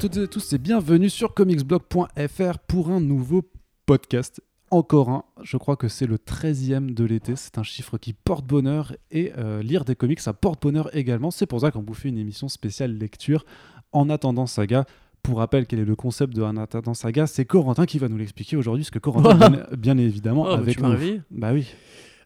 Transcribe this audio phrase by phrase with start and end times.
[0.00, 3.42] Toutes et à tous et bienvenue sur comicsblog.fr pour un nouveau
[3.84, 4.40] podcast.
[4.70, 8.46] Encore un, je crois que c'est le 13e de l'été, c'est un chiffre qui porte
[8.46, 11.30] bonheur et euh, lire des comics ça porte bonheur également.
[11.30, 13.44] C'est pour ça qu'on vous fait une émission spéciale lecture
[13.92, 14.86] en attendant saga.
[15.22, 17.26] Pour rappel, quel est le concept de En attendant saga?
[17.26, 20.54] C'est Corentin qui va nous l'expliquer aujourd'hui, parce que Corentin, bien, bien évidemment, Oh, bah,
[20.54, 21.20] avec tu m'as nous.
[21.30, 21.66] Bah oui.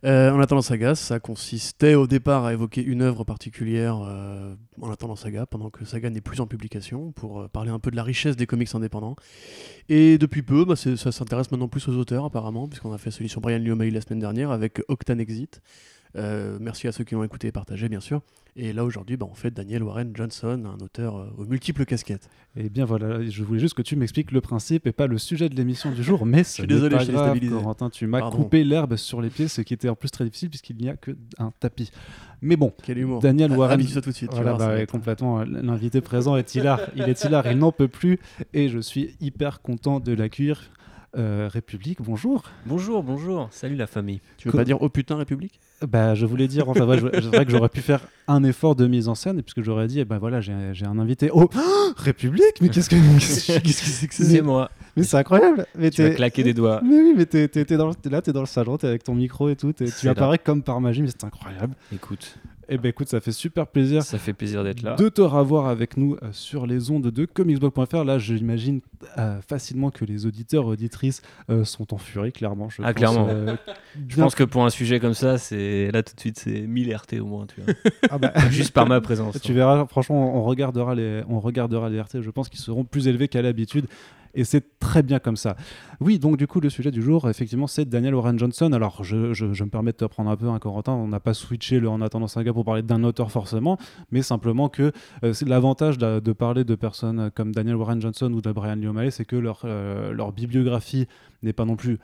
[0.05, 4.91] Euh, en attendant Saga, ça consistait au départ à évoquer une œuvre particulière euh, en
[4.91, 7.97] attendant Saga, pendant que Saga n'est plus en publication, pour euh, parler un peu de
[7.97, 9.17] la richesse des comics indépendants.
[9.89, 13.31] Et depuis peu, bah, ça s'intéresse maintenant plus aux auteurs apparemment, puisqu'on a fait celui
[13.31, 15.63] sur Brian Lee la semaine dernière avec Octane Exit.
[16.17, 18.23] Euh, merci à ceux qui l'ont écouté et partagé, bien sûr.
[18.57, 22.29] Et là aujourd'hui, bah, on fait Daniel Warren Johnson, un auteur euh, aux multiples casquettes.
[22.57, 25.49] Et bien voilà, je voulais juste que tu m'expliques le principe et pas le sujet
[25.49, 27.39] de l'émission du jour, mais ce suis désolé, pas je grave.
[27.51, 30.51] Corentin, tu m'as coupé l'herbe sur les pieds, ce qui était en plus très difficile
[30.51, 31.91] puisqu'il n'y a que un tapis.
[32.43, 33.21] Mais bon, Quel humour.
[33.21, 34.31] Daniel Ah, Warren, Habitue-toi tout de suite.
[34.33, 35.41] Voilà, bah, complètement.
[35.41, 36.79] euh, L'invité présent est hilar.
[36.95, 38.21] Il est hilar, il n'en peut plus.
[38.53, 40.71] Et je suis hyper content de l'accueillir.
[41.17, 42.43] Euh, République, bonjour.
[42.67, 44.21] Bonjour, bonjour, salut la famille.
[44.37, 45.61] Tu veux pas dire oh putain République?
[45.87, 48.75] Bah, je voulais dire, enfin, ouais, je- c'est vrai que j'aurais pu faire un effort
[48.75, 50.53] de mise en scène, puisque j'aurais dit, eh ben voilà, j'ai
[50.85, 51.31] un invité.
[51.33, 51.49] Oh,
[51.97, 55.17] République Mais qu'est-ce que qu'est-ce que qu'est-ce que c'est que C'est c'est moi, Mais c'est
[55.17, 55.67] incroyable.
[55.79, 56.81] Mais tu vas claquer des doigts.
[56.85, 59.49] Mais oui, mais t'es dans le- là, t'es dans le salon, t'es avec ton micro
[59.49, 61.75] et tout, tu C'est apparais comme par magie, mais c'est incroyable.
[61.93, 62.37] Écoute,
[62.69, 64.03] Et ben écoute, ça fait super plaisir.
[64.03, 64.97] ça fait plaisir d'être là.
[64.97, 68.05] de te revoir avec nous euh, sur les ondes de comicsblog.fr.
[68.05, 68.81] Là, j'imagine
[69.19, 72.69] euh, facilement que les auditeurs auditrices euh, sont en furie, clairement.
[72.69, 73.29] Je Ah, pense, clairement.
[73.29, 73.55] euh,
[74.09, 76.95] Je pense que pour un sujet comme ça, c'est là tout de suite, c'est 1000
[76.95, 77.75] RT au moins, tu vois.
[78.11, 79.41] Ah bah, Juste par ma présence.
[79.41, 82.21] tu verras, franchement, on regardera les, on regardera les RT.
[82.23, 83.87] Je pense qu'ils seront plus élevés qu'à l'habitude.
[84.35, 85.57] Et c'est très bien comme ça.
[86.01, 88.73] Oui, donc du coup, le sujet du jour, effectivement, c'est Daniel Warren Johnson.
[88.73, 90.93] Alors, je, je- me permets de te prendre un peu, un Corentin.
[90.93, 93.79] On n'a pas switché le En attendant saga pour parler d'un auteur forcément,
[94.11, 98.33] mais simplement que euh, c'est l'avantage de, de parler de personnes comme Daniel Warren Johnson
[98.33, 101.07] ou de Brian Lee O'Malley, c'est que leur, euh, leur bibliographie
[101.43, 101.99] n'est pas non plus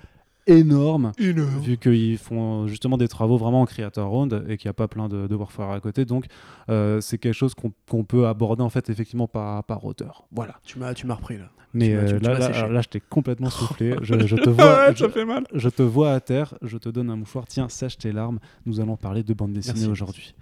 [0.50, 4.74] énorme vu qu'ils font justement des travaux vraiment en creator owned et qu'il n'y a
[4.74, 6.04] pas plein de, de warfare à côté.
[6.04, 6.26] Donc
[6.68, 10.56] euh, c'est quelque chose qu'on peut aborder en fait effectivement par, par auteur voilà.
[10.64, 11.50] Tu m'as repris là.
[11.72, 13.94] mais euh, là, là, je t'ai complètement soufflé.
[14.02, 15.44] Je, je te vois je, fait mal.
[15.54, 16.54] je te vois à terre.
[16.62, 17.46] Je te donne un mouchoir.
[17.46, 18.38] Tiens sèche tes larmes.
[18.66, 20.34] Nous allons parler de bande dessinée aujourd'hui.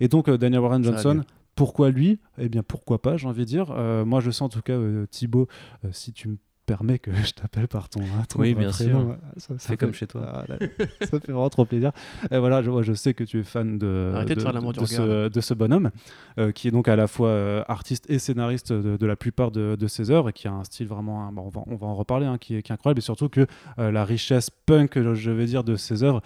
[0.00, 2.18] Et donc euh, Daniel Warren Johnson pourquoi lui?
[2.38, 3.70] Eh bien, pourquoi pas, j'ai envie de dire.
[3.70, 5.48] Euh, moi, je sais en tout cas, euh, Thibaut,
[5.84, 9.56] euh, si tu me permets que je t'appelle par ton, ton Oui, bien prénom, sûr.
[9.58, 10.22] fait- comme chez toi.
[10.26, 10.56] Ah, là,
[11.00, 11.92] ça fait vraiment trop plaisir.
[12.30, 15.90] Et voilà, je, je sais que tu es fan de, de ce, de ce bonhomme,
[16.38, 19.86] euh, qui est donc à la fois euh, artiste et scénariste de, la plupart de,
[19.86, 21.94] ses œuvres, et qui a un style vraiment, hein, bon, on, va, on va en
[21.94, 23.46] reparler, hein, qui, est, qui est incroyable, et surtout que
[23.78, 26.22] euh, la richesse punk, je vais dire, de ses œuvres,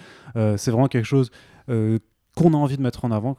[0.56, 1.30] c'est vraiment quelque chose
[1.66, 3.36] qu'on a envie de mettre en avant.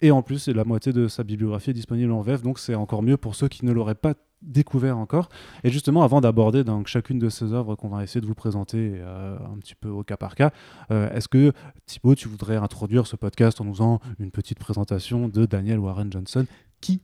[0.00, 3.02] Et en plus, la moitié de sa bibliographie est disponible en VF, donc c'est encore
[3.02, 5.28] mieux pour ceux qui ne l'auraient pas découvert encore.
[5.64, 8.94] Et justement, avant d'aborder donc, chacune de ces œuvres qu'on va essayer de vous présenter
[8.96, 10.50] euh, un petit peu au cas par cas,
[10.90, 11.52] euh, est-ce que
[11.86, 16.10] Thibaut, tu voudrais introduire ce podcast en nous faisant une petite présentation de Daniel Warren
[16.12, 16.46] Johnson
[16.80, 17.02] Qui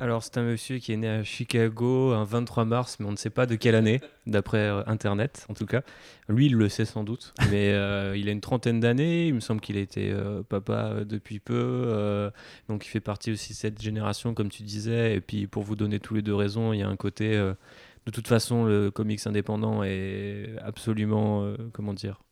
[0.00, 3.16] Alors, c'est un monsieur qui est né à Chicago un 23 mars, mais on ne
[3.16, 5.82] sait pas de quelle année, d'après euh, Internet en tout cas.
[6.28, 9.26] Lui, il le sait sans doute, mais euh, il a une trentaine d'années.
[9.26, 12.30] Il me semble qu'il a été euh, papa depuis peu,
[12.68, 15.16] donc il fait partie aussi de cette génération, comme tu disais.
[15.16, 17.36] Et puis, pour vous donner tous les deux raisons, il y a un côté.
[17.36, 22.22] de toute façon, le comics indépendant est absolument, comment dire,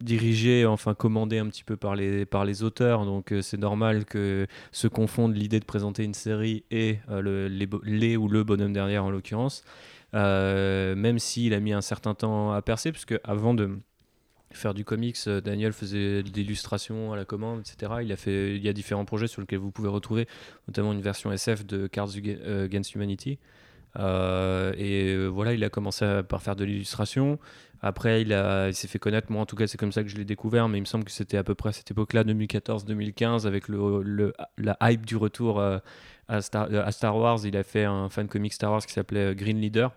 [0.00, 3.04] dirigé, enfin commandé un petit peu par les, par les auteurs.
[3.04, 7.48] Donc euh, c'est normal que se confondent l'idée de présenter une série et euh, le,
[7.48, 9.64] les, les ou le bonhomme derrière en l'occurrence.
[10.14, 13.78] Euh, même s'il a mis un certain temps à percer, puisque avant de
[14.52, 17.94] faire du comics, Daniel faisait de l'illustration à la commande, etc.
[18.02, 20.28] Il, a fait, il y a différents projets sur lesquels vous pouvez retrouver,
[20.68, 23.38] notamment une version SF de Cards Aga- Against Humanity.
[23.98, 27.38] Euh, et euh, voilà, il a commencé par faire de l'illustration.
[27.82, 29.30] Après, il, a- il s'est fait connaître.
[29.30, 30.68] Moi, en tout cas, c'est comme ça que je l'ai découvert.
[30.68, 34.02] Mais il me semble que c'était à peu près à cette époque-là, 2014-2015, avec le,
[34.02, 35.78] le- la hype du retour euh,
[36.28, 37.38] à, Star, à Star Wars.
[37.44, 39.92] Il a fait un fan comic Star Wars qui s'appelait Green Leader,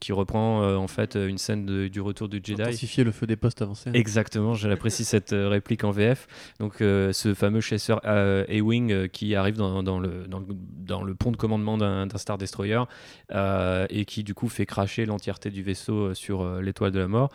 [0.00, 2.60] qui reprend euh, en fait euh, une scène de- du retour du Jedi.
[2.62, 3.90] Intensifier le feu des postes avancés.
[3.94, 6.26] Exactement, j'apprécie cette euh, réplique en VF.
[6.58, 11.02] Donc, euh, ce fameux chasseur A-Wing euh, qui arrive dans, dans le, dans, le- dans
[11.04, 12.80] le pont de commandement d'un Star Destroyer
[13.30, 17.30] et qui, du coup, fait cracher l'entièreté du vaisseau sur l'étoile de la mort.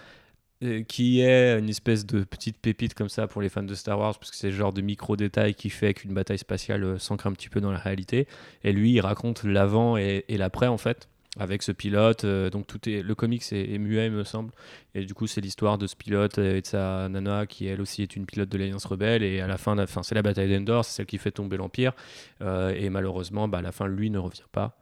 [0.88, 4.18] qui est une espèce de petite pépite comme ça pour les fans de Star Wars,
[4.18, 7.50] parce que c'est le genre de micro-détail qui fait qu'une bataille spatiale s'ancre un petit
[7.50, 8.28] peu dans la réalité.
[8.64, 11.08] Et lui, il raconte l'avant et, et l'après, en fait.
[11.38, 12.24] Avec ce pilote.
[12.24, 14.52] euh, donc tout est, le comics est, est muet, me semble.
[14.94, 18.02] Et du coup, c'est l'histoire de ce pilote et de sa nana qui elle aussi
[18.02, 19.24] est une pilote de l'Alliance rebelle.
[19.24, 21.94] Et à la fin, fin c'est la bataille d'Endor, c'est celle qui fait tomber l'Empire.
[22.42, 24.78] Euh, et malheureusement, bah, à la fin, lui ne revient pas.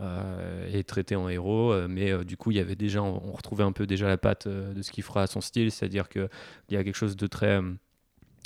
[0.00, 3.32] euh, est traité en héros, euh, mais du coup, il y avait déjà, on, on
[3.32, 6.28] retrouvait un peu déjà la patte de ce qu'il fera à son style, c'est-à-dire qu'il
[6.70, 7.60] y a quelque chose de très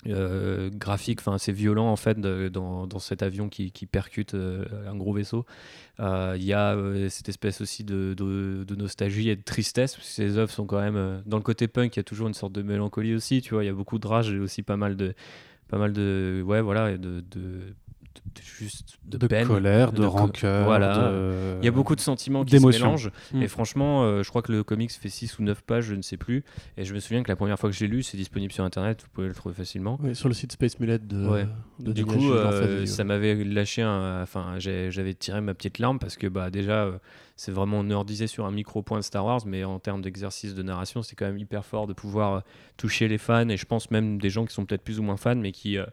[0.08, 4.64] euh, graphique, enfin assez violent en fait dans, dans cet avion qui, qui percute euh,
[4.90, 5.46] un gros vaisseau.
[6.00, 6.76] Euh, Il y a
[7.08, 10.80] cette espèce aussi de, de- nostalgie et de tristesse, parce que ces œuvres sont quand
[10.80, 13.54] même dans le côté punk, il y a toujours une sorte de mélancolie aussi, tu
[13.54, 15.14] vois, il y a beaucoup de rage et aussi pas mal de
[15.68, 17.22] pas mal de ouais voilà de-
[18.58, 20.64] juste de, de peine, colère, de, rancœur.
[20.64, 21.10] voilà.
[21.10, 23.10] de- il y a beaucoup de sentiments qui se mélangent.
[23.32, 23.42] Mm.
[23.42, 26.02] Et franchement, euh, je crois que le comics fait 6 ou 9 pages, je ne
[26.02, 26.44] sais plus.
[26.76, 29.02] Et je me souviens que la première fois que j'ai lu, c'est disponible sur internet,
[29.02, 29.98] vous pouvez le trouver facilement.
[30.14, 31.46] Sur le site Space Mullet de, Ouais.
[31.78, 34.22] de Du coup, euh, ça m'avait lâché un.
[34.22, 36.98] Enfin, j'avais tiré ma petite larme parce que bah, déjà, euh,
[37.36, 40.62] c'est vraiment, on nerdisait sur un micro-point de Star Wars, mais en termes d'exercice de
[40.62, 42.40] narration, c'est quand même hyper fort de pouvoir euh,
[42.76, 43.48] toucher les fans.
[43.48, 45.78] Et je pense même des gens qui sont peut-être plus ou moins fans, mais qui
[45.78, 45.86] euh,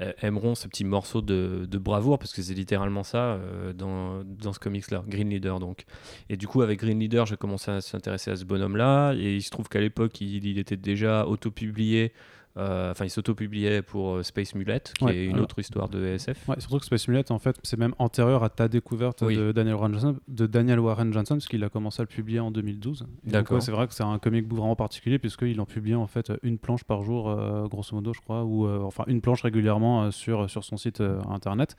[0.00, 3.38] euh, aimeront ce petit morceau de, bravoure, parce que c'est littéralement ça
[3.74, 5.84] dans, dans ce comics-là, Green Leader donc.
[6.30, 9.12] Et du coup, avec Green Leader, j'ai commencé à s'intéresser à ce bonhomme-là.
[9.12, 12.12] Et il se trouve qu'à l'époque, il, il était déjà auto-publié.
[12.56, 15.88] Euh, Enfin, il s'auto-publiait pour euh, Space Mullet, qui Ouais, est une alors- autre histoire
[15.88, 16.48] de SF.
[16.48, 19.36] Ouais, surtout que Space Mullet, en fait, c'est même antérieur à ta découverte Oui.
[19.36, 22.40] de, Daniel Warren Johnson, de Daniel Warren Johnson, parce qu'il a commencé à le publier
[22.40, 23.02] en 2012.
[23.02, 23.62] Et donc, D'accord.
[23.62, 26.58] c'est vrai que c'est un comic book vraiment particulier, puisqu'il en publiait en fait une
[26.58, 30.10] planche par jour, euh, grosso modo, je crois, ou euh, enfin une planche régulièrement euh,
[30.10, 31.76] sur, sur son site internet.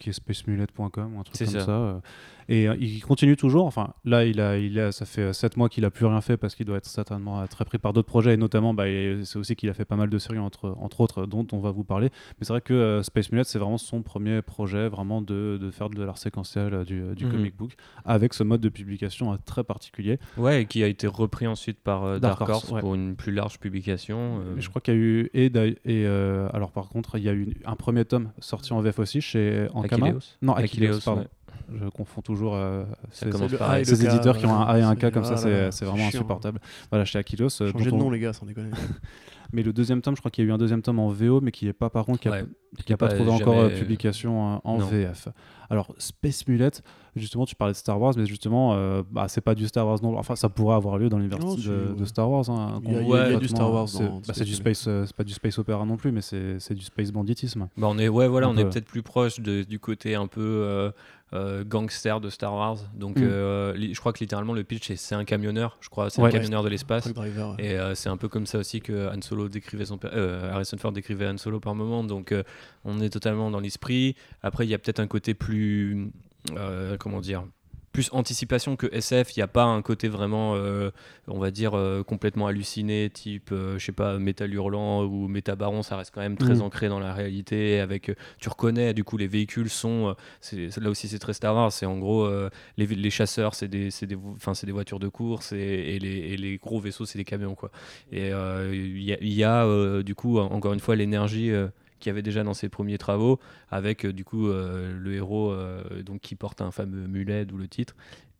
[0.00, 1.60] qui est spacemullet.com ou un truc comme ça.
[1.60, 2.00] ça.
[2.48, 2.52] Euh.
[2.54, 3.66] Et euh, il continue toujours.
[3.66, 6.36] Enfin, là, il a, il a, ça fait 7 mois qu'il a plus rien fait
[6.36, 8.34] parce qu'il doit être certainement euh, très pris par d'autres projets.
[8.34, 8.84] Et notamment, bah,
[9.24, 11.70] c'est aussi qu'il a fait pas mal de séries, entre, entre autres, dont on va
[11.70, 12.08] vous parler.
[12.38, 15.70] Mais c'est vrai que euh, Space Mullet, c'est vraiment son premier projet, vraiment de, de
[15.70, 17.32] faire de l'art séquentiel euh, du, euh, du Mhm.
[17.32, 17.72] comic book,
[18.04, 20.18] avec ce mode de publication euh, très particulier.
[20.36, 22.80] Ouais, et qui a été repris ensuite par euh, Dark Dark, Horse, Horse ouais.
[22.80, 24.40] pour une plus large publication.
[24.40, 25.30] euh, Je crois qu'il y a eu.
[25.34, 28.80] Et, et euh, alors, par contre, il y a eu un premier tome sorti en
[28.80, 30.12] VF aussi chez Ankama.
[30.42, 31.20] Non, Achilleos, pardon.
[31.22, 31.26] ouais.
[31.72, 35.24] Je confonds toujours euh, ces, K, éditeurs qui ont un A et un K comme
[35.24, 36.20] ça, ah c'est vraiment chiant.
[36.20, 36.60] insupportable.
[36.90, 37.46] Voilà, chez Achilleos.
[37.62, 38.70] euh, Changez de on- nom, les gars, sans déconner.
[39.52, 41.40] Mais le deuxième tome, je crois qu'il y a eu un deuxième tome en VO,
[41.40, 42.44] mais qui n'est pas, par contre, qui n'a Ouais.
[42.90, 44.84] pas Pas trouvé encore jamais- euh, publication euh, en Non.
[44.86, 45.28] VF.
[45.70, 46.70] Alors, Space Mullet,
[47.16, 50.00] justement, tu parlais de Star Wars, mais justement, euh, bah, c'est pas du Star Wars
[50.02, 50.18] non.
[50.18, 52.04] Enfin, ça pourrait avoir lieu dans l'univers de.
[52.04, 52.44] Star Wars.
[52.50, 54.04] hein, Il y a- qu'on- il y a- il y a du Star Wars c'est-
[54.06, 56.84] bah, du space, euh, c'est pas du space opéra non plus, mais c'est c'est du
[56.84, 57.68] space banditisme.
[57.78, 58.68] Bah, on est, ouais, voilà, Un on est peu.
[58.70, 60.90] peut-être plus proche de- du côté un peu euh,
[61.34, 62.78] euh, gangster de Star Wars.
[62.94, 63.22] Donc, Mm.
[63.24, 66.20] euh, li- je crois que littéralement, le pitch, c'est- c'est un camionneur, je crois, c'est
[66.22, 66.28] Ouais.
[66.28, 67.04] un camionneur de l'espace.
[67.04, 67.50] Truck Driver.
[67.58, 67.64] ouais.
[67.66, 70.50] Et euh, c'est un peu comme ça aussi que Han Solo décrivait son père- euh,
[70.52, 72.02] Harrison Ford décrivait Han Solo par moment.
[72.04, 72.42] Donc euh,
[72.84, 74.16] on est totalement dans l'esprit.
[74.42, 76.10] Après, il y a peut-être un côté plus,
[76.56, 77.44] euh, comment dire,
[77.92, 79.36] plus anticipation que SF.
[79.36, 80.90] Il n'y a pas un côté vraiment, euh,
[81.26, 85.82] on va dire, euh, complètement halluciné, type, euh, je sais pas, Métal Hurlant ou Métabaron.
[85.82, 86.62] Ça reste quand même très Mhm.
[86.62, 87.80] ancré dans la réalité.
[87.80, 90.14] Avec, euh, tu reconnais, du coup, les véhicules sont,
[90.52, 91.72] là aussi c'est très Star Wars.
[91.72, 92.28] C'est en gros
[92.76, 96.58] les, les chasseurs, c'est des, des, des voitures de course et, et les, et les
[96.58, 97.70] gros vaisseaux, c'est des camions quoi.
[98.12, 101.50] Et il y a, il y a, du coup en- encore une fois l'énergie
[101.98, 103.38] qu'il y avait déjà dans ses premiers travaux,
[103.70, 107.56] avec euh, du coup euh, le héros euh, donc qui porte un fameux mulet, d'où
[107.58, 107.94] le titre.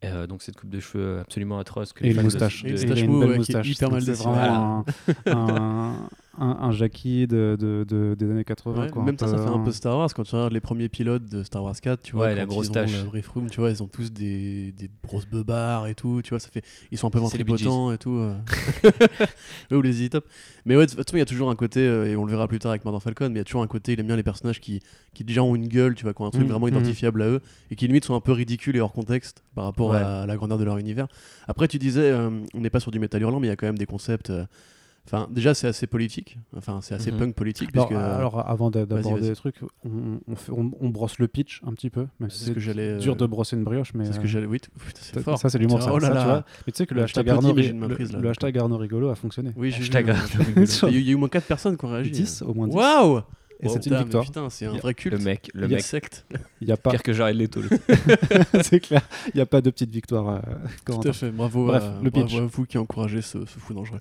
[0.04, 1.92] Euh, donc cette coupe de cheveux absolument atroce.
[1.92, 2.64] Que Et de- moustache.
[2.64, 3.68] Et une moustache a une belle ouais, qui est moustache.
[3.70, 4.34] hyper mal dessinée.
[4.38, 4.84] un,
[5.26, 6.08] un,
[6.40, 8.80] un, un Jackie de, de, de- des années 80.
[8.85, 10.12] Ouais, quoi, même ça, ça fait un peu Star Wars.
[10.14, 12.66] Quand tu regardes les premiers pilotes de Star Wars 4, tu vois, Ouais, la grosse
[12.66, 12.92] ils ont tache.
[13.02, 16.30] le brief room, tu vois, ils ont tous des, des grosses beubards et tout, tu
[16.30, 18.16] vois, ça fait, ils sont un peu ventripotents et tout.
[18.16, 18.35] euh.
[19.73, 20.25] Ou les Easy Top.
[20.64, 22.30] Mais ouais, de toute façon, il y a toujours un côté, euh, et on le
[22.30, 24.07] verra plus tard avec Murder Falcon, mais il y a toujours un côté, il aime
[24.07, 24.80] bien les personnages qui,
[25.14, 26.75] qui déjà ont une gueule, tu vois, qui ont un truc Mhm, vraiment mhm.
[26.75, 27.40] identifiable à eux,
[27.71, 29.97] et qui limite sont un peu ridicules et hors contexte par rapport Ouais.
[29.99, 31.09] à la grandeur de leur univers.
[31.47, 33.57] Après, tu disais, euh, on n'est pas sur du métal hurlant, mais il y a
[33.57, 34.30] quand même des concepts.
[34.30, 34.45] euh,
[35.10, 36.38] Enfin, déjà, c'est assez politique.
[36.54, 37.18] Enfin, c'est assez Mhm.
[37.18, 37.70] punk politique.
[37.72, 41.28] Alors, puisque, alors, avant d'a- d'aborder les trucs, on, on, fait- on- on brosse le
[41.28, 44.04] pitch un petit peu, même si C'est ce euh, dur de brosser une brioche, mais
[44.04, 44.46] C'est ce euh, que j'allais.
[44.46, 44.58] Oui,
[44.94, 45.38] c'est ça, fort.
[45.38, 46.20] ça, c'est l'humour, oh là ça, là.
[46.20, 46.44] tu vois.
[46.66, 48.76] Mais tu sais que le hashtag, Arnaud, mais ri- j'ai une main le, hashtag Arnaud
[48.76, 49.52] rigolo a fonctionné.
[49.56, 50.66] Oui, j'ai Hashtag Arnaud euh, rigolo.
[50.88, 52.10] Il y, a eu- au moins 4 personnes qui ont réagi.
[52.10, 52.74] Dix, au moins 10.
[52.76, 53.22] Waouh
[53.60, 54.24] Et Wow, c'est une victoire.
[54.24, 55.16] Putain, c'est un y vrai culte.
[55.18, 56.24] Le mec, le y mec, secte.
[56.60, 57.60] Il n'y a pas, pire que Jared Leto.
[57.60, 57.68] le-
[58.62, 60.28] c'est clair, il n'y a pas de petite victoire.
[60.28, 60.40] euh,
[60.86, 61.30] Tout à fait.
[61.30, 62.36] Bravo, Bref, à, le bravo pitch.
[62.38, 64.00] à vous qui encouragez ce, ce fou dangereux.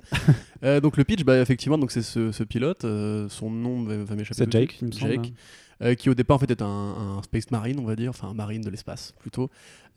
[0.64, 2.86] Euh, donc le pitch, bah, effectivement, donc c'est ce, ce pilote.
[2.86, 4.36] euh, son nom va, va m'échapper.
[4.46, 4.82] C'est Jake, suite.
[4.84, 5.12] il me semble.
[5.14, 5.34] Jake,
[5.82, 8.28] euh, qui au départ en fait est un, un space marine, on va dire, enfin
[8.30, 9.50] un marine de l'espace plutôt.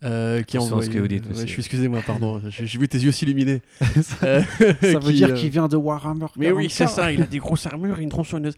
[0.03, 0.91] euh, qui a Attention à ce envoyé.
[0.93, 1.45] que vous dites, Ouais, monsieur.
[1.47, 2.41] je suis excusez-moi, pardon.
[2.49, 3.61] J'ai vu tes yeux s'illuminer.
[4.01, 4.41] ça Euh,
[4.81, 6.25] veut dire euh, qu'il vient de Warhammer.
[6.37, 6.87] Mais oui, c'est 40K.
[6.89, 8.55] ça, il a des grosses armures et une tronçonneuse.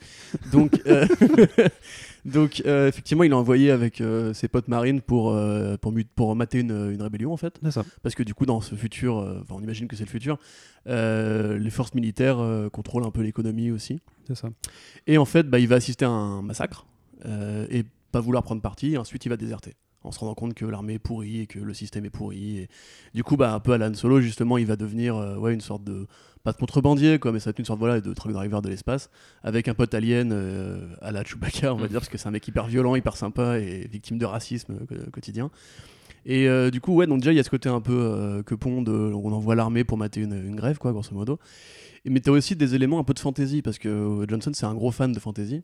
[0.52, 0.72] Donc,
[2.26, 4.02] Donc, effectivement, il a envoyé avec
[4.34, 5.38] ses potes marines pour,
[5.82, 7.60] pour, pour mater une, une rébellion, en fait.
[7.70, 7.84] Ça.
[8.02, 10.38] Parce que du coup, dans ce futur, enfin, on imagine que c'est le futur,
[10.86, 12.38] les forces militaires
[12.72, 14.00] contrôlent un peu l'économie aussi.
[14.34, 14.50] Ça.
[15.08, 16.86] Et en fait, bah, il va assister à un massacre
[17.26, 18.94] euh, et pas vouloir prendre parti.
[18.94, 21.60] Et ensuite, il va déserter en se rendant compte que l'armée est pourrie et que
[21.60, 22.60] le système est pourri.
[22.60, 22.70] Et
[23.14, 25.84] du coup, bah, un peu à Solo, justement, il va devenir euh, ouais, une sorte
[25.84, 26.08] de.
[26.44, 28.68] Pas de contrebandier, quoi, mais ça va être une sorte voilà, de truck driver de
[28.68, 29.10] l'espace
[29.44, 31.88] avec un pote alien euh, à la Chewbacca, on va Mm.
[31.88, 35.10] dire, parce que c'est un mec hyper violent, hyper sympa et victime de racisme euh,
[35.10, 35.52] quotidien.
[36.26, 38.82] Et du coup, ouais, donc déjà, il y a ce côté un peu que pont
[38.82, 38.92] de.
[38.92, 41.38] On envoie l'armée pour mater une, une grève, quoi, grosso modo.
[42.06, 44.92] Mais t'as aussi des éléments un peu de fantasy, parce que Johnson, c'est un gros
[44.92, 45.64] fan de fantasy.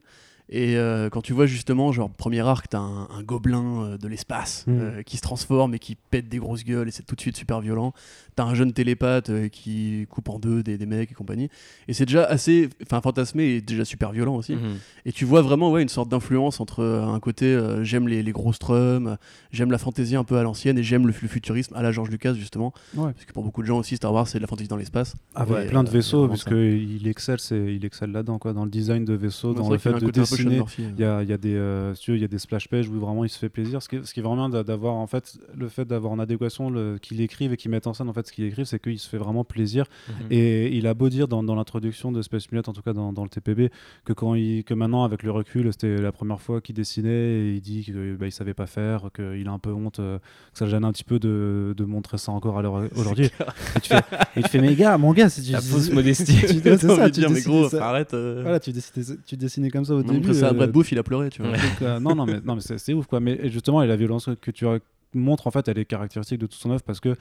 [0.51, 4.07] Et euh, quand tu vois justement, genre, premier arc, t'as un, un gobelin euh, de
[4.07, 4.79] l'espace Mhm.
[4.81, 7.37] euh, qui se transforme et qui pète des grosses gueules, et c'est tout de suite
[7.37, 7.93] super violent.
[8.35, 11.49] T'as un jeune télépathe euh, qui coupe en deux des, des mecs et compagnie.
[11.87, 12.69] Et c'est déjà assez.
[12.83, 14.53] Enfin, fantasmé et déjà super violent aussi.
[14.55, 14.77] Mhm.
[15.05, 18.23] Et tu vois vraiment ouais, une sorte d'influence entre euh, un côté euh, j'aime les,
[18.23, 19.15] les gros strums, euh,
[19.51, 22.09] j'aime la fantaisie un peu à l'ancienne et j'aime le, le futurisme à la George
[22.09, 22.73] Lucas justement.
[22.95, 23.11] Ouais.
[23.13, 25.15] Parce que pour beaucoup de gens aussi, Star Wars c'est de la fantaisie dans l'espace.
[25.35, 26.55] Avec Ouais, plein de vaisseaux, vraiment puisque ça.
[26.55, 29.79] il excelle, c'est il excelle là-dedans, quoi, dans le design de vaisseaux, dans le qu'il
[29.79, 30.89] fait de Murphy, euh.
[30.97, 32.99] Il y a, il y a des, euh, il y a des splash pages où
[32.99, 33.81] vraiment il se fait plaisir.
[33.81, 36.71] Ce qui est, ce qui est vraiment d'avoir en fait le fait d'avoir en adéquation
[37.01, 39.09] qu'il écrive et qu'il mette en scène en fait ce qu'il écrive, c'est qu'il se
[39.09, 39.85] fait vraiment plaisir.
[40.07, 40.13] Mhm.
[40.31, 43.11] Et il a beau dire dans, dans l'introduction de Space Mullet, en tout cas dans,
[43.13, 43.69] dans le TPB,
[44.05, 47.53] que quand il, que maintenant avec le recul, c'était la première fois qu'il dessinait et
[47.55, 50.19] il dit qu'il bah, il savait pas faire, qu'il a un peu honte, euh,
[50.53, 52.61] que ça le gêne un petit peu de, de montrer ça encore à
[52.95, 53.29] aujourd'hui.
[53.75, 54.01] Et tu fais,
[54.35, 56.33] et tu fais, mais gars, mon gars, c'est du La fausse modestie.
[56.33, 57.87] c'est ça, tu dire, mais dessinais gros, ça.
[57.89, 58.13] arrête.
[58.13, 58.41] euh.
[58.41, 60.28] Voilà, tu dessinais, tu dessinais comme ça au début.
[60.29, 61.51] Après, c'est un euh, bras de bouffe, il a pleuré, tu vois.
[61.51, 63.19] Donc, euh, non, non, mais, non, mais c'est, c'est ouf, quoi.
[63.19, 64.65] Mais justement, et la violence que tu
[65.13, 67.15] montres, en fait, elle est caractéristique de toute son œuvre parce que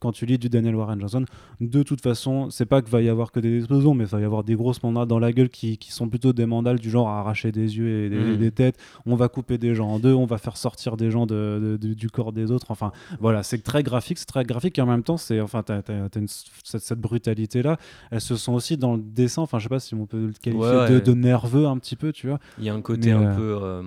[0.00, 1.24] quand tu lis du Daniel Warren Johnson,
[1.60, 4.20] de toute façon, c'est pas qu'il va y avoir que des explosions, mais il va
[4.20, 6.90] y avoir des grosses mandales dans la gueule qui, qui sont plutôt des mandales du
[6.90, 8.76] genre à arracher des yeux et des, des têtes.
[9.06, 11.88] On va couper des gens en deux, on va faire sortir des gens de, de-
[11.88, 12.70] de- du corps des autres.
[12.70, 15.82] Enfin, voilà, c'est très graphique, c'est très graphique et en même temps, c'est enfin, t'as,
[15.82, 17.76] t'as- t'as une- cette, cette brutalité-là.
[18.10, 19.42] Elle se sent aussi dans le dessin.
[19.42, 21.00] Enfin, je sais pas si on peut le qualifier Ouais, de, ouais.
[21.00, 22.40] de nerveux un petit peu, tu vois.
[22.58, 23.58] Il y a un côté Mais, un euh, peu.
[23.62, 23.82] euh,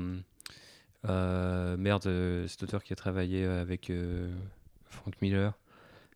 [1.08, 4.30] merde, euh, cet auteur qui a travaillé euh, avec euh,
[4.90, 5.54] Frank Miller.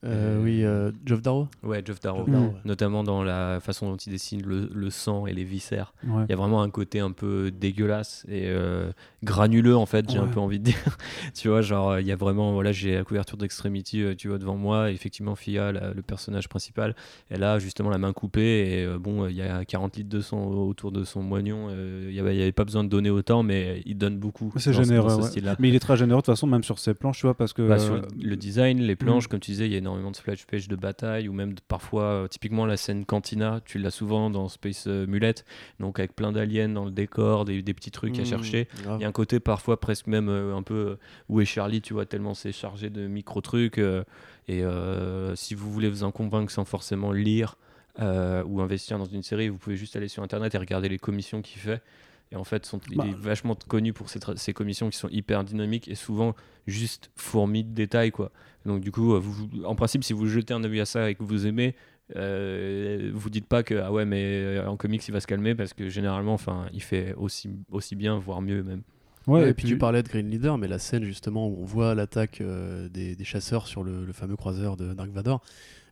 [0.03, 1.47] Euh, oui, euh, Geoff Darrow.
[1.63, 2.25] Ouais, Geoff Darrow.
[2.29, 2.51] Ouais.
[2.63, 5.93] Notamment dans la façon dont il dessine le, le sang et les viscères.
[6.07, 6.25] Ouais.
[6.27, 8.91] Il y a vraiment un côté un peu dégueulasse et euh,
[9.23, 10.97] granuleux en fait, j'ai un peu envie de dire.
[11.33, 14.27] tu vois, genre euh, il y a vraiment, voilà, j'ai la couverture d'Extremity, euh, tu
[14.27, 14.91] vois, devant moi.
[14.91, 16.95] Effectivement, Fia, la- le personnage principal,
[17.29, 20.21] elle a justement la main coupée et euh, bon, il y a 40 litres de
[20.21, 21.67] sang autour de son moignon.
[21.71, 24.17] euh, Il n'y avait, il y avait pas besoin de donner autant, mais il donne
[24.19, 24.53] beaucoup.
[24.57, 25.09] C'est généreux.
[25.09, 25.23] ce ouais.
[25.29, 25.55] style-là.
[25.57, 27.53] Mais il est très généreux de toute façon, même sur ses planches, tu vois, parce
[27.53, 27.67] que.
[27.67, 29.27] Bah, sur euh, le design, les planches, Mm.
[29.29, 31.61] comme tu disais, il y a énormément de splash pages de bataille ou même de-
[31.67, 35.35] parfois, euh, typiquement la scène Cantina, tu l'as souvent dans Space euh, Mullet,
[35.79, 38.67] donc avec plein d'aliens dans le décor, des, des petits trucs à Mmh, chercher.
[38.99, 40.97] Il y a un côté parfois presque même euh, un peu
[41.29, 43.77] où est Charlie, tu vois, tellement c'est chargé de micro-trucs.
[43.77, 44.63] et
[45.35, 47.57] si vous voulez vous en convaincre sans forcément lire
[47.99, 50.99] euh, ou investir dans une série, vous pouvez juste aller sur Internet et regarder les
[50.99, 51.81] commissions qu'il fait.
[52.31, 53.03] Et en fait, sont, Bah.
[53.07, 56.35] il est vachement connu pour ces commissions qui sont hyper dynamiques et souvent
[56.67, 58.11] juste fourmis de détails.
[58.11, 58.31] Quoi.
[58.65, 61.15] Donc du coup, euh, vous, en principe, si vous jetez un œil à ça et
[61.15, 61.75] que vous aimez,
[62.15, 65.55] euh, vous dites pas que ah ouais mais euh, en comics il va se calmer
[65.55, 68.83] parce que généralement enfin il fait aussi aussi bien voire mieux même
[69.25, 71.65] Ouais, Ouais, et puis tu parlais de Green Leader, mais la scène justement où on
[71.65, 75.41] voit l'attaque euh, des, des chasseurs sur le, le fameux croiseur de Dark Vador,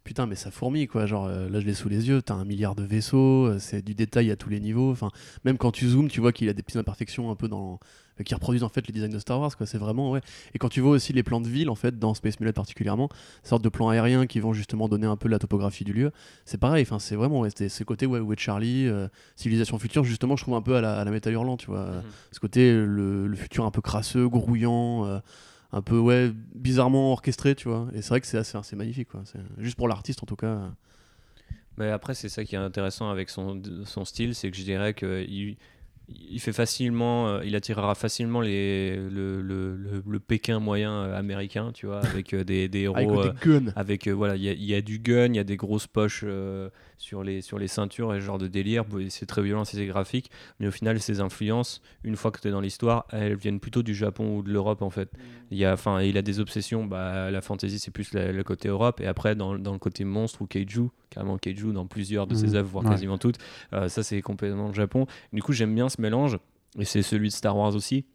[0.03, 1.05] putain, mais ça fourmille quoi.
[1.05, 3.81] Genre euh, là, je l'ai sous les yeux, t'as un milliard de vaisseaux, euh, c'est
[3.81, 4.91] du détail à tous les niveaux.
[4.91, 5.09] Enfin,
[5.45, 7.79] même quand tu zoomes, tu vois qu'il a des petites imperfections un peu dans.
[8.19, 10.21] euh, qui reproduisent en fait les designs de Star Wars quoi c'est vraiment ouais
[10.53, 13.09] et quand tu vois aussi les plans de ville en fait dans Space Mullet particulièrement
[13.41, 16.11] sorte de plans aériens qui vont justement donner un peu la topographie du lieu
[16.45, 18.87] c'est pareil enfin c'est vraiment ouais, c'est ce côté ouais, où est Charlie
[19.35, 21.87] civilisation future justement je trouve un peu à la, à la métal hurlant tu vois
[22.31, 25.19] ce côté le, le futur un peu crasseux grouillant
[25.73, 29.09] un peu ouais bizarrement orchestré tu vois et c'est vrai que c'est assez c'est magnifique
[29.09, 29.23] quoi
[29.57, 30.71] juste pour l'artiste en tout cas.
[31.77, 34.93] Mais après, c'est ça qui est intéressant avec son, son style, c'est que je dirais
[34.93, 35.57] qu'il
[36.07, 41.17] il fait facilement, euh, il attirera facilement les, le, le, le, le Pékin moyen euh,
[41.17, 42.95] américain, tu vois, avec euh, des, des héros.
[42.97, 43.33] avec euh,
[43.75, 45.57] avec euh, voilà il y, a- il y a du gun il y a des
[45.57, 46.69] grosses poches euh,
[47.03, 48.85] sur les sur les ceintures et ce genre de délire.
[49.09, 52.51] C'est très violent c'est graphique mais au final ces influences une fois que tu es
[52.51, 55.11] dans l'histoire elles viennent plutôt du Japon ou de l'Europe en fait.
[55.51, 58.69] Il y a enfin il a des obsessions bah la fantasy c'est plus le côté
[58.69, 62.33] Europe et après dans, dans le côté monstre ou kaiju carrément kaiju dans plusieurs de
[62.35, 62.55] ses Mhm.
[62.55, 62.91] œuvres voire Ouais.
[62.91, 63.37] quasiment toutes
[63.73, 65.05] euh, ça c'est complètement le Japon.
[65.33, 66.37] Du coup j'aime bien ce mélange
[66.79, 68.05] et c'est celui de Star Wars aussi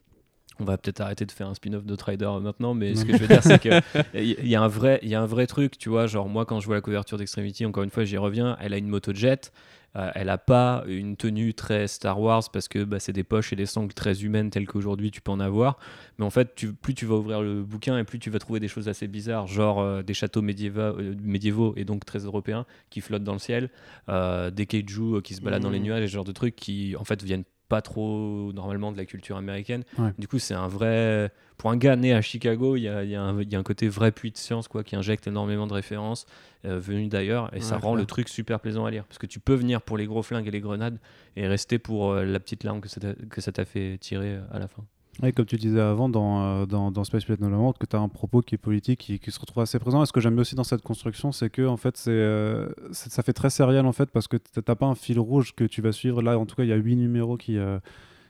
[0.61, 3.19] on va peut-être arrêter de faire un spin-off de Rider maintenant, mais ce que je
[3.19, 3.83] veux dire, c'est qu'il
[4.15, 6.07] y, y, a un vrai, il y a un vrai truc, tu vois.
[6.07, 8.79] Genre, moi, quand je vois la couverture d'Extremity, encore une fois, j'y reviens, elle a
[8.79, 9.53] une moto jet.
[9.97, 13.53] Euh, elle n'a pas une tenue très Star Wars parce que bah, c'est des poches
[13.53, 15.79] et des sangles très humaines telles qu'aujourd'hui tu peux en avoir.
[16.19, 18.61] Mais en fait, tu, plus tu vas ouvrir le bouquin et plus tu vas trouver
[18.61, 23.01] des choses assez bizarres, genre euh, des châteaux euh, médiévaux, et donc très européens qui
[23.01, 23.71] flottent dans le ciel,
[24.09, 25.83] des kaiju qui se baladent dans les mmh.
[25.83, 29.05] nuages, et ce genre de trucs qui en fait viennent pas trop normalement de la
[29.05, 29.85] culture américaine.
[30.19, 31.31] Du coup, c'est un vrai.
[31.57, 34.31] Pour un gars né à Chicago, il y a, y, a un côté vrai puits
[34.31, 36.25] de science quoi, qui injecte énormément de références
[36.65, 39.05] euh, venues d'ailleurs et ça rend le truc super plaisant à lire.
[39.05, 40.99] Parce que tu peux venir pour les gros flingues et les grenades
[41.37, 44.69] et rester pour euh, la petite larme que ça t'a fait tirer euh, à la
[44.69, 44.85] fin.
[45.21, 48.09] Oui, comme tu disais avant dans, euh, dans, Space Pirate No que tu as un
[48.09, 50.01] propos qui est politique, qui, se retrouve assez présent.
[50.03, 53.33] Et ce que j'aime aussi dans cette construction, c'est que en fait, euh, ça fait
[53.33, 55.91] très sériel en fait, parce que tu n'as pas un fil rouge que tu vas
[55.91, 56.23] suivre.
[56.23, 57.81] Là, en tout cas, il y a huit numéros qui, euh,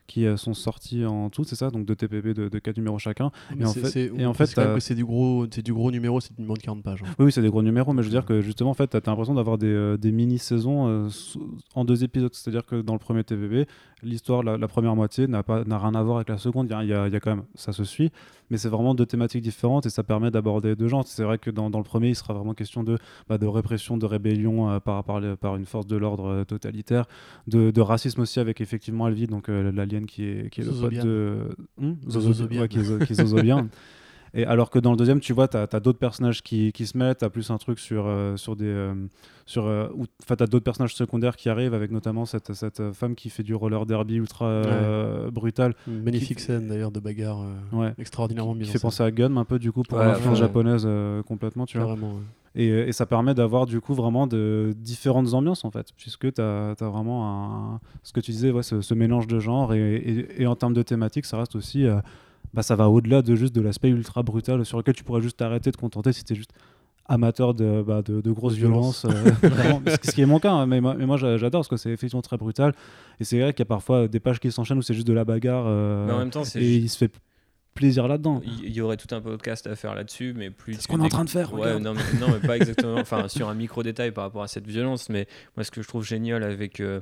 [0.09, 2.99] qui euh, sont sortis en tout, c'est ça Donc de TPP de, de 4 numéros
[2.99, 3.31] chacun.
[3.57, 4.47] et, en fait, et en fait,
[4.81, 7.03] c'est du gros, c'est du gros numéro, c'est numéro de 40 pages.
[7.05, 7.15] Hein.
[7.19, 9.03] Oui, c'est des gros numéros, mais je veux dire que justement, en fait, tu as
[9.07, 11.09] l'impression d'avoir des, euh, des mini-saisons euh,
[11.75, 12.35] en deux épisodes.
[12.35, 13.69] C'est-à-dire que dans le premier TPP,
[14.03, 16.75] l'histoire, la, première moitié n'a pas n'a rien à voir avec la seconde.
[16.81, 18.11] Il y, y, a, quand même, ça se suit,
[18.51, 21.07] mais c'est vraiment deux thématiques différentes et ça permet d'aborder deux genres.
[21.07, 23.97] C'est vrai que dans, dans, le premier, il sera vraiment question de, bah, de répression,
[23.97, 27.07] de rébellion par, par, par, une force de l'ordre totalitaire,
[27.47, 31.49] de, de, racisme aussi avec effectivement Alvi, donc l'alien qui est, qui est le de
[31.79, 31.95] hmm
[32.69, 32.79] qui,
[33.43, 33.69] bien.
[34.39, 36.97] Et alors que dans le deuxième, tu vois, tu as, d'autres personnages qui, qui, se
[36.97, 38.67] mettent, tu as plus un truc sur, euh, sur des.
[38.67, 38.95] Euh,
[39.47, 39.89] sur, euh,
[40.23, 43.43] enfin, tu as d'autres personnages secondaires qui arrivent, avec notamment cette, cette femme qui fait
[43.43, 44.63] du roller derby ultra
[45.33, 45.75] brutal.
[45.89, 47.45] Une magnifique scène d'ailleurs de bagarre
[47.99, 48.69] extraordinairement mise.
[48.69, 50.87] Qui fait penser à Gun un peu, du coup, pour la japonaise
[51.27, 51.97] complètement, tu vois.
[52.55, 56.41] Et, et, ça permet d'avoir du coup vraiment de différentes ambiances en fait, puisque tu
[56.41, 60.27] as, as, vraiment un, ce que tu disais, ouais, ce, ce mélange de genres et,
[60.37, 62.01] et, en termes de thématiques, ça reste aussi, euh,
[62.55, 65.39] bah, ça va au-delà de juste de l'aspect ultra brutal sur lequel tu pourrais juste
[65.39, 66.53] t'arrêter de contenter si tu étais juste
[67.09, 69.11] amateur de, bah, de, de, grosses violences, euh,
[70.03, 72.37] ce qui est mon cas, hein, mais, mais, moi j'adore parce que c'est effectivement très
[72.37, 72.75] brutal.
[73.19, 75.15] Et c'est vrai qu'il y a parfois des pages qui s'enchaînent où c'est juste de
[75.15, 75.65] la bagarre.
[75.67, 77.13] Euh, mais en même temps, et il se fait
[77.75, 78.43] plaisir là-dedans.
[78.45, 80.75] Il y, aurait tout un podcast à faire là-dessus, mais plus.
[80.75, 81.55] C'est ce qu'on est en train de faire.
[81.55, 82.97] Ouais, non mais, non mais, pas exactement.
[82.97, 85.89] enfin, sur un micro détail par rapport à cette violence, mais moi, ce que je
[85.89, 86.81] trouve génial avec.
[86.81, 87.01] Euh,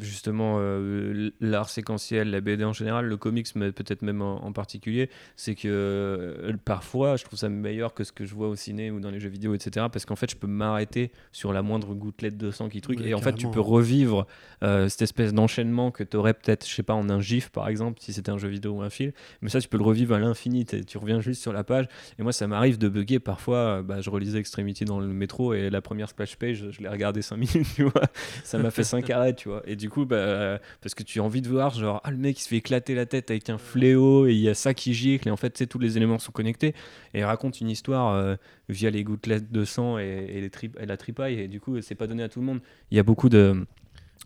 [0.00, 5.10] justement euh, l'art séquentiel, la BD en général, le comics mais peut-être même en, particulier,
[5.36, 8.90] c'est que euh, parfois je trouve ça meilleur que ce que je vois au ciné
[8.90, 9.86] ou dans les jeux vidéo, etc.
[9.92, 13.14] Parce qu'en fait je peux m'arrêter sur la moindre gouttelette de sang qui truc et
[13.14, 14.26] en fait tu peux revivre
[14.62, 17.68] euh, cette espèce d'enchaînement que tu aurais peut-être, je sais pas, en un gif par
[17.68, 20.14] exemple, si c'était un jeu vidéo ou un film, mais ça tu peux le revivre
[20.14, 21.86] à l'infini, tu reviens juste sur la page
[22.18, 25.70] et moi ça m'arrive de bugger parfois, bah, je relisais Extremity dans le métro et
[25.70, 28.02] la première splash page je l'ai regardé 5 minutes, tu vois,
[28.44, 29.62] ça m'a fait 5 arrêts, tu vois.
[29.66, 32.38] Et du coup, bah, parce que tu as envie de voir, genre, ah, le mec
[32.38, 34.94] il se fait éclater la tête avec un fléau et il y a ça qui
[34.94, 36.74] gicle et en fait, tous les éléments sont connectés
[37.14, 38.36] et il raconte une histoire euh,
[38.68, 42.06] via les gouttelettes de sang et, et, et la tripaille et du coup, c'est pas
[42.06, 42.60] donné à tout le monde.
[42.90, 43.66] Il y a beaucoup de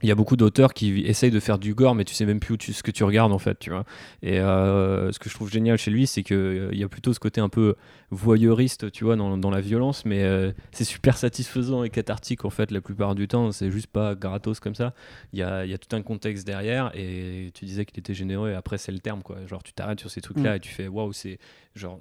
[0.02, 2.40] il y a beaucoup d'auteurs qui essayent de faire du gore, mais tu sais même
[2.40, 3.84] plus où ce que tu regardes en fait, tu vois.
[4.22, 7.12] Et euh, ce que je trouve génial chez lui, c'est qu'il euh, y a plutôt
[7.12, 7.74] ce côté un peu
[8.10, 12.50] voyeuriste, tu vois, dans, dans la violence, mais euh, c'est super satisfaisant et cathartique en
[12.50, 13.50] fait la plupart du temps.
[13.50, 14.94] C'est juste pas gratos comme ça.
[15.32, 18.50] Il y a, y a, tout un contexte derrière, et tu disais qu'il était généreux,
[18.50, 19.38] et après c'est le terme quoi.
[19.46, 20.56] Genre tu t'arrêtes sur ces trucs-là mm.
[20.56, 21.38] et tu fais waouh, c'est
[21.74, 21.98] genre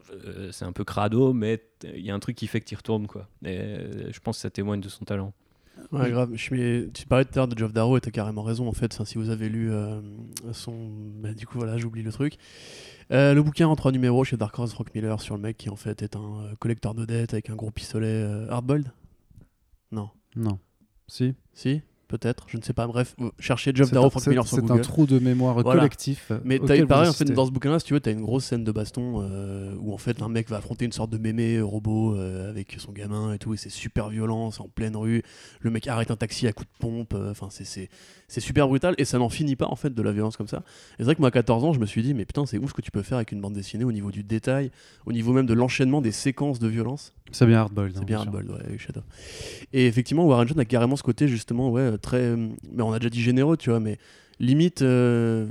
[0.51, 3.07] c'est un peu crado, mais il y a un truc qui fait que tu retournes
[3.07, 3.27] quoi.
[3.43, 3.77] Et
[4.11, 5.33] je pense que ça témoigne de son talent.
[5.91, 6.31] Ouais, grave.
[6.35, 9.01] Je tu parlais tout à l'heure de Geoff Darrow et t'as carrément raison en fait.
[9.05, 10.01] si vous avez lu euh,
[10.51, 10.89] son.
[11.21, 12.37] Bah, du coup, voilà, j'oublie le truc.
[13.11, 15.69] Euh, le bouquin en trois numéros chez Dark Horse Rock Miller sur le mec qui
[15.69, 18.91] en fait est un euh, collecteur de dettes avec un gros pistolet hardboiled?
[19.91, 20.09] Non.
[20.35, 20.59] Non.
[21.07, 21.35] Si.
[21.53, 21.81] Si?
[22.07, 22.87] Peut-être, je ne sais pas.
[22.87, 24.73] Bref, cherchez Job Darrow, Frank Miller sur Google.
[24.73, 26.31] C'est un trou de mémoire collectif.
[26.43, 28.45] Mais as, pareil, en fait, dans ce bouquin-là, si tu veux, tu as une grosse
[28.45, 31.59] scène de baston euh, où en fait un mec va affronter une sorte de mémé
[31.61, 35.23] robot euh, avec son gamin et tout, et c'est super violent, c'est en pleine rue.
[35.59, 37.89] Le mec arrête un taxi à coup de pompe, euh, enfin, c'est
[38.41, 40.57] super brutal et ça n'en finit pas en fait de la violence comme ça.
[40.57, 42.57] Et c'est vrai que moi, à 14 ans, je me suis dit, mais putain, c'est
[42.57, 44.71] ouf ce que tu peux faire avec une bande dessinée au niveau du détail,
[45.05, 47.13] au niveau même de l'enchaînement des séquences de violence.
[47.31, 47.67] C'est bien.
[47.75, 49.01] C'est hein, bien hardboiled, ouais, avec Shadow.
[49.73, 53.09] Et effectivement, Warren John a carrément ce côté justement, ouais, très mais on a déjà
[53.09, 53.97] dit généreux, tu vois, mais
[54.39, 55.47] limite, euh,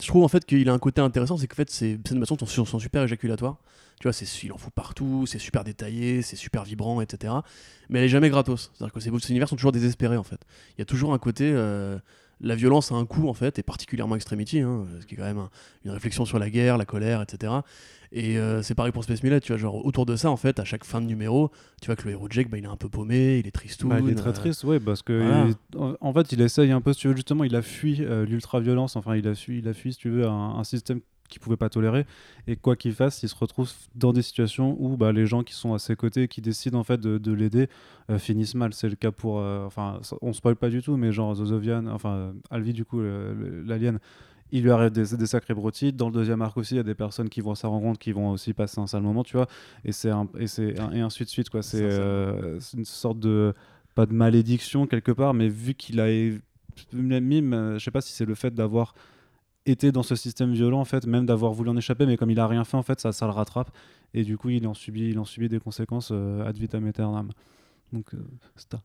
[0.00, 2.64] je trouve en fait qu'il a un côté intéressant, c'est qu'en fait, ces animations sont,
[2.64, 3.58] sont, super éjaculatoires.
[4.00, 7.34] Tu vois, il en fout partout, c'est super détaillé, c'est super vibrant, etc.
[7.90, 8.70] Mais elle est jamais gratos.
[8.72, 10.40] C'est-à-dire que ces, univers sont toujours désespérés, en fait.
[10.70, 11.50] Il y a toujours un côté.
[11.52, 11.98] Euh,
[12.40, 15.24] la violence a un coût, en fait, et particulièrement Extremity, hein, ce qui est quand
[15.24, 15.48] même
[15.84, 17.52] une réflexion sur la guerre, la colère, etc.
[18.12, 20.58] Et euh, c'est pareil pour Space Millet, tu vois, genre autour de ça, en fait,
[20.58, 21.50] à chaque fin de numéro,
[21.80, 23.86] tu vois que le héros Jake, bah, il est un peu paumé, il est triste.
[23.86, 26.92] Bah, il est très euh, triste, oui, parce que en fait, il essaye un peu,
[26.92, 29.74] si tu veux, justement, il a fui euh, l'ultra-violence, enfin, il a fui, il a
[29.74, 31.00] fui, si tu veux, un, système
[31.30, 32.04] qu'il pouvait pas tolérer.
[32.46, 35.54] Et quoi qu'il fasse, il se retrouve dans des situations où bah, les gens qui
[35.54, 37.68] sont à ses côtés, qui décident en fait de, de l'aider,
[38.10, 38.74] euh, finissent mal.
[38.74, 42.34] C'est le cas pour, euh, enfin, on spoil pas du tout, mais genre Zozovian, enfin
[42.50, 43.98] Alvi du coup, l'alien.
[44.52, 45.96] Il lui arrive des, des sacrés brotides.
[45.96, 48.00] Dans le deuxième arc aussi, il y a des personnes qui vont à sa rencontre,
[48.00, 49.46] qui vont aussi passer un sale moment, tu vois.
[49.84, 51.62] Et c'est un, et c'est et ainsi de suite quoi.
[51.62, 53.54] C'est euh, c'est une sorte de
[53.94, 56.06] pas de malédiction quelque part, mais vu qu'il a
[56.92, 58.94] même, euh, je sais pas si c'est le fait d'avoir
[59.66, 62.40] été dans ce système violent en fait, même d'avoir voulu en échapper, mais comme il
[62.40, 63.70] a rien fait en fait, ça, ça le rattrape
[64.14, 67.30] et du coup il en subit, il en subit des conséquences euh, ad vitam aeternam.
[67.92, 68.18] Donc euh,
[68.56, 68.82] c'est ça.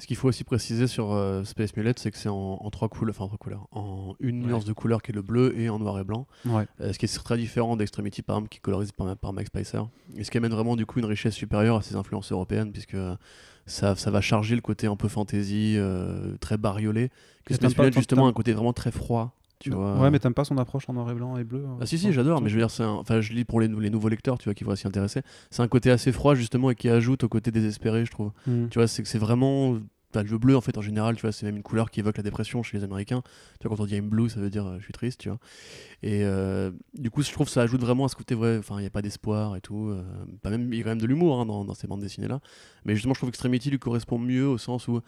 [0.00, 2.88] Ce qu'il faut aussi préciser sur euh, Space Mullet, c'est que c'est en, en trois
[2.88, 4.48] couleurs, enfin en trois couleurs, en une Ouais.
[4.48, 6.26] nuance de couleur qui est le bleu et en noir et blanc.
[6.46, 6.66] Ouais.
[6.80, 9.46] Euh, ce qui est très différent d'Extremity par exemple, qui est colorisé par, par Mike
[9.46, 9.82] Spicer.
[10.16, 12.96] Et ce qui amène vraiment du coup une richesse supérieure à ses influences européennes, puisque
[13.66, 17.10] ça, ça va charger le côté un peu fantasy, euh, très bariolé.
[17.44, 19.32] Que Space Mullet, justement, a un côté vraiment très froid.
[19.58, 19.98] Tu vois.
[19.98, 21.96] Ouais, mais t'aimes pas son approche en noir et blanc et bleu hein, Ah si
[21.98, 23.88] si j'adore mais je veux dire c'est un- enfin je lis pour les, nou- les
[23.90, 25.22] nouveaux lecteurs tu vois qui vont s'y intéresser.
[25.50, 28.32] C'est un côté assez froid justement et qui ajoute au côté désespéré je trouve.
[28.46, 28.68] Hmm.
[28.68, 29.78] tu vois c'est que c'est vraiment
[30.12, 32.16] bah, le bleu en fait en général tu vois c'est même une couleur qui évoque
[32.18, 33.22] la dépression chez les américains.
[33.60, 35.30] Tu vois quand on dit I'm blue ça veut dire euh, je suis triste tu
[35.30, 35.38] vois.
[36.02, 38.76] Et euh, du coup je trouve que ça ajoute vraiment à ce côté vrai enfin
[38.78, 40.02] il n'y a pas d'espoir et tout euh,
[40.42, 42.28] pas même il y a quand même de l'humour hein, dans, dans ces bandes dessinées
[42.28, 42.40] là
[42.84, 45.00] mais justement je trouve qu'Extremity lui correspond mieux au sens où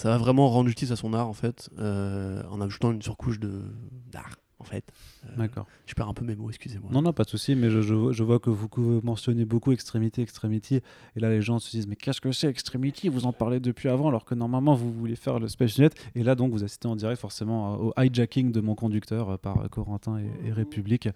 [0.00, 3.38] ça va vraiment rendre justice à son art en fait euh, en ajoutant une surcouche
[3.38, 3.64] de
[4.10, 4.84] d'art en fait
[5.26, 5.66] Euh, D'accord.
[5.86, 8.12] je perds un peu mes mots excusez-moi Non, non, pas de souci, mais je, je-
[8.12, 8.68] je vois que vous,
[9.02, 10.76] mentionnez beaucoup Extremity, Extremity,
[11.16, 13.88] et là les gens se disent mais qu'est-ce que c'est Extremity Vous en parlez depuis
[13.88, 16.88] avant, alors que normalement vous voulez faire le Space Net, et là donc vous assistez
[16.88, 21.08] en direct forcément euh, au hijacking de mon conducteur euh, par Corentin et, et République.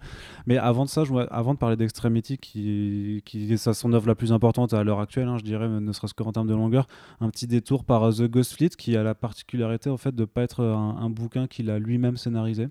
[0.45, 4.07] Mais avant de ça, je avant de parler d'Extremity, qui, qui est sa- son œuvre
[4.07, 6.87] la plus importante à l'heure actuelle, hein, je dirais, ne serait-ce qu'en termes de longueur,
[7.21, 10.43] un petit détour par The Ghost Fleet, qui a la particularité en fait de pas
[10.43, 12.67] être un, un bouquin qu'il a lui-même scénarisé.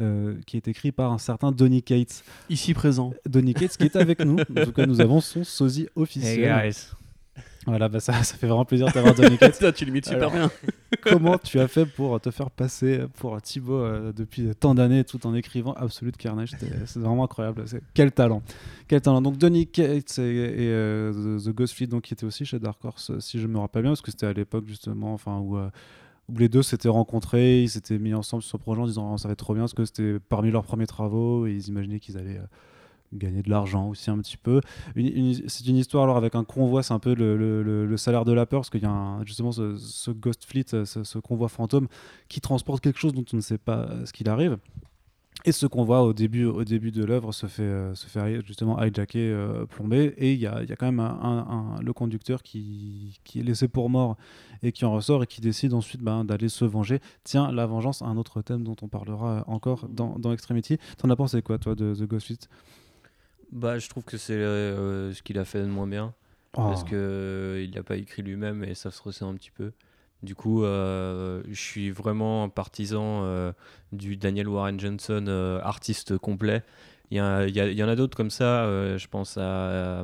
[0.00, 2.22] Euh, qui est écrit par un certain Donny Cates.
[2.48, 4.36] ici présent Donny Cates qui est avec nous.
[4.58, 6.44] En tout cas, nous avons son sosie officiel.
[6.44, 6.88] Hey guys.
[7.66, 9.58] Voilà, bah ça, ça fait vraiment plaisir d'avoir Donny Cates.
[9.60, 10.50] Toi, tu limites super Alors, bien.
[11.02, 15.26] Comment tu as fait pour te faire passer pour Thibaut euh, depuis tant d'années tout
[15.26, 16.52] en écrivant Absolute Carnage?
[16.86, 17.64] C'est vraiment incroyable.
[17.66, 18.42] C'est- Quel talent.
[18.86, 19.20] Quel talent.
[19.20, 22.82] Donc Donny Cates et, et, euh, The, Ghost Fleet, donc, qui était aussi chez Dark
[22.82, 25.68] Horse, si je me rappelle bien, parce que c'était à l'époque justement enfin, où, euh,
[26.28, 29.18] où les deux s'étaient rencontrés, ils s'étaient mis ensemble sur ce projet en disant oh,
[29.18, 32.00] ça va être trop bien, parce que c'était parmi leurs premiers travaux et ils imaginaient
[32.00, 32.38] qu'ils allaient...
[32.38, 32.46] euh,
[33.14, 34.60] gagner de l'argent aussi un petit peu.
[34.94, 38.60] C'est une histoire alors avec un convoi, c'est un peu le, salaire de la peur,
[38.60, 41.88] parce qu'il y a un- justement ce, ce Ghost Fleet, euh, ce, ce convoi fantôme
[42.28, 44.58] qui transporte quelque chose dont on ne sait pas euh, ce qu'il arrive.
[45.44, 48.76] Et ce convoi au début, au début de l'œuvre se fait, euh, se fait justement
[48.82, 51.80] hijacker, euh, plomber, et il y a, il y a quand même un, un- un-
[51.80, 54.16] le conducteur qui, qui est laissé pour mort
[54.62, 56.98] et qui en ressort et qui décide ensuite ben, d'aller se venger.
[57.22, 60.78] Tiens, la vengeance, un autre thème dont on parlera encore dans, dans Extremity.
[60.98, 62.48] T'en as pensé quoi, toi, de The Ghost Fleet
[63.52, 66.14] Bah, je trouve que c'est euh, ce qu'il a fait de moins bien.
[66.52, 66.90] Parce Oh.
[66.90, 69.70] que euh, il n'a pas écrit lui-même et ça se ressent un petit peu.
[70.22, 73.52] Du coup, euh, je suis vraiment partisan euh,
[73.92, 76.64] du Daniel Warren Johnson euh, artiste complet.
[77.10, 78.64] Il y, en a d'autres comme ça.
[78.98, 80.02] je pense à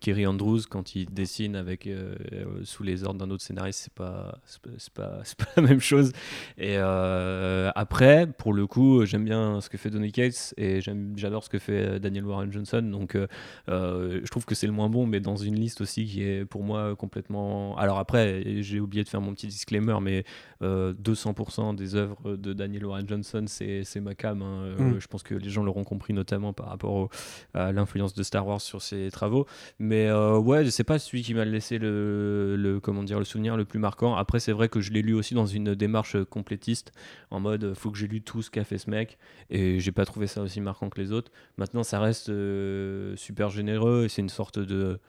[0.00, 3.92] Kerry Andrews quand il dessine avec euh, euh, sous les ordres d'un autre scénariste, c'est
[3.94, 4.60] pas c'est
[4.92, 6.12] pas, c'est pas la même chose.
[6.58, 11.14] Et euh, après, pour le coup, j'aime bien ce que fait Donny Cates et j'aime
[11.16, 12.82] j'adore ce que fait Daniel Warren Johnson.
[12.82, 16.22] Donc euh, je trouve que c'est le moins bon, mais dans une liste aussi qui
[16.22, 17.76] est pour moi complètement.
[17.76, 20.24] Alors après, j'ai oublié de faire mon petit disclaimer, mais
[20.62, 24.42] euh, 200% des œuvres de Daniel Warren Johnson, c'est c'est ma cam.
[24.42, 24.74] hein.
[24.78, 24.98] Mm.
[25.00, 27.08] Je pense que les gens l'auront compris, notamment par rapport au-
[27.54, 29.46] à l'influence de Star Wars sur ses travaux.
[29.78, 33.64] Mais euh, ouais, c'est pas celui qui m'a laissé le, comment dire le souvenir le
[33.64, 34.14] plus marquant.
[34.14, 36.92] Après, c'est vrai que je l'ai lu aussi dans une démarche complétiste,
[37.30, 39.18] en mode faut que j'ai lu tout ce qu'a fait ce mec,
[39.50, 41.32] et j'ai pas trouvé ça aussi marquant que les autres.
[41.56, 45.00] Maintenant, ça reste euh, super généreux et c'est une sorte de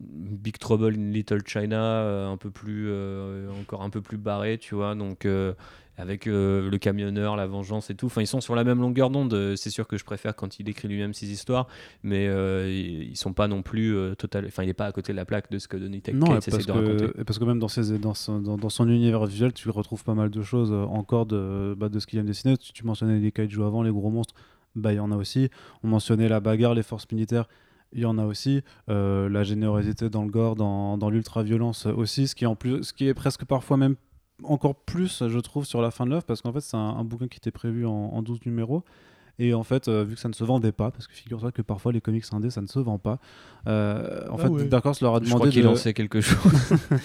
[0.00, 2.90] Big Trouble in Little China, euh, un peu plus,
[3.60, 4.94] encore un peu plus barré, tu vois.
[4.94, 5.26] Donc
[6.00, 8.06] avec euh, le camionneur, la vengeance et tout.
[8.06, 9.54] Enfin, ils sont sur la même longueur d'onde.
[9.56, 11.68] C'est sûr que je préfère quand il écrit lui-même ses histoires,
[12.02, 14.46] mais euh, ils sont pas non plus euh, total.
[14.46, 16.36] Enfin, il est pas à côté de la plaque de ce que Donny Cates Non,
[16.36, 17.20] essaie parce, de raconter.
[17.20, 20.04] et parce que même dans, ses, dans, son, dans, dans son univers visuel, tu retrouves
[20.04, 22.56] pas mal de choses euh, encore de, bah, de ce qu'il de dessiner.
[22.56, 24.34] Tu, tu mentionnais les kaiju avant, les gros monstres,
[24.74, 25.50] bah, il y en a aussi.
[25.82, 27.46] On mentionnait la bagarre, les forces militaires,
[27.92, 28.62] il y en a aussi.
[28.88, 32.92] Euh, la générosité dans le gore, dans, dans l'ultra-violence aussi, ce qui, en plus, ce
[32.92, 33.96] qui est presque parfois même
[34.44, 37.04] encore plus, je trouve, sur la fin de l'œuvre, parce qu'en fait, c'est un, un
[37.04, 38.82] bouquin qui était prévu en, en 12 numéros.
[39.38, 41.62] Et en fait, euh, vu que ça ne se vendait pas, parce que figure-toi que
[41.62, 43.18] parfois les comics indés, ça ne se vend pas,
[43.68, 44.64] euh, en Ah fait, ouais.
[44.66, 45.68] Dark Horse leur a Je demandé crois qu'il de...
[45.68, 46.38] en sait quelque chose.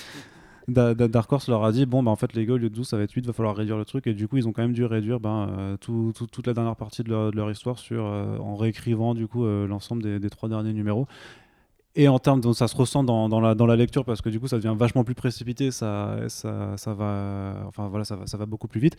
[0.67, 2.71] Da- Da- Dark Horse leur a dit bon bah en fait les gars au lieu
[2.71, 4.47] de 12 ça va être 8 va falloir réduire le truc et du coup ils
[4.47, 7.29] ont quand même dû réduire ben, euh, tout- tout- toute la dernière partie de leur,
[7.29, 10.73] de leur histoire sur euh, en réécrivant du coup euh, l'ensemble des, des trois derniers
[10.73, 11.07] numéros
[11.95, 14.29] et en termes donc ça se ressent dans, dans la, dans la lecture parce que
[14.29, 18.27] du coup ça devient vachement plus précipité ça, ça, ça va enfin voilà ça va,
[18.27, 18.97] ça va beaucoup plus vite.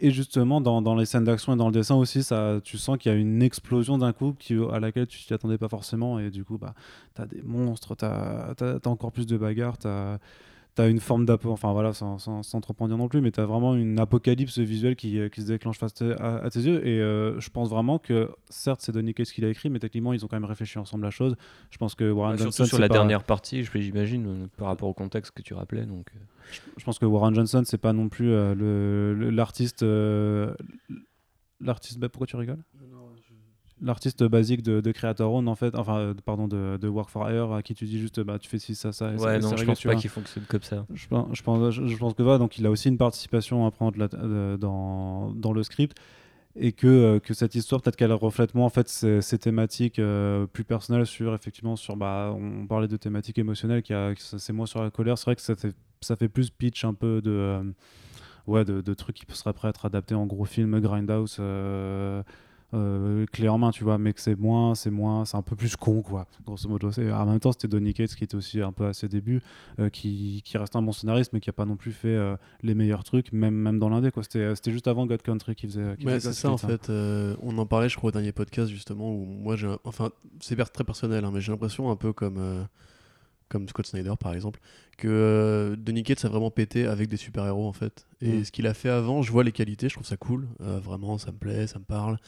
[0.00, 2.98] Et justement dans, dans les scènes d'action et dans le dessin aussi ça tu sens
[2.98, 6.18] qu'il y a une explosion d'un coup qui, à laquelle tu t'y attendais pas forcément.
[6.18, 6.74] Et du coup bah
[7.14, 10.18] t'as des monstres t'as as, encore plus de bagarres t'as
[10.76, 13.30] T'as une forme d'apo, enfin voilà, sans, sans, sans trop en dire non plus, mais
[13.30, 16.84] t'as vraiment une apocalypse visuelle qui, euh, qui se déclenche face à, à tes yeux.
[16.84, 20.12] Et euh, je pense vraiment que, certes, c'est Donny Cates qui l'a écrit, mais techniquement,
[20.12, 21.36] ils ont quand même réfléchi ensemble la chose.
[21.70, 22.56] Je pense que Warren Bah, Johnson.
[22.64, 25.54] surtout sur la pas- dernière partie, je- j'imagine, euh, par rapport au contexte que tu
[25.54, 25.86] rappelais.
[25.86, 26.08] Donc,
[26.76, 29.84] Je pense que Warren Johnson, c'est pas non plus euh, le- le- l'artiste.
[29.84, 30.54] euh,
[31.60, 31.98] l'artiste.
[31.98, 32.62] bah, pourquoi tu rigoles?
[33.84, 37.62] L'artiste basique de, de Creator en fait, enfin, pardon, de, de Work for Hire, à
[37.62, 39.12] qui tu dis juste, bah, tu fais ci, ça, ça.
[39.12, 40.86] et ça, ouais, et non, je pense pas qu'il fonctionne comme ça.
[40.94, 43.66] Je pense, je pense, je, je pense que voilà, donc il a aussi une participation
[43.66, 45.96] à prendre la- euh, dans, dans le script
[46.56, 49.98] et que, euh, que cette histoire peut-être qu'elle reflète moins en fait ces, ces thématiques
[49.98, 54.52] euh, plus personnelles sur effectivement sur bah on parlait de thématiques émotionnelles qui ça, c'est
[54.52, 57.20] moins sur la colère c'est vrai que ça fait, ça fait plus pitch un peu
[57.20, 57.62] de euh,
[58.46, 61.38] ouais de, de trucs qui seraient prêts à être adaptés en gros film grindhouse
[62.74, 65.56] euh, clé en main tu vois mais que c'est moins c'est moins c'est un peu
[65.56, 68.72] plus con quoi grosso modo en même temps c'était Donny Cates qui était aussi un
[68.72, 69.40] peu à ses débuts
[69.78, 72.36] euh, qui, qui reste un bon scénariste mais qui a pas non plus fait euh,
[72.62, 75.66] les meilleurs trucs même même dans l'indé quoi c'était c'était juste avant God Country qui
[75.66, 76.90] faisait qui Ouais, c'est ça en fait.
[76.90, 80.10] euh, on en parlait, je crois, au dernier podcast justement où moi j'ai, enfin,
[80.40, 82.66] c'est très personnel, hein, mais j'ai l'impression un peu comme
[83.54, 84.58] comme Scott Snyder par exemple,
[84.98, 88.04] que euh, Donny Cates a vraiment pété avec des super héros en fait.
[88.20, 88.44] Et Mm.
[88.44, 91.16] ce qu'il a fait avant, je vois les qualités, je trouve ça cool, euh, vraiment,
[91.18, 92.18] ça me plaît, ça me parle.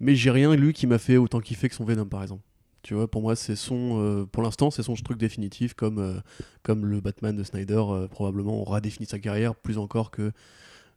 [0.00, 2.42] Mais j'ai rien lu qui m'a fait autant kiffer que son Venom par exemple.
[2.82, 6.14] Tu vois, pour moi, c'est son, euh, pour l'instant, c'est son truc définitif, comme, euh,
[6.62, 10.30] comme le Batman de Snyder euh, probablement aura défini sa carrière, plus encore que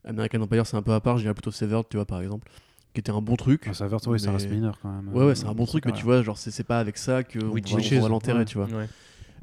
[0.05, 1.17] American Empire, c'est un peu à part.
[1.17, 2.47] Je dirais plutôt Severed, tu vois, par exemple,
[2.93, 3.63] qui était un bon truc.
[3.67, 5.85] Ah, ça, va- ça mais- reste mineur quand même Ouais, ouais, c'est un bon truc,
[5.85, 8.07] mais tu vois, genre, c'est c'est pas avec ça que on va, on Witches, va
[8.07, 8.45] l'enterrer, ouais.
[8.45, 8.67] tu vois.
[8.67, 8.87] Ouais.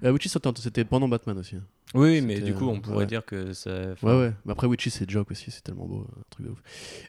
[0.05, 1.57] Euh, Witches, c'était- pendant Batman aussi.
[1.95, 3.07] Oui, mais du coup, on euh, pourrait ouais.
[3.07, 3.71] dire que ça.
[3.93, 4.33] enfin, Ouais, ouais.
[4.45, 6.63] Mais après, Witches, c'est Joke aussi, c'est tellement beau, un truc de ouf.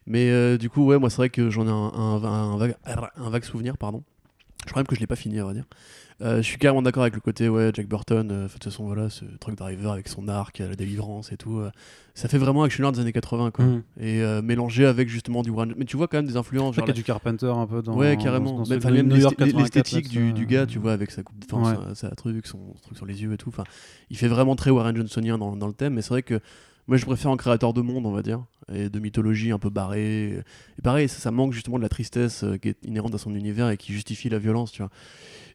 [0.05, 2.23] Mais euh, du coup, ouais, moi, c'est vrai que j'en ai un, un,
[2.53, 2.75] un vague,
[3.15, 4.03] un vague souvenir, pardon.
[4.67, 5.65] Je crois même que je l'ai pas fini, à vrai dire.
[6.21, 8.85] Euh, je suis carrément d'accord avec le côté, ouais, Jack Burton, euh, de toute façon,
[8.85, 11.59] voilà, ce truc d'arriver avec son arc, euh, la délivrance et tout.
[11.59, 11.69] euh,
[12.15, 13.63] ça fait vraiment actionneur des années 80, quoi.
[13.65, 13.83] Mhm.
[14.01, 15.73] Et mélangé avec justement du Warren.
[15.77, 16.75] Mais tu vois quand même des influences.
[16.75, 18.51] Genre qu'il y a du Carpenter un peu dans ouais, carrément.
[18.53, 20.65] dans- dans ce- Mais, enfin, le même New York l'est- 84, l'esthétique du, du gars,
[20.65, 21.85] tu vois, avec sa coupe, enfin, Ouais.
[21.93, 23.49] sa, sa truc, son truc sur les yeux et tout.
[23.49, 23.63] Enfin,
[24.09, 25.93] il fait vraiment très Warren Johnsonien dans, dans le thème.
[25.93, 26.39] Mais c'est vrai que
[26.87, 29.69] moi, je préfère un créateur de monde, on va dire, et de mythologie un peu
[29.69, 30.29] barrée.
[30.77, 33.33] Et pareil, ça, ça manque justement de la tristesse euh, qui est inhérente à son
[33.35, 34.91] univers et qui justifie la violence, tu vois.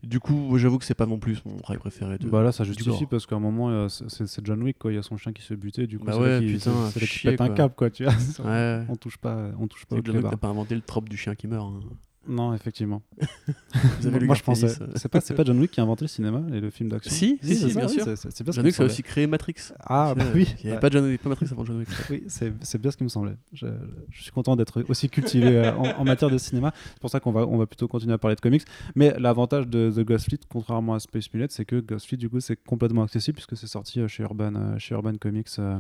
[0.02, 2.18] Du coup, j'avoue que c'est pas non plus mon travail préféré.
[2.18, 2.28] De...
[2.28, 4.92] Bah là, ça justifie parce qu'à un moment, euh, c'est John Wick, quoi.
[4.92, 6.90] Il y a son chien qui se butait, du coup, Bah c'est ouais, qu'il- putain,
[6.98, 8.12] chier, pète un câble, quoi, tu vois.
[8.44, 8.84] Ouais.
[8.88, 11.34] On touche pas, on touche pas John Wick n'a pas inventé le trope du chien
[11.36, 11.66] qui meurt.
[11.66, 11.80] hein.
[12.28, 13.02] Non, effectivement.
[14.00, 14.80] Vous avez lu Moi, je pensais.
[14.80, 14.86] Euh.
[14.94, 17.10] C'est pas, c'est pas John Wick qui a inventé le cinéma et le film d'action.
[17.10, 18.04] Si, si, si, c'est ça, bien sûr.
[18.04, 19.54] c'est- bien ce John Wick, ça a aussi créé Matrix.
[19.80, 20.46] Ah, bah oui.
[20.60, 21.88] Il n'y avait pas, John, pas Matrix avant John Wick.
[22.10, 23.34] Oui, c'est bien ce qui me semblait.
[23.52, 23.66] Je,
[24.10, 26.72] je suis content d'être aussi cultivé euh, en, en matière de cinéma.
[26.92, 28.62] C'est pour ça qu'on va, on va plutôt continuer à parler de comics.
[28.94, 32.28] Mais l'avantage de The Ghost Fleet, contrairement à Space Mullet, c'est que Ghost Fleet, du
[32.30, 35.78] coup, c'est complètement accessible puisque c'est sorti euh, chez Urban, euh, chez Urban Comics euh,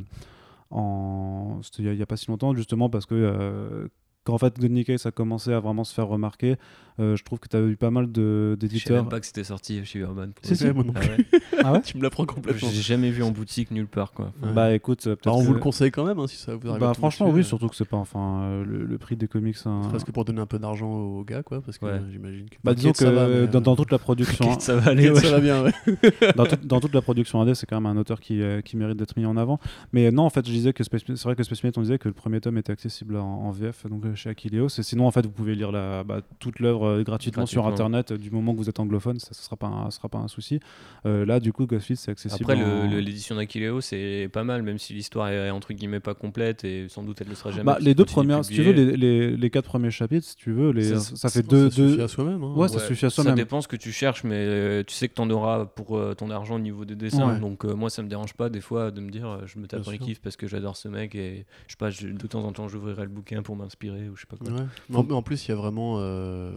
[0.70, 1.60] en...
[1.78, 3.14] il y a- il n'y a, pas si longtemps, justement parce que.
[3.14, 3.86] euh,
[4.24, 6.56] quand en fait Donny Case a commencé à vraiment se faire remarquer,
[7.00, 9.02] euh, je trouve que tu as eu pas mal de- Je savais d'éditeurs.
[9.02, 10.26] même pas que c'était sorti chez Urban.
[10.42, 10.56] si.
[10.58, 10.74] coup.
[10.74, 11.08] moi non Ah plus.
[11.10, 12.68] ouais Ah ouais Tu me l'apprends complètement.
[12.70, 14.32] J'ai jamais vu en boutique nulle part quoi.
[14.42, 14.52] Ouais.
[14.52, 15.26] Bah écoute, euh, peut-être.
[15.28, 16.80] Alors, on vous le conseille quand même, hein, si ça vous arrive.
[16.80, 19.26] Bah franchement, dessus, oui, euh, surtout que c'est pas enfin euh, le, le prix des
[19.26, 19.56] comics.
[19.64, 19.80] hein.
[19.90, 22.00] Parce que pour donner un peu d'argent aux gars, quoi, parce que Ouais.
[22.10, 22.56] j'imagine que.
[22.62, 25.12] Bah, disons que ça va, mais, dans, dans toute la production, ça va aller.
[25.16, 25.72] ça va bien, ouais.
[26.36, 28.76] dans, tout- dans toute la production AD, c'est quand même un auteur qui, euh, qui
[28.76, 29.58] mérite d'être mis en avant.
[29.94, 32.14] Mais non, en fait, je disais que c'est vrai que Space on disait que le
[32.14, 34.68] premier tome était accessible en, VF, donc chez Aquileos.
[34.78, 37.66] Et sinon, en fait, vous pouvez lire la, bah, toute l'œuvre euh, gratuitement, sur.
[37.66, 39.18] Internet euh, du moment que vous êtes anglophone.
[39.18, 40.60] Ça, ce sera pas, un, ce sera pas un souci.
[41.06, 42.50] Euh, là, du coup, Ghostfleet, c'est accessible.
[42.50, 46.64] Après, en- l'édition d'Aquileo, c'est pas mal, même si l'histoire est entre guillemets pas complète
[46.64, 47.64] et sans doute elle le sera jamais.
[47.64, 50.52] Bah, les deux premières, si tu veux, les, les, les quatre premiers chapitres, si tu
[50.52, 51.70] veux, les, Ça- ça, fait Ça deux.
[51.70, 52.02] suffit deux...
[52.02, 52.42] à soi-même.
[52.42, 52.52] hein.
[52.56, 53.34] Ouais, ça suffit à soi-même.
[53.34, 56.56] dépend ce que tu cherches, mais tu sais que t'en auras pour euh, ton argent
[56.56, 57.34] au niveau des dessins.
[57.34, 57.40] Ouais.
[57.40, 59.66] Donc euh, moi, ça me dérange pas des fois de me dire euh, je me
[59.66, 62.44] tape un kiff parce que j'adore ce mec et je sais pas, je- de temps
[62.44, 64.50] en temps, j'ouvrirai le bouquin pour m'inspirer ou je sais pas quoi.
[64.52, 64.66] Ouais.
[64.88, 66.52] Mais en, plus, il y a vraiment, euh,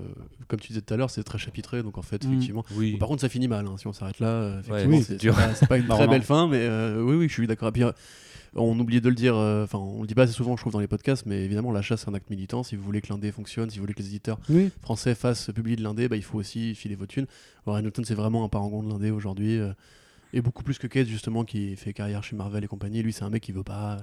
[0.48, 2.30] comme tu disais tout à l'heure, c'est très chapitré, donc en fait, Mm.
[2.30, 2.66] effectivement.
[2.76, 2.98] Oui.
[2.98, 3.66] Par contre, ça finit mal.
[3.68, 5.36] hein, si on s'arrête là, euh, effectivement, c'est c'est dur.
[5.56, 7.70] c'est pas, une très belle fin, mais euh, oui, oui, je suis d'accord.
[7.70, 7.84] Et puis,
[8.58, 10.72] on oublie de le dire, euh, enfin, on le dit pas assez souvent, je trouve,
[10.72, 12.64] dans les podcasts, mais évidemment, l'achat, c'est un acte militant.
[12.64, 14.70] Si vous voulez que l'indé fonctionne, si vous voulez que les éditeurs Oui.
[14.82, 17.28] français fassent publier de l'indé, bah, il faut aussi filer vos thunes.
[17.66, 19.60] Warren Newton, c'est vraiment un parangon de l'indé aujourd'hui.
[20.36, 23.02] Et beaucoup plus que Cage, justement, qui fait carrière chez Marvel et compagnie.
[23.02, 23.98] Lui, c'est un mec qui veut pas.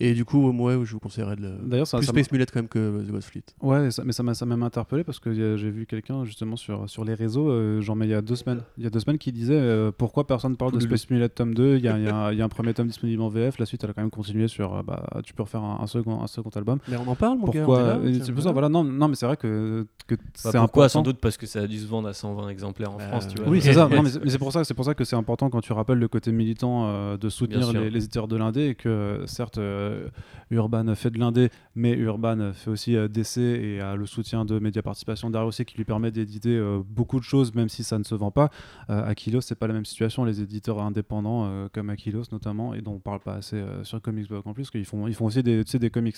[0.00, 1.52] Et du coup, moi, je vous conseillerais de le.
[1.64, 3.42] D'ailleurs, ça, plus ça Space Mullet quand même que The Ghost Fleet.
[3.62, 6.24] Ouais, ça- mais ça m'a ça m'a même interpellé parce que euh, j'ai vu quelqu'un
[6.26, 8.86] justement sur, sur les réseaux, euh, genre mais il y a deux semaines, il y
[8.86, 10.80] a deux semaines qui disait euh, pourquoi personne parle de.
[10.80, 12.48] Space Mullet tome 2, il y a, il y a un- il y a un
[12.50, 15.06] premier tome disponible en VF, la suite elle a quand même continué sur euh, bah
[15.24, 16.80] tu peux refaire un, un second, un second album.
[16.88, 17.46] Mais on en parle, mon.
[17.46, 20.62] Pourquoi C'est pour ça, voilà, non, non mais c'est vrai que, que Bah, c'est pourquoi?
[20.64, 20.88] important.
[20.88, 23.28] Sans doute parce que ça a dû se vendre à 120 exemplaires en Bah, France,
[23.28, 23.48] tu vois.
[23.48, 23.88] Oui, c'est ça.
[23.88, 25.72] Non, mais c'est mais c'est pour ça, c'est pour ça que c'est important quand tu
[25.72, 29.58] rappelles le côté militant euh, de soutenir les, les éditeurs de l'indé et que certes
[29.58, 30.08] euh,
[30.50, 34.58] Urban fait de l'indé, mais Urban fait aussi euh, DC et a le soutien de
[34.58, 38.04] Média Participation derrière aussi qui lui permet d'éditer beaucoup de choses même si ça ne
[38.04, 38.50] se vend pas.
[38.88, 40.24] Aquilos, c'est pas la même situation.
[40.24, 44.42] Les éditeurs indépendants comme Aquilos notamment et dont on parle pas assez sur Comics Blog
[44.46, 46.16] en plus, qu'ils font ils font aussi des, des comics.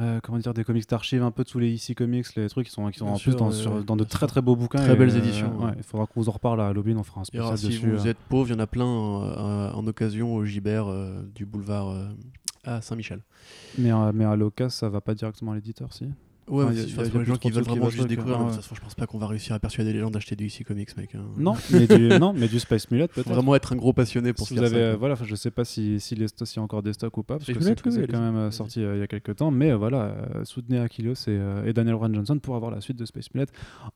[0.00, 2.66] Euh, comment dire des comics d'archives un peu de tous les ici comics les trucs
[2.66, 4.26] qui sont qui sont Bien en sûr, plus dans, ouais, sur- ouais, dans de très
[4.26, 6.60] très beaux bouquins Très et, belles euh, éditions, ouais, il faudra qu'on vous en reparle
[6.60, 8.10] à Halloween on fera un spécial alors, si dessus vous euh.
[8.10, 11.94] êtes pauvre, il y en a plein en occasion au Gibert euh, du boulevard
[12.64, 13.20] à Saint-Michel.
[13.78, 16.08] mais mais à l'occasion ça va pas directement à l'éditeur si?
[16.48, 18.36] Ouais, Enfin, mais y y a- enfin, y plus gens qui veulent vraiment juste découvrir,
[18.36, 20.10] hein, mais de toute façon, je pense pas qu'on va réussir à persuader les gens
[20.10, 21.14] d'acheter du IC Comics, mec.
[21.14, 21.20] hein.
[21.38, 24.32] non mais du non mais du Space Mullet Faut peut-être vraiment être un gros passionné
[24.32, 26.44] pour si se vous avez ça, euh, voilà je sais pas si si les sto-
[26.44, 28.36] s'il y a encore des stocks ou pas parce Space que c'est oui, quand même
[28.36, 30.02] euh, sorti euh, il y a quelques temps mais euh, voilà
[30.34, 33.32] euh, soutenez Aquilos et, euh, et Daniel Warren Johnson pour avoir la suite de Space
[33.34, 33.46] Mullet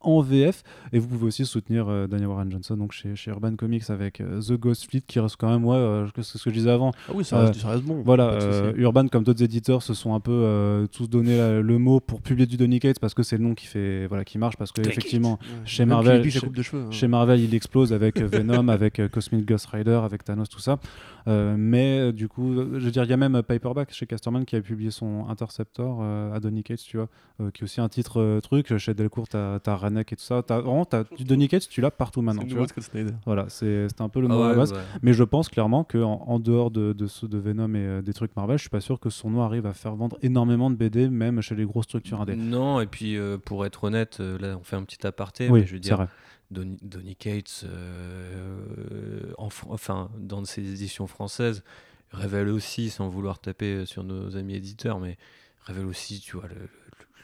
[0.01, 3.55] en VF et vous pouvez aussi soutenir euh, Daniel Warren Johnson donc chez, chez Urban
[3.57, 6.51] Comics avec euh, The Ghost Fleet qui reste quand même ouais euh, c'est ce que
[6.51, 8.03] je disais avant Ah oui, ça reste, bon.
[8.05, 8.39] Voilà.
[8.77, 12.57] Urban, comme d'autres éditeurs, se sont un peu tous donné le mot pour publier du
[12.57, 15.38] Donny Cates parce que c'est le nom qui fait, voilà, qui marche parce que effectivement,
[15.40, 15.48] Ouais.
[15.64, 16.83] chez Même Marvel, Clippy, sa chez- coupe de cheveux.
[16.85, 16.90] hein.
[16.90, 20.61] chez Marvel, il explose avec euh, Venom, avec euh, Cosmic Ghost Rider, avec Thanos, tout
[20.61, 20.79] ça.
[21.27, 24.57] Euh, mais du coup, je veux dire, il y a même Paperback chez Casterman qui
[24.57, 27.09] a publié son Interceptor euh, à Donny Cates, tu vois,
[27.40, 28.77] euh, qui est aussi un titre euh, truc.
[28.79, 30.42] Chez Delcourt, t'as as Ranek et tout ça.
[30.42, 32.42] T'as vraiment, t'as du Donny Cates, tu l'as partout maintenant.
[32.42, 33.03] Tu nouveau vois.
[33.27, 34.72] Voilà, c'est c'était un peu le mot à la ouais, base.
[34.72, 34.79] ouais.
[35.03, 38.12] Mais je pense clairement qu'en en, dehors de, de ceux de Venom et euh, des
[38.14, 40.77] trucs Marvel, je suis pas sûr que son nom arrive à faire vendre énormément de
[40.77, 44.57] BD, même chez les grosses structures Non, et puis euh, pour être honnête, euh, là
[44.59, 46.09] on fait un petit aparté, Oui, mais je veux dire, vrai.
[46.51, 51.62] Donny, Donny Cates, euh, en enfin, dans ses éditions françaises,
[52.11, 55.19] révèle aussi, sans vouloir taper sur nos amis éditeurs, mais
[55.64, 56.69] révèle aussi, tu vois, le-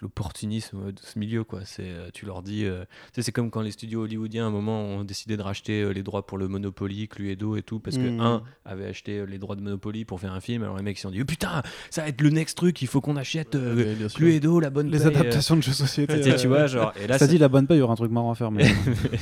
[0.05, 1.61] l'opportunisme de ce milieu, quoi.
[1.65, 2.85] C'est, euh, tu leur dis, euh,
[3.19, 6.03] c'est comme quand les studios hollywoodiens, à un moment, ont décidé de racheter euh, les
[6.03, 8.21] droits pour le Monopoly, Cluedo et tout, parce que Mhm.
[8.21, 11.01] un avait acheté les droits de Monopoly pour faire un film, alors les mecs ils
[11.01, 13.55] se sont dit, oh, putain, ça va être le next truc, il faut qu'on achète
[13.55, 14.09] euh, Ouais.
[14.15, 16.21] Cluedo, la bonne Les paye, euh, adaptations de jeux société.
[16.37, 18.11] tu vois, genre, et là, ça dit la bonne paye, il y aura un truc
[18.13, 18.51] marrant à faire.
[18.51, 18.65] Mais...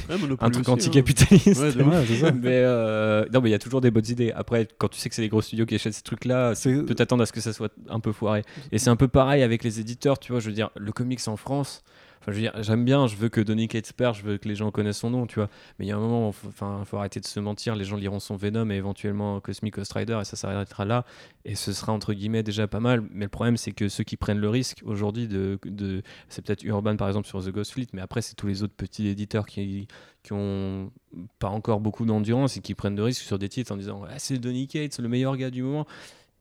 [0.08, 0.74] Ouais, un truc aussi, hein.
[0.74, 1.60] anticapitaliste.
[1.60, 4.32] Ouais, mais euh, non, mais il y a toujours des bonnes idées.
[4.32, 6.84] Après, quand tu sais que c'est les gros studios qui achètent ces trucs-là, C'est- tu
[6.84, 8.42] peux t'attendre à ce que ça soit un peu foiré.
[8.72, 10.40] Et c'est un peu pareil avec les éditeurs, tu vois.
[10.40, 11.82] Je veux dire, le comics en France.
[12.22, 14.46] Enfin, je veux dire, j'aime bien, je veux que Donny Cates perd, je veux que
[14.46, 15.48] les gens connaissent son nom, tu vois.
[15.78, 17.74] Mais il y a un moment, il faut, enfin, faut arrêter de se mentir.
[17.74, 21.04] Les gens liront son Venom et éventuellement Cosmic Ghost Rider et ça s'arrêtera là.
[21.44, 23.02] Et ce sera entre guillemets déjà pas mal.
[23.10, 26.62] Mais le problème, c'est que ceux qui prennent le risque aujourd'hui de, de c'est peut-être
[26.62, 29.46] Urban par exemple sur The Ghost Fleet, mais après c'est tous les autres petits éditeurs
[29.46, 29.88] qui
[30.22, 30.92] qui ont
[31.40, 34.18] pas encore beaucoup d'endurance et qui prennent de risques sur des titres en disant ah,
[34.18, 35.86] c'est Donny Cates, le meilleur gars du moment.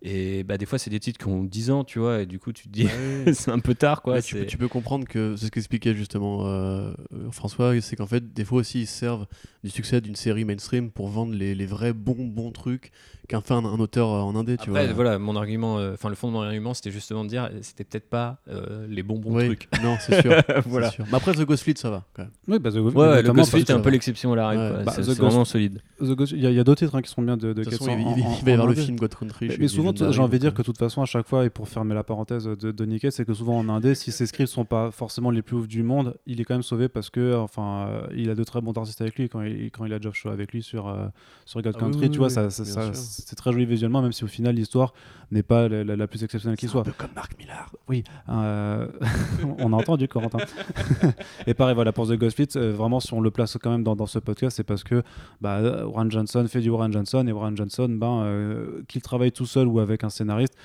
[0.04, 2.40] Et bah, des fois, c'est des titres qui ont 10 ans, tu vois, et du
[2.40, 2.86] coup, tu te dis,
[3.26, 3.34] Ouais.
[3.34, 4.20] c'est un peu tard, quoi.
[4.22, 6.92] Tu, peux, tu peux comprendre que c'est ce qu'expliquait justement euh,
[7.32, 9.28] François, c'est qu'en fait, des fois aussi, ils se servent
[9.64, 12.92] du succès d'une série mainstream pour vendre les, les vrais bons bons trucs
[13.28, 14.94] qu'un fait un, un auteur euh, en indé, tu Après, vois.
[14.96, 17.84] voilà, mon argument, euh, enfin, le fond de mon argument, c'était justement de dire, c'était
[17.84, 19.68] peut-être pas euh, les bons bons Oui, trucs.
[19.84, 20.34] Non, c'est sûr.
[20.66, 20.90] Voilà.
[20.90, 21.06] sûr.
[21.12, 22.32] Mais après, The Ghost Fleet, ça va quand même.
[22.48, 24.62] Oui, bah, The, Ouais, ouais, le Ghost Fleet est un peu l'exception à la règle.
[24.78, 24.84] Ouais.
[24.84, 25.80] Bah, c'est Ghost- vraiment solide.
[26.00, 27.90] The Ghost- Il y, a- d'autres titres hein, qui sont bien de, de De façon,
[27.90, 29.52] en- il, va y avoir le film God Country.
[29.60, 31.50] Mais souvent, Legendary, j'ai envie de dire que de toute façon, à chaque fois, et
[31.50, 34.66] pour fermer la parenthèse de Cates, c'est que souvent en indé, si ses scripts sont
[34.66, 37.88] pas forcément les plus ouf du monde, il est quand même sauvé parce que, enfin,
[37.88, 40.16] euh, il a de très bons artistes avec lui quand il, quand il a Geoff
[40.16, 41.08] Shaw avec lui sur, euh,
[41.46, 44.12] sur God Ah Country, oui, tu vois, oui, ça, ça- c'est très joli visuellement, même
[44.12, 44.94] si au final l'histoire
[45.32, 46.82] n'est pas la, la- la plus exceptionnelle qui soit.
[46.82, 47.72] un peu comme Mark Millar.
[47.88, 48.88] Oui, euh,
[49.60, 50.40] on a entendu Corentin.
[51.48, 53.84] et pareil, voilà, pour The Ghost Fleet, euh, vraiment, si on le place quand même
[53.84, 55.04] dans, dans ce podcast, c'est parce que
[55.42, 59.32] bah, euh, Warren Johnson fait du Warren Johnson, et Warren Johnson, ben, euh, qu'il travaille
[59.32, 60.56] tout seul ou avec un scénariste,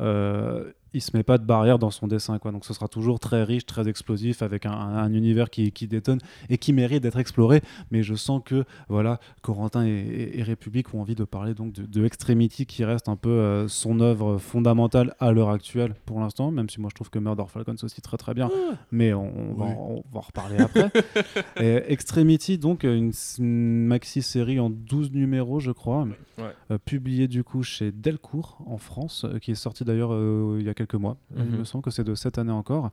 [0.00, 2.52] euh, il se met pas de barrière dans son dessin, quoi.
[2.52, 5.86] Donc ce sera toujours très riche, très explosif, avec un, un- un univers qui, qui
[5.86, 7.62] détonne et qui mérite d'être exploré.
[7.90, 11.72] Mais je sens que voilà, Corentin et, et- et République ont envie de parler donc
[11.72, 16.20] de, de Extremity, qui reste un peu euh, son œuvre fondamentale à l'heure actuelle pour
[16.20, 16.50] l'instant.
[16.50, 18.50] Même si moi je trouve que Murder Falcon c'est aussi très très bien,
[18.90, 19.70] mais on, on va, Oui.
[19.72, 20.90] en- on va en reparler après.
[21.60, 26.06] Et Extremity, donc une, une maxi série en 12 numéros, je crois,
[26.38, 26.44] Ouais.
[26.70, 30.66] euh, publiée du coup chez Delcourt en France, euh, qui est sortie d'ailleurs euh, il
[30.66, 31.16] y a quelques mois.
[31.36, 31.58] Il Mhm.
[31.58, 32.90] me semble que c'est de cette année encore.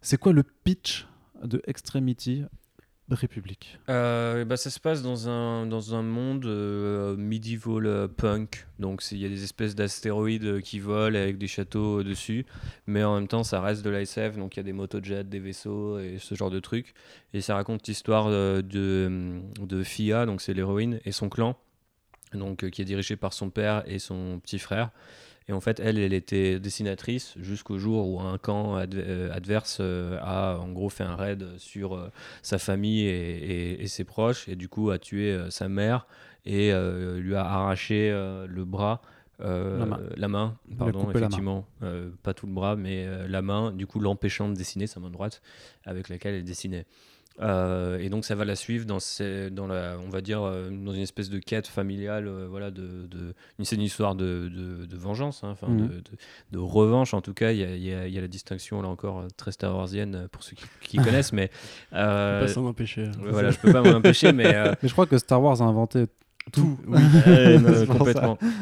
[0.00, 1.06] C'est quoi le pitch
[1.42, 2.44] de Extremity
[3.08, 3.78] République?
[3.88, 8.66] Euh, bah, ça se passe dans un, dans un monde euh, medieval euh, punk.
[8.80, 12.46] Donc il y a des espèces d'astéroïdes euh, qui volent avec des châteaux dessus.
[12.88, 14.36] Mais en même temps, ça reste de l'ASF.
[14.36, 16.94] Donc il y a des motojets, des vaisseaux et ce genre de trucs.
[17.32, 18.60] Et ça raconte l'histoire de,
[19.60, 21.56] de Fia, donc c'est l'héroïne, et son clan.
[22.34, 24.90] Donc, qui est dirigé par son père et son petit frère.
[25.48, 30.18] Et en fait, elle, elle était dessinatrice jusqu'au jour où un camp euh, adverse euh,
[30.20, 32.10] a en gros fait un raid sur euh,
[32.42, 33.36] sa famille et,
[33.74, 36.06] et- et ses proches, et du coup a tué sa mère
[36.44, 39.02] et euh, lui a arraché euh, le bras.
[39.40, 39.78] euh,
[40.16, 40.56] La main.
[40.78, 41.10] pardon, la main.
[41.18, 44.98] effectivement, Euh, pas tout le bras, mais la main, du coup l'empêchant de dessiner sa
[44.98, 45.42] main droite
[45.84, 46.86] avec laquelle elle dessinait.
[47.40, 51.02] Euh, et donc ça va la suivre dans, la, on va dire, euh, dans une
[51.02, 53.06] espèce de quête familiale, euh, voilà, de,
[53.62, 55.90] c'est une histoire de, de- de vengeance, hein, Mhm.
[56.52, 57.52] de, revanche en tout cas.
[57.52, 59.76] Il y a, il y a- il y a la distinction là encore très Star
[59.76, 61.50] Warsienne pour ceux qui, qui connaissent, mais
[61.92, 63.02] euh, peut pas s'en empêcher.
[63.02, 64.44] ouais, voilà, je peux pas m'en empêcher, mais
[64.82, 66.06] Mais je crois que Star Wars a inventé
[66.52, 66.78] tout.
[67.26, 67.58] euh,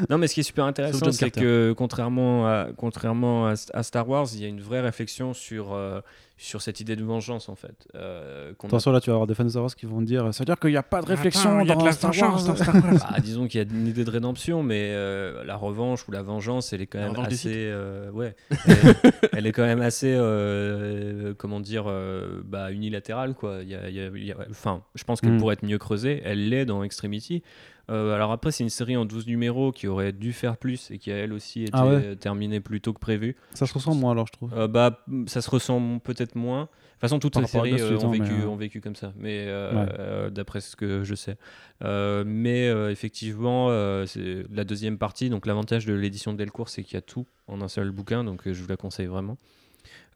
[0.09, 4.09] non, mais ce qui est super intéressant, c'est que contrairement à, contrairement à, à Star
[4.09, 6.01] Wars, il y a une vraie réflexion sur, euh,
[6.37, 7.87] sur cette idée de vengeance en fait.
[7.95, 10.05] euh, a- Attention, là, tu vas avoir des fans de Star Wars qui vont te
[10.05, 11.79] dire ça veut dire qu'il n'y a pas de réflexion Attends, il y a de
[11.79, 12.43] dans la Star Wars.
[12.43, 13.07] dans Star Wars.
[13.09, 16.21] Ah, disons qu'il y a une idée de rédemption, mais euh, la revanche ou la
[16.23, 18.35] vengeance, elle est quand même assez, euh, ouais,
[18.67, 18.95] elle,
[19.33, 23.59] elle est quand même assez, euh, comment dire, euh, bah, unilatérale quoi.
[23.61, 25.37] Il y a- il y a- il y a- enfin, je pense qu'elle Mm.
[25.39, 26.21] pourrait être mieux creusée.
[26.25, 27.43] Elle l'est dans Extremity.
[27.89, 30.97] Euh, alors après, c'est une série en 12 numéros qui aurait dû faire plus et
[30.97, 33.35] qui a elle aussi été Ah ouais euh, terminée plus tôt que prévu.
[33.53, 34.53] Ça se ressent moins alors, je trouve.
[34.53, 36.61] Euh, bah, ça se ressent peut-être moins.
[36.63, 39.13] De toute façon, toutes Par les séries euh, ont, vécu, mais, ont vécu comme ça,
[39.17, 40.31] mais Ouais.
[40.31, 41.37] d'après ce que je sais.
[41.81, 43.69] Mais effectivement,
[44.05, 45.29] c'est la deuxième partie.
[45.29, 48.23] Donc l'avantage de l'édition de Delcourt, c'est qu'il y a tout en un seul bouquin,
[48.23, 49.37] donc je vous la conseille vraiment.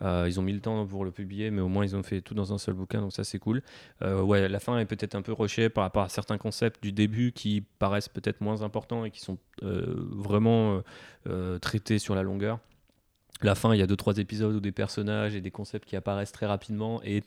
[0.02, 2.22] Euh, ils ont mis le temps pour le publier, mais au moins ils ont fait
[2.22, 3.62] tout dans un seul bouquin, donc ça c'est cool.
[4.02, 6.92] Euh, ouais, la fin est peut-être un peu rushée par rapport à certains concepts du
[6.92, 10.82] début qui paraissent peut-être moins importants et qui sont euh, vraiment
[11.62, 12.60] traités sur la longueur.
[13.42, 15.96] La fin, il y a deux trois épisodes où des personnages et des concepts qui
[15.96, 17.24] apparaissent très rapidement et,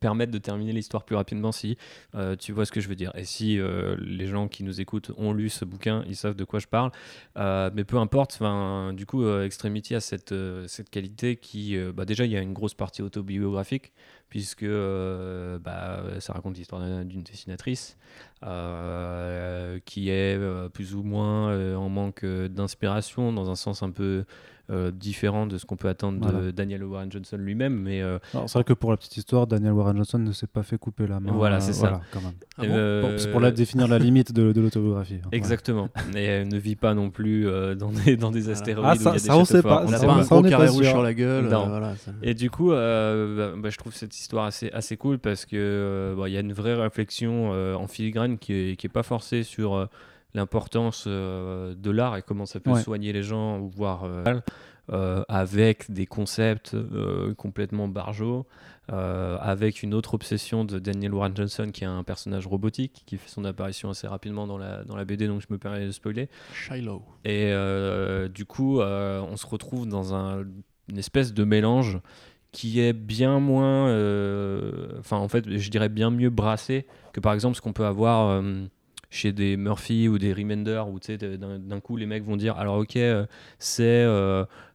[0.00, 1.78] permettent de terminer l'histoire plus rapidement si
[2.16, 3.12] euh, tu vois ce que je veux dire.
[3.14, 6.44] Et si euh, les gens qui nous écoutent ont lu ce bouquin, ils savent de
[6.44, 6.90] quoi je parle.
[7.36, 8.42] Euh, mais peu importe,
[8.94, 10.34] du coup, Extremity a cette,
[10.66, 13.92] cette qualité qui, bah, déjà, il y a une grosse partie autobiographique
[14.28, 17.96] puisque euh, bah, ça raconte l'histoire d'un- d'une dessinatrice
[18.44, 23.90] euh, qui est euh, plus ou moins euh, en manque d'inspiration dans un sens un
[23.90, 24.24] peu
[24.68, 26.50] euh, différent de ce qu'on peut attendre de.
[26.50, 29.96] Daniel Warren Johnson lui-même, mais euh, C'est vrai que pour la petite histoire, Daniel Warren
[29.96, 31.30] Johnson ne s'est pas fait couper la main.
[31.32, 32.00] Voilà, c'est ça.
[32.12, 32.32] quand même.
[32.58, 35.20] Ah bon euh, Bon, c'est pour la définir la limite de, de l'autobiographie.
[35.24, 35.28] hein.
[35.30, 35.88] Exactement.
[36.16, 38.58] Et elle ne vit pas non plus euh, dans des, dans des Voilà.
[38.58, 39.92] astéroïdes Ah, où il y ça- des on châteaux sait pas, On On ne a
[39.92, 41.44] ça, sait pas un gros carré rouge sur la gueule.
[41.44, 41.62] Non.
[41.66, 44.96] euh, voilà, ça- Et du coup, euh, bah, bah, je trouve cette histoire assez, assez
[44.96, 48.52] cool parce que euh, bah, il y a une vraie réflexion euh, en filigrane qui
[48.52, 49.86] est, qui est pas forcée sur euh,
[50.34, 52.82] l'importance de l'art et comment ça peut Ouais.
[52.82, 58.46] soigner les gens ou voir euh, avec des concepts euh, complètement barjots,
[58.92, 63.16] euh, avec une autre obsession de Daniel Warren Johnson qui est un personnage robotique qui
[63.16, 65.90] fait son apparition assez rapidement dans la, dans la BD, donc je me permets de
[65.90, 66.28] spoiler.
[66.52, 67.02] Shiloh.
[67.24, 67.52] Et
[68.28, 70.44] du coup, on se retrouve dans un-
[70.88, 71.98] une espèce de mélange
[72.56, 77.34] qui est bien moins, euh, enfin en fait, je dirais bien mieux brassé que par
[77.34, 78.64] exemple ce qu'on peut avoir euh,
[79.10, 82.56] chez des Murphy ou des Remender où tu sais d'un coup les mecs vont dire
[82.56, 83.26] alors ok euh,
[83.58, 84.06] c'est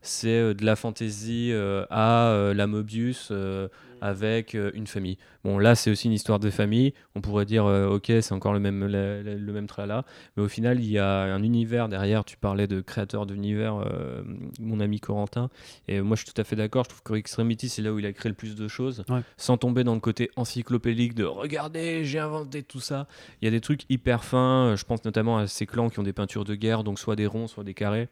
[0.03, 1.51] c'est de la fantasy
[1.89, 3.31] à la Mobius
[4.01, 5.17] avec euh, une famille.
[5.43, 6.93] Bon là c'est aussi une histoire de famille.
[7.15, 10.03] On pourrait dire euh, ok c'est encore le même le, le- même tralala,
[10.35, 12.25] mais au final il y a un univers derrière.
[12.25, 14.23] Tu parlais de créateur d'univers, euh,
[14.59, 15.49] mon ami Corentin,
[15.87, 16.83] et moi je suis tout à fait d'accord.
[16.85, 19.21] Je trouve que Extremity c'est là où il a créé le plus de choses, Ouais.
[19.37, 23.07] sans tomber dans le côté encyclopédique de regardez j'ai inventé tout ça.
[23.41, 24.75] Il y a des trucs hyper fins.
[24.75, 27.27] Je pense notamment à ces clans qui ont des peintures de guerre, donc soit des
[27.27, 28.07] ronds, soit des carrés.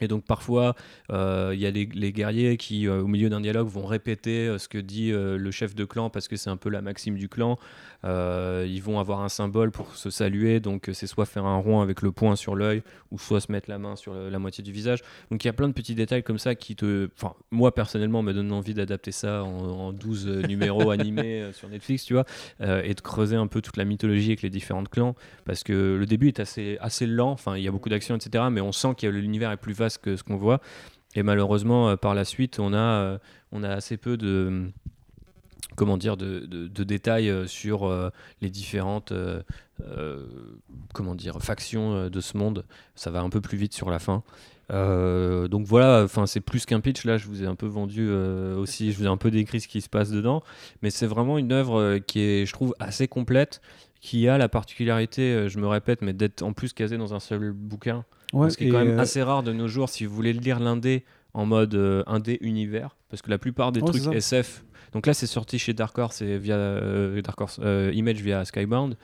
[0.00, 0.74] Et donc parfois,
[1.10, 4.46] euh, il y a les, les guerriers qui, euh, au milieu d'un dialogue, vont répéter
[4.48, 7.16] euh, ce que dit le chef de clan parce que c'est un peu la maxime
[7.16, 7.58] du clan.
[8.04, 12.02] Ils vont avoir un symbole pour se saluer, donc c'est soit faire un rond avec
[12.02, 14.72] le poing sur l'œil ou soit se mettre la main sur le- la moitié du
[14.72, 15.00] visage.
[15.30, 18.22] Donc il y a plein de petits détails comme ça qui te, enfin moi personnellement
[18.22, 22.24] me donne envie d'adapter ça en, en 12 euh, numéros animés sur Netflix, tu vois,
[22.60, 26.06] et de creuser un peu toute la mythologie avec les différents clans parce que le
[26.06, 27.30] début est assez assez lent.
[27.32, 29.89] Enfin il y a beaucoup d'action etc, mais on sent que l'univers est plus vaste
[29.98, 30.60] que ce qu'on voit.
[31.14, 33.18] Et malheureusement, euh, par la suite, on a, euh,
[33.52, 34.70] on a assez peu de,
[35.76, 37.90] comment dire, de, de- détails euh, sur
[38.40, 39.12] les différentes
[40.92, 42.64] comment dire, factions de ce monde.
[42.94, 44.22] Ça va un peu plus vite sur la fin.
[44.68, 47.04] Donc voilà, enfin c'est plus qu'un pitch.
[47.04, 48.10] Là, je vous ai un peu vendu
[48.56, 50.42] aussi, je vous ai un peu décrit ce qui se passe dedans,
[50.82, 53.62] mais c'est vraiment une œuvre qui est, je trouve, assez complète,
[54.00, 57.52] qui a la particularité, je me répète, mais d'être en plus casée dans un seul
[57.52, 58.04] bouquin.
[58.32, 60.32] Ouais, ce qui est quand même euh, assez rare de nos jours si vous voulez
[60.32, 61.04] lire l'indé
[61.34, 64.06] en mode euh, indé univers parce que la plupart des trucs.
[64.06, 68.20] SF donc là c'est sorti chez Dark Horse et via euh, Dark Horse euh, Image
[68.22, 68.96] via Skybound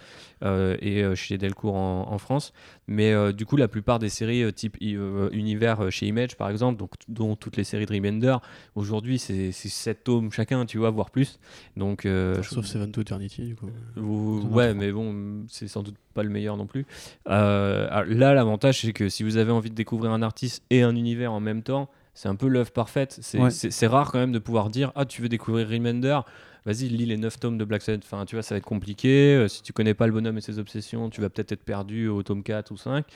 [0.42, 2.52] euh, et chez Delcourt en, en France
[2.88, 7.36] mais du coup la plupart des séries type univers chez Image par exemple donc dont
[7.36, 8.36] toutes les séries de Remender
[8.74, 11.38] aujourd'hui c'est 7 tomes chacun tu vois voire plus
[11.76, 13.68] donc je- Sauf Seven to Eternity, du coup.
[13.96, 16.86] ou- ouais, mais bon, c'est sans doute pas le meilleur non plus.
[17.26, 21.32] Là, l'avantage, c'est que si vous avez envie de découvrir un artiste et un univers
[21.32, 23.18] en même temps, c'est un peu l'œuvre parfaite.
[23.20, 23.86] C'est Ouais.
[23.86, 26.18] rare quand même de pouvoir dire Ah, tu veux découvrir Remender?
[26.66, 28.02] Vas-y, lis les 9 tomes de Black Sabbath.
[28.04, 29.34] Enfin, tu vois, ça va être compliqué.
[29.36, 32.08] Euh, si tu connais pas le bonhomme et ses obsessions, tu vas peut-être être perdu
[32.08, 33.06] au tome 4 ou 5.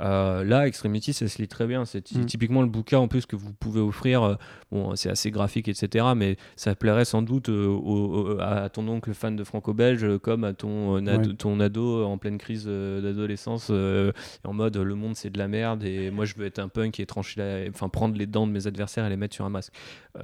[0.00, 1.84] Euh, là, Extremity, ça se lit très bien.
[1.86, 2.26] C'est Mm.
[2.26, 4.22] typiquement le bouquin en plus que vous pouvez offrir.
[4.22, 4.34] euh,
[4.70, 6.04] bon, c'est assez graphique, etc.
[6.14, 10.44] Mais ça plairait sans doute euh, au- au- à ton oncle fan de franco-belge comme
[10.44, 11.34] à ton, Ouais.
[11.38, 16.10] ton ado en pleine crise d'adolescence en mode le monde c'est de la merde et
[16.10, 18.66] moi je veux être un punk et trancher la- enfin prendre les dents de mes
[18.66, 19.72] adversaires et les mettre sur un masque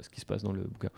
[0.02, 0.90] ce qui se passe dans le bouquin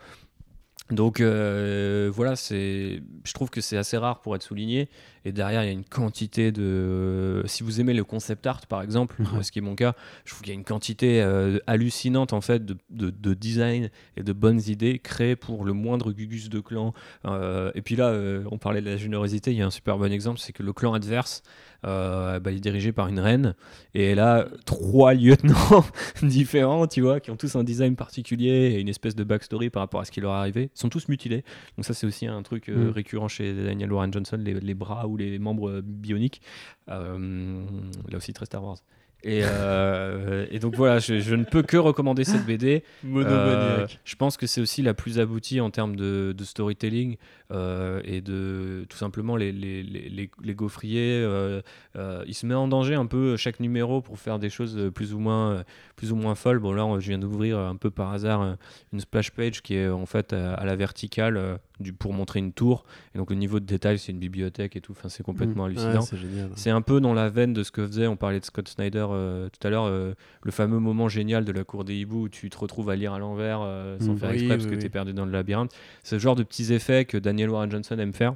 [0.89, 4.89] donc euh, voilà, c'est, je trouve que c'est assez rare pour être souligné.
[5.27, 7.43] Et derrière, il y a une quantité de.
[7.47, 9.43] Si vous aimez le concept art, par exemple, Ouais.
[9.43, 12.39] ce qui est mon cas, je trouve qu'il y a une quantité euh, hallucinante en
[12.39, 16.59] fait de, de- de design et de bonnes idées créées pour le moindre gugus de
[16.61, 16.93] clan.
[17.25, 19.51] Euh, et puis là, euh, on parlait de la générosité.
[19.51, 21.43] Il y a un super bon exemple, c'est que le clan adverse,
[21.83, 23.53] bah, il est dirigé par une reine
[23.93, 25.85] et elle a trois lieutenants
[26.23, 29.81] différents, tu vois, qui ont tous un design particulier et une espèce de backstory par
[29.83, 30.63] rapport à ce qui leur est arrivé.
[30.75, 31.43] Ils sont tous mutilés.
[31.77, 32.89] Donc ça, c'est aussi un truc Mm.
[32.89, 36.41] récurrent chez Daniel Warren Johnson, les, les bras ou les membres bioniques.
[36.89, 37.63] Euh,
[38.09, 38.77] là aussi, très Star Wars.
[39.23, 42.83] Et, euh, et donc voilà, je, je ne peux que recommander cette BD.
[43.27, 47.17] Euh, je pense que c'est aussi la plus aboutie en termes de, de storytelling
[47.51, 51.21] et de tout simplement les, les, les, les- gaufriers.
[51.23, 51.61] euh,
[51.95, 54.91] euh, il se met en danger un peu chaque numéro pour faire des choses euh,
[54.91, 55.63] plus ou moins, euh,
[55.95, 56.59] plus ou moins folles.
[56.59, 58.53] Bon, là, on- je viens d'ouvrir un peu par hasard euh,
[58.91, 62.39] une splash page qui est en fait à, à la verticale euh, du, pour montrer
[62.39, 62.83] une tour.
[63.13, 64.93] Et donc, le niveau de détail, c'est une bibliothèque et tout.
[64.93, 66.01] Enfin, c'est complètement hallucinant.
[66.01, 68.67] Ouais, c'est un peu dans la veine de ce que faisait, on parlait de Scott
[68.67, 72.23] Snyder euh, tout à l'heure, euh, le fameux moment génial de la cour des hiboux
[72.23, 74.17] où tu te retrouves à lire à l'envers euh, sans Mm.
[74.17, 74.81] faire Oui, exprès parce oui, que oui.
[74.81, 75.71] tu es perdu dans le labyrinthe.
[76.03, 78.35] C'est ce genre de petits effets que Daniel Warren Johnson aime faire.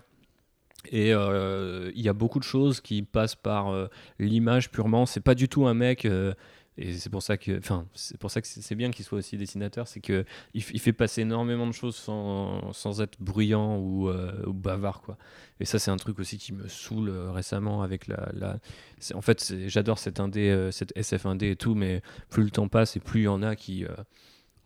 [0.91, 3.87] Et euh, il y a beaucoup de choses qui passent par euh,
[4.19, 5.07] l'image purement.
[5.07, 6.05] C'est pas du tout un mec.
[6.05, 6.35] euh,
[6.77, 9.37] et c'est pour ça que, enfin, c'est pour ça que c'est bien qu'il soit aussi
[9.37, 10.23] dessinateur, c'est que
[10.53, 14.09] il, fait passer énormément de choses sans, sans être bruyant ou,
[14.47, 15.17] bavard, quoi.
[15.59, 18.29] Et ça, c'est un truc aussi qui me saoule récemment avec la.
[18.33, 18.57] la...
[19.13, 22.95] En fait, j'adore cette indé, cette SF indé et tout, mais plus le temps passe
[22.95, 23.85] et plus il y en a qui.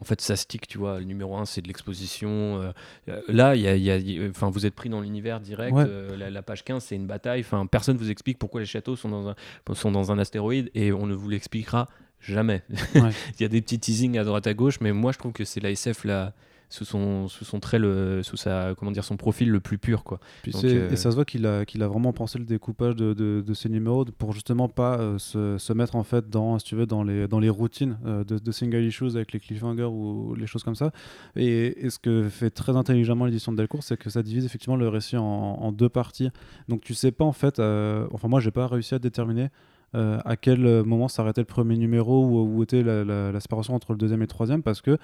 [0.01, 0.99] En fait, ça stick, tu vois.
[0.99, 2.61] Le numéro 1, c'est de l'exposition.
[3.07, 5.39] euh, là, y a, y a- il y a- enfin, vous êtes pris dans l'univers
[5.39, 5.73] direct.
[5.75, 5.85] Ouais.
[5.87, 7.41] euh, la, la page 15, c'est une bataille.
[7.41, 9.35] Enfin, personne vous explique pourquoi les châteaux sont dans un,
[9.73, 11.87] sont dans un astéroïde et on ne vous l'expliquera
[12.19, 12.61] jamais.
[12.95, 13.09] Ouais.
[13.39, 15.45] il y a des petits teasings à droite à gauche, mais moi, je trouve que
[15.45, 16.33] c'est la SF là,
[16.69, 20.03] sous son, sous son trait, le, sous sa, comment dire, son profil le plus pur,
[20.03, 20.19] quoi.
[20.43, 22.45] Puis Donc, c'est- euh, Et ça se voit qu'il a, qu'il a vraiment pensé le
[22.45, 26.29] découpage de, de, de ces numéros pour justement pas euh, se, se mettre en fait
[26.29, 29.31] dans, si tu veux, dans les, dans les routines euh, de, de single issues avec
[29.33, 30.91] les cliffhangers ou les choses comme ça.
[31.35, 34.75] Et, et ce que fait très intelligemment l'édition de Delcourt, c'est que ça divise effectivement
[34.77, 36.31] le récit en, en deux parties.
[36.67, 39.49] Donc tu sais pas en fait, enfin moi j'ai pas réussi à déterminer
[39.93, 43.75] euh, à quel moment s'arrêtait le premier numéro ou où était la, la- la séparation
[43.75, 44.97] entre le deuxième et le troisième parce que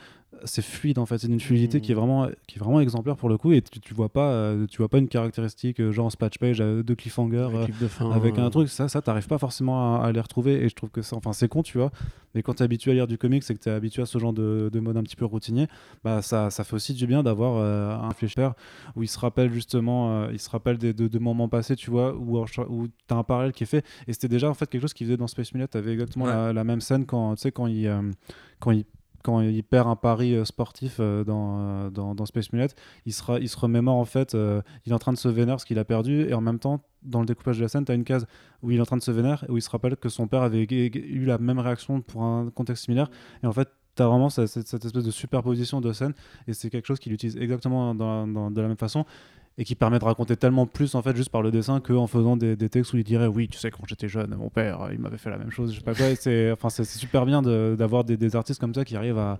[0.44, 1.18] c'est fluide en fait.
[1.20, 3.80] C'est une fluidité qui est vraiment qui est vraiment exemplaire pour le coup et tu,
[3.80, 6.94] tu vois pas euh, tu vois pas une caractéristique euh, genre splash page euh, de
[6.94, 8.70] cliffhanger Avec, de fin, avec un truc.
[8.70, 11.32] Ça ça t'arrives pas forcément à, à les retrouver et je trouve que ça enfin
[11.34, 11.92] c'est con tu vois.
[12.34, 14.32] Mais quand t'es habitué à lire du comics et que t'es habitué à ce genre
[14.34, 15.68] de, de mode un petit peu routinier
[16.04, 17.62] bah ça, ça fait aussi du bien d'avoir
[18.04, 18.56] un flashback
[18.96, 22.16] où il se rappelle justement il se rappelle des, de, de moments passés tu vois
[22.16, 23.86] où, où t'as un parallèle qui est fait.
[24.08, 26.32] Et c'était déjà en fait quelque chose qu'il faisait dans Space Millet t'avais exactement Ouais.
[26.32, 28.02] la, la même scène quand tu sais quand il euh,
[28.60, 28.86] quand il
[29.24, 32.70] quand il perd un pari euh, sportif euh, dans, dans, dans Space Millet,
[33.06, 35.60] il, sera, il se remémore en fait, euh, il est en train de se vénérer
[35.60, 37.92] ce qu'il a perdu, et en même temps, dans le découpage de la scène, tu
[37.92, 38.26] as une case
[38.64, 40.42] où il est en train de se vénérer, où il se rappelle que son père
[40.42, 43.12] avait eu- la même réaction pour un contexte similaire,
[43.44, 46.16] et en fait, tu as vraiment cette, cette- cette espèce de superposition de scènes,
[46.48, 49.06] et c'est quelque chose qu'il utilise exactement dans, dans- de la même façon,
[49.58, 52.38] et qui permet de raconter tellement plus en fait juste par le dessin qu'en faisant
[52.38, 54.99] des, des textes où il dirait oui tu sais quand j'étais jeune mon père il
[54.99, 57.76] m'avait fait la même chose je sais pas quoi c'est enfin c'est super bien de-
[57.78, 59.39] d'avoir des, des artistes comme ça qui arrivent à,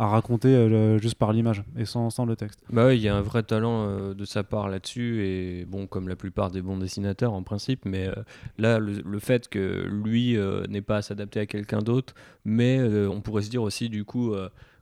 [0.00, 2.58] à raconter euh, juste par l'image et sans, sans, le texte.
[2.70, 6.08] Bah il y a un vrai talent euh, de sa part là-dessus et bon comme
[6.08, 8.14] la plupart des bons dessinateurs en principe, mais euh,
[8.56, 10.38] là le, fait que lui
[10.70, 12.14] n'ait pas à s'adapter à quelqu'un d'autre,
[12.46, 14.34] mais on pourrait se dire aussi du coup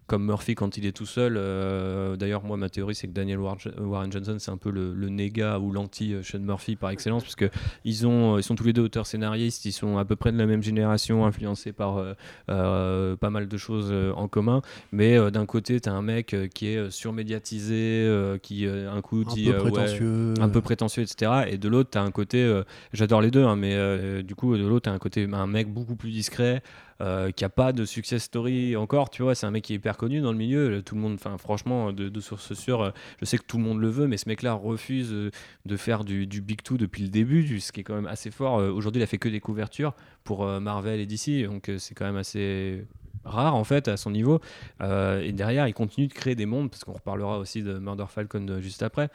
[0.09, 1.37] comme Murphy quand il est tout seul.
[1.37, 5.59] Euh, d'ailleurs, moi, ma théorie, c'est que Daniel Warren Johnson, c'est un peu le, néga
[5.59, 7.51] ou l'anti-Sean Murphy par excellence, parce qu'ils
[7.85, 10.63] ils sont tous les deux auteurs scénaristes, ils sont à peu près de la même
[10.63, 12.15] génération, influencés par euh,
[12.51, 14.63] euh, pas mal de choses en commun.
[14.93, 19.51] Mais d'un côté, tu as un mec qui est surmédiatisé, qui un coup dit.
[19.51, 20.35] Un peu prétentieux.
[20.41, 21.45] un peu prétentieux, etc.
[21.49, 22.63] Et de l'autre, tu as un côté.
[22.95, 25.69] J'adore les deux, hein, mais du coup, de l'autre, tu as un côté, un mec
[25.71, 26.63] beaucoup plus discret.
[27.01, 29.77] Euh, qui a pas de success story encore, tu vois, c'est un mec qui est
[29.77, 32.91] hyper connu dans le milieu, tout le monde, franchement, de, de source sûre, euh,
[33.21, 35.31] je sais que tout le monde le veut, mais ce mec-là refuse euh,
[35.65, 38.55] de faire du, Big Two depuis le début, ce qui est quand même assez fort.
[38.55, 39.95] Aujourd'hui, il a fait que des couvertures
[40.25, 42.85] pour Marvel et DC, donc c'est quand même assez
[43.25, 44.41] rare en fait à son niveau.
[44.81, 48.59] et derrière, il continue de créer des mondes, parce qu'on reparlera aussi de Murder Falcon
[48.61, 49.09] juste après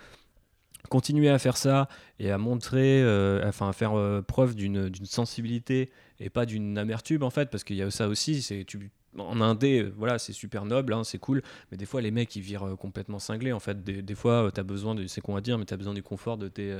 [0.89, 1.87] continuer à faire ça
[2.19, 3.01] et à montrer,
[3.45, 3.93] enfin à faire
[4.27, 5.91] preuve d'une sensibilité
[6.23, 9.41] et pas d'une amertume en fait, parce qu'il y a ça aussi, c'est tu en
[9.41, 11.41] indé, euh, voilà, c'est super noble, hein, c'est cool,
[11.71, 13.83] mais des fois les mecs ils virent euh, complètement cinglés en fait.
[13.83, 15.93] Des, fois, euh, tu as besoin, de, c'est qu'on va dire, mais tu as besoin
[15.93, 16.75] du confort de, tes,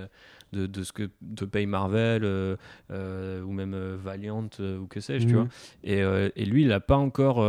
[0.52, 5.40] de, de, ce que te paye Marvel ou même Valiant ou que sais-je, tu mhm.
[5.40, 5.50] vois.
[5.84, 6.00] Et,
[6.42, 7.46] et, lui, il a pas encore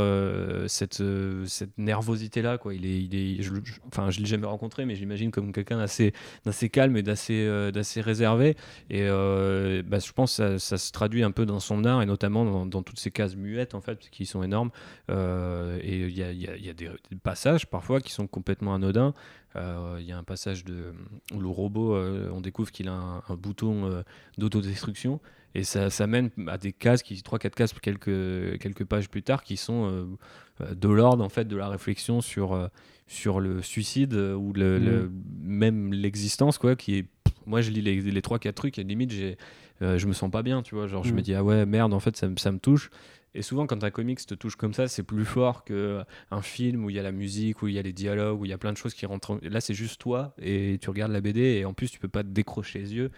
[0.68, 1.02] cette,
[1.46, 2.74] cette nervosité là, quoi.
[2.74, 3.52] Il est, il est, je,
[3.86, 6.12] enfin, je l'ai jamais rencontré, mais j'imagine comme quelqu'un d'assez,
[6.44, 8.56] d'assez calme et d'assez, d'assez réservé.
[8.90, 12.06] Et bah, je pense que ça, ça, se traduit un peu dans son art et
[12.06, 14.70] notamment dans, dans toutes ces cases muettes en fait, qui sont énormes.
[15.10, 16.90] Euh, et il y a, des,
[17.22, 19.14] passages parfois qui sont complètement anodins.
[19.56, 20.92] Euh, il y a un passage de,
[21.32, 24.02] où le robot, euh, on découvre qu'il a un, bouton
[24.38, 25.20] d'autodestruction.
[25.54, 29.44] Et ça, ça, mène à des cases, qui 3-4 cases quelques, quelques pages plus tard,
[29.44, 30.16] qui sont
[30.60, 32.70] de l'ordre en fait, de la réflexion sur,
[33.06, 35.10] sur le suicide ou le, mm.
[35.42, 36.58] même l'existence.
[36.58, 37.06] quoi qui est,
[37.46, 39.36] Moi, je lis les, les 3-4 trucs et limite, j'ai,
[39.80, 40.62] je me sens pas bien.
[40.62, 41.22] Tu vois, genre, je me mm.
[41.22, 42.90] dis, ah ouais, merde, en fait, ça, ça me touche.
[43.34, 46.90] Et souvent, quand un comics te touche comme ça, c'est plus fort qu'un film où
[46.90, 48.58] il y a la musique, où il y a les dialogues, où il y a
[48.58, 49.38] plein de choses qui rentrent.
[49.42, 52.22] Là, c'est juste toi et tu regardes la BD et en plus, tu peux pas
[52.22, 53.10] te décrocher les yeux.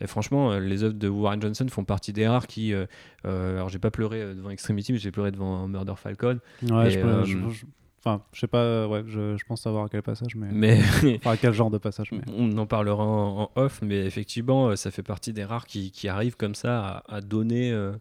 [0.00, 2.74] Et franchement, euh, les œuvres de Warren Johnson font partie des rares qui.
[2.74, 2.86] Euh,
[3.24, 6.40] euh, alors, j'ai pas pleuré devant Extremity, mais j'ai pleuré devant Murder Falcon.
[6.62, 7.64] Ouais, je,
[8.04, 10.48] Enfin, je sais pas, ouais, je, je, pense savoir à quel passage, mais.
[10.50, 10.80] mais...
[11.18, 12.10] enfin, à quel genre de passage.
[12.10, 12.22] Mais...
[12.36, 16.36] On en parlera en, off, mais effectivement, ça fait partie des rares qui, qui arrivent
[16.36, 17.92] comme ça à, donner euh,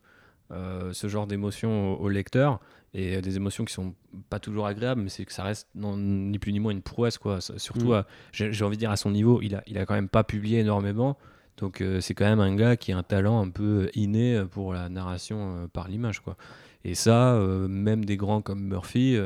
[0.91, 2.59] ce genre d'émotions au, lecteur
[2.93, 3.93] et euh, des émotions qui sont
[4.29, 7.17] pas toujours agréables mais c'est que ça reste non, ni plus ni moins une prouesse
[7.17, 8.03] quoi surtout mm.
[8.31, 10.59] j'ai envie de dire à son niveau il a il a quand même pas publié
[10.59, 11.17] énormément
[11.57, 14.73] donc euh, c'est quand même un gars qui a un talent un peu inné pour
[14.73, 16.35] la narration par l'image quoi
[16.83, 17.39] et ça
[17.69, 19.17] même des grands comme Murphy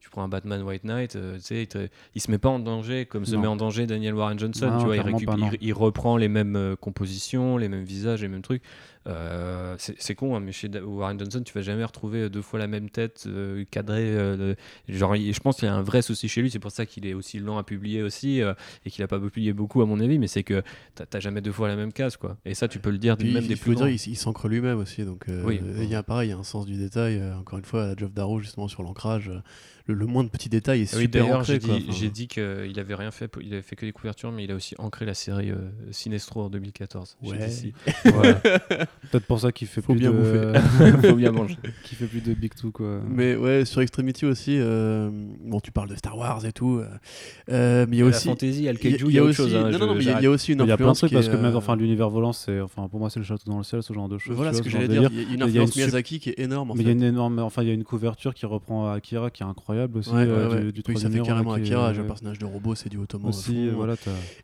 [0.00, 1.68] tu prends un Batman White Knight, tu sais,
[2.16, 4.76] il, se met pas en danger comme se met en danger Daniel Warren Johnson.
[4.80, 8.64] tu vois, il, il, reprend les mêmes compositions, les mêmes visages, les mêmes trucs.
[9.08, 12.66] Euh, c'est con, hein, mais chez Warren Johnson, tu vas jamais retrouver deux fois la
[12.66, 14.04] même tête euh, cadrée.
[14.04, 14.54] Euh,
[14.88, 16.50] genre, je pense qu'il y a un vrai souci chez lui.
[16.50, 18.40] C'est pour ça qu'il est aussi lent à publier aussi
[18.84, 20.18] et qu'il a pas publié beaucoup, à mon avis.
[20.18, 20.62] Mais c'est que
[20.94, 22.36] t'as jamais deux fois la même case, quoi.
[22.44, 23.74] Et ça, tu peux le dire même des plus.
[23.74, 25.04] Dire, il, s'ancre lui-même aussi.
[25.04, 27.22] Donc, il y a pareil, il y a un sens du détail.
[27.38, 29.30] encore une fois, Geoff Darrow justement sur l'ancrage
[29.86, 31.58] le, le, moindre petit détail est ah super ancré.
[31.88, 34.54] J'ai dit, qu'il avait rien fait, il avait fait que des couvertures, mais il a
[34.54, 35.50] aussi ancré la série
[35.90, 37.16] Sinestro en 2014.
[37.22, 37.50] Ouais.
[39.10, 40.16] Peut-être pour ça qu'il fait Faut plus bien de...
[40.16, 41.08] bouffer.
[41.08, 41.56] Faut bien manger.
[41.84, 43.00] Qui fait plus de Big Two quoi.
[43.08, 44.56] Mais ouais, sur Extremity aussi.
[44.58, 45.10] Euh...
[45.44, 46.78] Bon, tu parles de Star Wars et tout.
[46.78, 46.86] Euh...
[47.50, 48.28] euh mais il y a aussi.
[48.28, 49.54] La fantasy, il y a le kaiju, il y a, autre chose.
[49.54, 50.66] Hein, non, non, mais il y, a aussi une influence.
[50.66, 53.00] Il y a plein de trucs parce que même enfin l'univers volant, c'est enfin pour
[53.00, 54.36] moi c'est le château dans le ciel, ce genre de choses.
[54.36, 55.10] Voilà ce que j'allais dire.
[55.12, 56.72] Il y a une influence Miyazaki qui est énorme.
[56.76, 59.30] Mais il y a une énorme, enfin il y a une couverture qui reprend Akira
[59.30, 60.10] qui est incroyable aussi.
[60.10, 61.90] Du ça fait carrément Akira.
[61.90, 63.28] Un personnage de robot, c'est du Ottoman.
[63.28, 63.94] Aussi, voilà.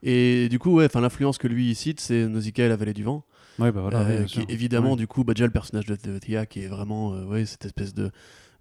[0.02, 3.04] Et du coup, ouais, enfin l'influence que lui cite, c'est Nausicaa et la vallée du
[3.04, 3.24] vent.
[3.58, 6.62] Ouais, bah voilà, euh, qui évidemment, du coup, bah, déjà le personnage de Thea qui
[6.62, 8.10] est vraiment euh, ouais, cette espèce de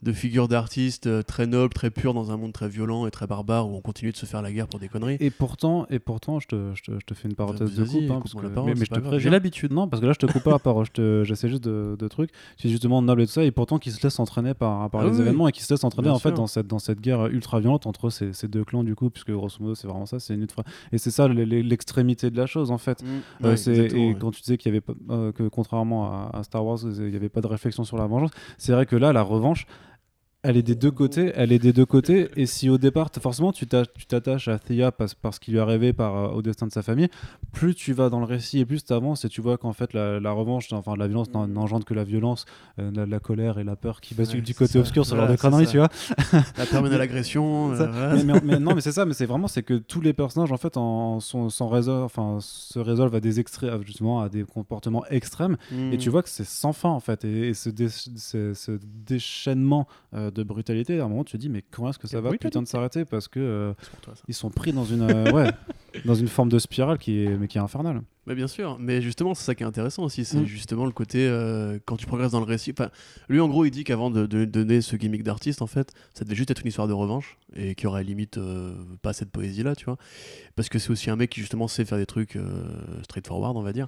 [0.03, 3.25] de figure d'artiste euh, très noble, très pure dans un monde très violent et très
[3.25, 5.17] barbare où on continue de se faire la guerre pour des conneries.
[5.19, 8.03] Et pourtant, et pourtant, je te, je te, je te fais une parenthèse de coupe,
[8.11, 10.31] hein, parce que, parole, mais, je te J'ai l'habitude, non, parce que là je te
[10.31, 10.85] coupe pas la parole,
[11.23, 12.29] j'essaie juste de, de trucs.
[12.57, 15.07] C'est justement noble et tout ça, et pourtant qui se laisse entraîner par, par ah
[15.07, 17.59] les événements et qui se laisse entraîner en fait dans cette, dans cette guerre ultra
[17.59, 20.35] violente entre ces, ces deux clans du coup, puisque grosso modo c'est vraiment ça, c'est
[20.35, 20.47] une
[20.91, 23.03] et c'est ça l'extrémité de la chose en fait.
[23.03, 23.45] Mmh.
[23.45, 26.79] Euh, et quand tu disais qu'il y avait euh, que contrairement à, à Star Wars,
[26.83, 29.65] il n'y avait pas de réflexion sur la vengeance, c'est vrai que là la revanche
[30.43, 32.29] elle est des deux côtés, elle est des deux côtés.
[32.37, 35.59] Et si au départ, forcément, tu t'a- tu t'attaches à Thea parce, parce qu'il lui
[35.59, 37.09] est arrivé par, euh, au destin de sa famille,
[37.51, 39.93] plus tu vas dans le récit et plus tu avances et tu vois qu'en fait
[39.93, 42.45] la, la revanche, enfin la violence n'en- n'engendre que la violence,
[42.79, 44.79] euh, la, la colère et la peur qui basculent Ouais, du côté ça.
[44.79, 45.71] obscur sur Voilà, leur de ça.
[45.71, 45.89] tu vois.
[46.57, 47.71] La terminale agression.
[47.71, 48.15] euh, Ça- voilà.
[48.15, 50.51] mais, mais- mais non, mais c'est ça, mais c'est vraiment c'est que tous les personnages
[50.51, 51.65] en fait en, sont, sont
[52.03, 55.57] enfin, se résolvent à des extrêmes, justement à des comportements extrêmes.
[55.71, 55.97] Et Mm.
[55.97, 57.25] tu vois que c'est sans fin en fait.
[57.25, 61.37] Et, et ce, dé- ce- ce déchaînement euh, de brutalité, à un moment tu te
[61.37, 62.47] dis mais comment est-ce que ça va Brutalité.
[62.49, 65.51] putain de s'arrêter parce que euh, toi, ils sont pris dans une euh, ouais,
[66.05, 68.01] dans une forme de spirale qui est mais qui est infernale.
[68.25, 70.45] Mais bien sûr, mais justement, c'est ça qui est intéressant aussi, c'est Mm.
[70.45, 72.71] justement le côté euh, quand tu progresses dans le récit.
[72.77, 72.89] Enfin,
[73.29, 76.25] lui, en gros, il dit qu'avant de, de donner ce gimmick d'artiste, en fait, ça
[76.25, 79.31] devait juste être une histoire de revanche et qu'il y aurait limite euh, pas cette
[79.31, 79.95] poésie-là, tu vois.
[80.57, 82.65] Parce que c'est aussi un mec qui justement sait faire des trucs euh,
[83.03, 83.87] straightforward, on va dire.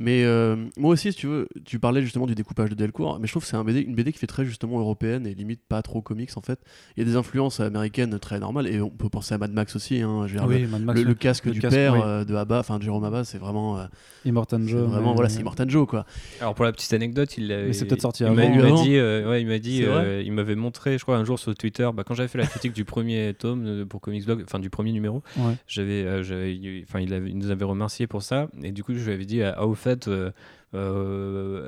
[0.00, 3.26] Mais euh, moi aussi, si tu veux, tu parlais justement du découpage de Delcourt, mais
[3.26, 5.60] je trouve que c'est un BD, une BD qui fait très justement européenne et limite
[5.68, 6.60] pas trop comics en fait.
[6.96, 9.74] Il y a des influences américaines très normales et on peut penser à Mad Max
[9.74, 10.00] aussi.
[10.00, 12.00] Hein, veux dire, le- Mad Max, le, le casque le du casque, père oui.
[12.04, 13.86] euh, de Abba, enfin Jérôme Abba, c'est vraiment, euh,
[14.24, 14.82] Immortan Joe.
[14.88, 16.06] vraiment mais- voilà, c'est Immortan Joe quoi.
[16.40, 18.52] Alors pour la petite anecdote, il Mais c'est peut-être sorti il m'a- avant.
[18.54, 21.16] Il m'a Avant dit, euh, ouais, il m'a dit, euh, il m'avait montré, je crois
[21.16, 24.24] un jour sur Twitter, bah, quand j'avais fait la critique du premier tome pour Comics
[24.24, 25.54] Blog, enfin du premier numéro, Ouais.
[25.66, 29.12] j'avais, euh, j'avais, enfin il, nous avait remercié pour ça, et du coup je lui
[29.12, 29.87] avais dit, ah au fait.
[29.88, 30.32] Euh, euh,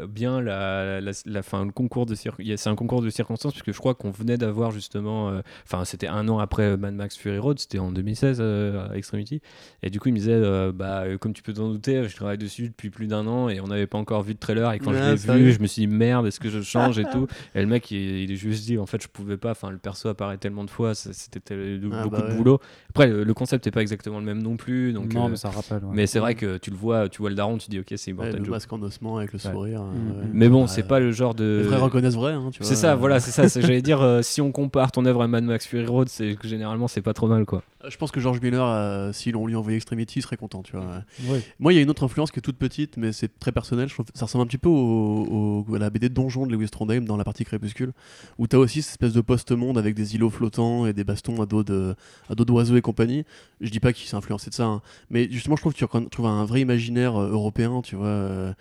[0.06, 3.78] bien la, la, la- fin, le concours de c'est un concours de circonstances puisque je
[3.78, 7.58] crois qu'on venait d'avoir justement euh, enfin c'était un an après Mad Max Fury Road
[7.58, 9.40] c'était en 2016 euh, à Extremity
[9.82, 12.14] et du coup il me disait euh, bah euh, comme tu peux t'en douter je
[12.14, 14.78] travaille dessus depuis plus d'un an et on n'avait pas encore vu de trailer et
[14.78, 16.98] quand Ah, je l'ai sérieux vu je me suis dit merde est-ce que je change
[16.98, 17.26] et tout?
[17.54, 19.78] Et le mec il, il est juste dit en fait je pouvais pas enfin le
[19.78, 22.36] perso apparaît tellement de fois c'était tel- Ah, beaucoup bah de ouais.
[22.36, 25.30] boulot après le, le concept est pas exactement le même non plus donc non, euh,
[25.30, 25.84] mais ça rappelle.
[25.84, 25.90] ouais.
[25.94, 28.10] mais c'est vrai que tu le vois tu vois le daron tu dis ok c'est
[28.10, 28.30] Ouais,
[29.18, 29.52] Avec le Ouais.
[29.52, 29.82] sourire.
[29.82, 30.08] euh, Mm.
[30.20, 30.26] ouais.
[30.32, 30.68] mais bon Ouais.
[30.68, 32.66] c'est pas le genre de Les vrais reconnaissent vrai, hein, tu vois.
[32.68, 33.48] c'est ça, voilà, c'est ça.
[33.48, 36.34] c'est- J'allais dire, euh, si on compare ton œuvre à Mad Max Fury Road, c'est
[36.34, 37.62] que généralement c'est pas trop mal, quoi.
[37.88, 40.72] Je pense que George Miller, euh, si l'on lui envoyait Extremity, il serait content, tu
[40.76, 40.84] vois.
[41.30, 41.40] ouais.
[41.58, 43.88] Moi, il y a une autre influence qui est toute petite, mais c'est très personnel.
[43.88, 46.68] Je trouve ça ressemble un petit peu au, au- à la BD Donjon de Lewis
[46.68, 47.92] Trondheim dans la partie Crépuscule,
[48.38, 51.40] où tu as aussi cette espèce de post-monde avec des îlots flottants et des bastons
[51.40, 51.94] à dos de-
[52.28, 53.24] à dos d'oiseaux et compagnie.
[53.60, 55.84] Je dis pas qu'il s'est influencé de ça, hein, mais justement, je trouve que tu
[55.84, 58.06] recon- trouves un vrai imaginaire euh, européen, tu vois.
[58.06, 58.52] euh,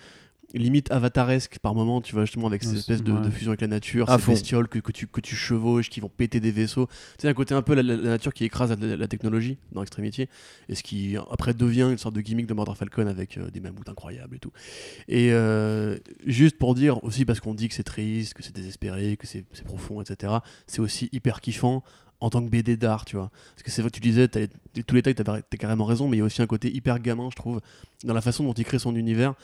[0.54, 3.22] limite avataresque par moment, tu vois, justement, avec cette Ouais, espèce de, ouais.
[3.22, 4.32] de fusion avec la nature, À ces fond.
[4.32, 6.88] bestioles que, que tu, que tu chevauches, qui vont péter des vaisseaux.
[6.88, 9.58] Tu sais, un côté un peu la, la- la nature qui écrase la, la technologie
[9.72, 10.28] dans Extremity,
[10.68, 13.60] et ce qui après devient une sorte de gimmick de Mordor Falcon avec euh, des
[13.60, 14.52] mammouths incroyables et tout.
[15.08, 19.18] Et euh, juste pour dire aussi, parce qu'on dit que c'est triste, que c'est désespéré,
[19.18, 20.34] que c'est c'est profond, etc.,
[20.68, 21.84] c'est aussi hyper kiffant
[22.22, 23.32] en tant que BD d'art, tu vois.
[23.56, 26.20] Parce que c'est vrai que tu disais, tous les tags, t'as carrément raison, mais il
[26.20, 27.62] y a aussi un côté hyper gamin, je trouve,
[28.04, 29.36] dans la façon dont il crée son univers,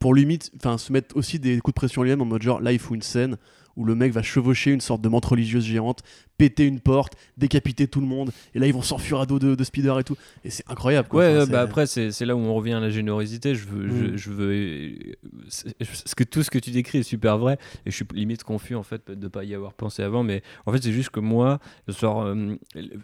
[0.00, 2.72] pour limite, enfin, se mettre aussi des coups de pression lui-même en mode genre, là,
[2.72, 3.36] il faut une scène
[3.76, 6.02] où le mec va chevaucher une sorte de menthe religieuse géante,
[6.40, 9.54] péter une porte, décapiter tout le monde, et là, ils vont s'enfuir à dos de,
[9.54, 10.16] de Spider et tout.
[10.44, 11.20] Et c'est incroyable, quoi.
[11.20, 13.54] Ouais, Enfin, bah après, c'est là où on revient à la générosité.
[13.54, 14.16] Je veux, je, Mm.
[14.16, 14.92] je veux,
[15.48, 18.74] ce que tout ce que tu décris est super vrai, et je suis limite confus
[18.74, 20.22] en fait de pas y avoir pensé avant.
[20.22, 21.58] Mais en fait, c'est juste que moi,
[22.02, 22.56] euh,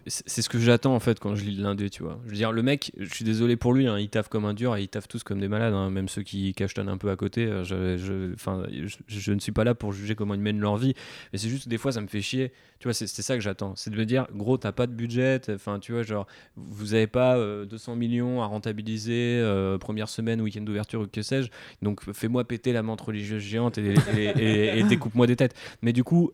[0.06, 2.18] c'est ce que j'attends en fait quand je lis l'indé, tu vois.
[2.24, 4.54] Je veux dire, le mec, je suis désolé pour lui, hein, il taffe comme un
[4.54, 7.10] dur et il taffe tous comme des malades, hein, même ceux qui cachetonnent un peu
[7.10, 7.44] à côté.
[7.46, 10.60] euh, Je, je, enfin, je, je ne suis pas là pour juger comment ils mènent
[10.60, 10.94] leur vie,
[11.32, 12.52] mais c'est juste des fois, ça me fait chier.
[12.78, 13.74] Tu vois, c'est ça que j'attends.
[13.76, 17.06] C'est de me dire, gros, t'as pas de budget, enfin, tu vois, genre, vous avez
[17.06, 21.48] pas euh, 200 millions à rentabiliser, euh, première semaine, week-end d'ouverture ou que sais-je.
[21.82, 25.54] Donc fais-moi péter la menthe religieuse géante et, et- et- et découpe-moi des têtes.
[25.82, 26.30] Mais du coup,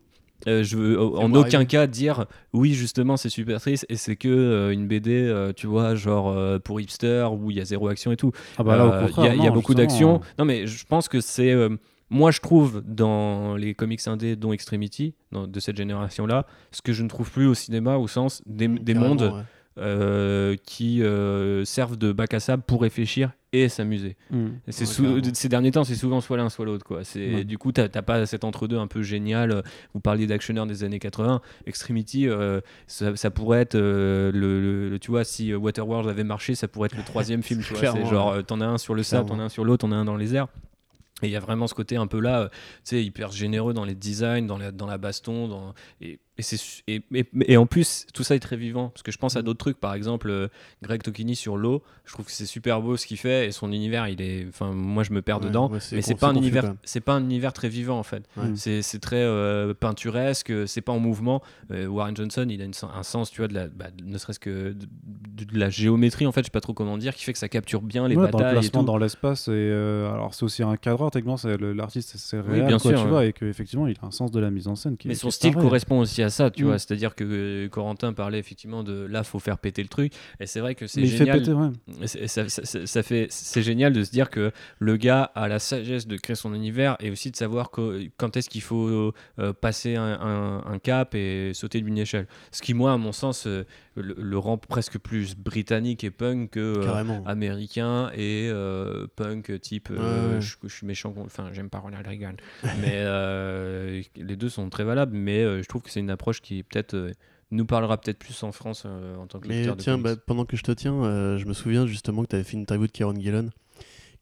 [0.47, 4.27] euh, je veux en aucun cas dire oui justement c'est super triste et c'est que
[4.27, 7.87] euh, une BD euh, tu vois genre euh, pour hipster où il y a zéro
[7.87, 10.19] action et tout Ah bah euh, Il y a, y beaucoup d'actions.
[10.37, 11.51] Non, mais je pense que c'est.
[12.13, 16.93] Moi, je trouve dans les comics indés, dont Extremity, dans- de cette génération-là, ce que
[16.93, 19.41] je ne trouve plus au cinéma, au sens des, des Carrément, mondes ouais.
[19.79, 24.15] euh, qui euh, servent de bac à sable pour réfléchir et s'amuser.
[24.31, 24.47] Mm.
[24.69, 26.85] C'est Ouais, ces derniers temps, c'est souvent soit l'un, soit l'autre.
[26.85, 27.03] quoi.
[27.03, 27.43] C'est Ouais.
[27.43, 29.63] Du coup, t'as t'as pas cet entre-deux un peu génial.
[29.93, 31.41] Vous parliez d'actionneurs des années 80.
[31.67, 36.23] Extremity, euh, ça, ça pourrait être euh, le, le- le- Tu vois, si Waterworld avait
[36.23, 37.61] marché, ça pourrait être le troisième film.
[37.61, 39.87] tu C'est genre, euh, t'en as un sur le sable, t'en as un sur l'autre,
[39.87, 40.47] t'en as un dans les airs.
[41.23, 43.73] Et il y a vraiment ce côté un peu là, euh, tu sais, hyper généreux
[43.73, 45.47] dans les designs, dans la, baston.
[45.47, 45.73] Dans...
[46.01, 46.43] Et, et,
[46.87, 48.89] et, et- et en plus, tout ça est très vivant.
[48.89, 50.47] Parce que je pense à d'autres trucs, par exemple, euh,
[50.81, 51.83] Greg Tokini sur l'eau.
[52.05, 53.47] Je trouve que c'est super beau ce qu'il fait.
[53.47, 54.45] Et son univers, il est.
[54.49, 55.69] Enfin, moi, je me perds Ouais, dedans.
[55.69, 58.23] ouais, mais c'est pas, un univers, c'est pas un univers très vivant, en fait.
[58.37, 58.53] Ouais.
[58.55, 61.41] C'est très euh, peinturesque, c'est pas en mouvement.
[61.71, 64.39] Euh, Warren Johnson, il a une un sens, tu vois, de la, bah, ne serait-ce
[64.39, 67.33] que de, de la géométrie en fait, je sais pas trop comment dire, qui fait
[67.33, 68.85] que ça capture bien les Ouais, dans le batailles et placement tout.
[68.87, 71.37] dans l'espace et euh, alors c'est aussi un cadreur techniquement
[71.75, 74.31] l'artiste c'est Oui, réel bien quoi, sûr, tu vois et qu'effectivement il a un sens
[74.31, 76.67] de la mise en scène qui Mais son style correspond aussi à ça, tu Mm.
[76.67, 76.79] vois.
[76.79, 80.13] C'est-à-dire que euh, Corentin parlait effectivement de là, faut faire péter le truc.
[80.39, 81.39] Et c'est vrai que c'est génial.
[81.39, 82.07] péter ouais.
[82.07, 85.59] Ça, ça- ça- ça fait, c'est génial de se dire que le gars a la
[85.59, 89.95] sagesse de créer son univers et aussi de savoir quand est-ce qu'il faut euh, passer
[89.95, 92.27] un, un- un cap et sauter d'une échelle.
[92.51, 93.65] Ce qui, moi, à mon sens, euh,
[93.95, 99.89] le, le rend presque plus britannique et punk que euh, américain et euh, punk type
[99.91, 100.41] euh, Ouais.
[100.41, 102.35] Je, je suis méchant enfin j'aime pas Ronald Reagan
[102.81, 103.03] mais
[104.15, 107.13] les deux sont très valables mais je trouve que c'est une approche qui peut-être
[107.53, 110.45] nous parlera peut-être plus en France euh, en tant que Mais de tiens, bah, pendant
[110.45, 112.87] que je te tiens, euh, je me souviens justement que tu avais fait une interview
[112.87, 113.51] de Kieron Gillen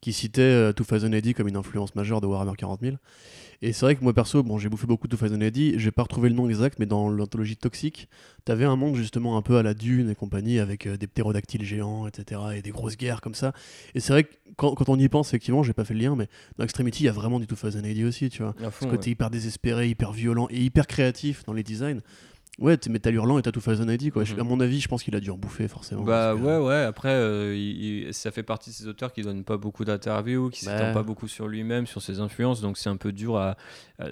[0.01, 2.95] qui citait euh, 2080 comme une influence majeure de Warhammer 40 000.
[3.63, 6.29] Et c'est vrai que moi perso, bon, j'ai bouffé beaucoup de 2080, j'ai pas retrouvé
[6.29, 8.09] le nom exact, mais dans l'anthologie Toxique,
[8.43, 11.63] t'avais un monde justement un peu à la Dune et compagnie, avec euh, des ptérodactyles
[11.63, 13.53] géants, etc., et des grosses guerres comme ça.
[13.93, 16.15] Et c'est vrai que quand, quand on y pense, effectivement, j'ai pas fait le lien,
[16.15, 18.55] mais dans Extremity, il y a vraiment du 2080 aussi, tu vois.
[18.71, 19.11] Fond, Ce côté ouais.
[19.11, 22.01] hyper désespéré, hyper violent et hyper créatif dans les designs.
[22.61, 24.23] Ouais, t'es Metal Hurlant et t'as 2080, quoi.
[24.23, 24.39] Je- Mhm.
[24.39, 26.03] À mon avis, je pense qu'il a dû en bouffer, forcément.
[26.03, 26.83] Bah que- ouais, ouais.
[26.83, 30.49] Après, euh, il- il- ça fait partie de ces auteurs qui donnent pas beaucoup d'interviews,
[30.51, 30.77] qui Bah.
[30.77, 32.61] s'étendent pas beaucoup sur lui-même, sur ses influences.
[32.61, 33.57] Donc c'est un peu dur à,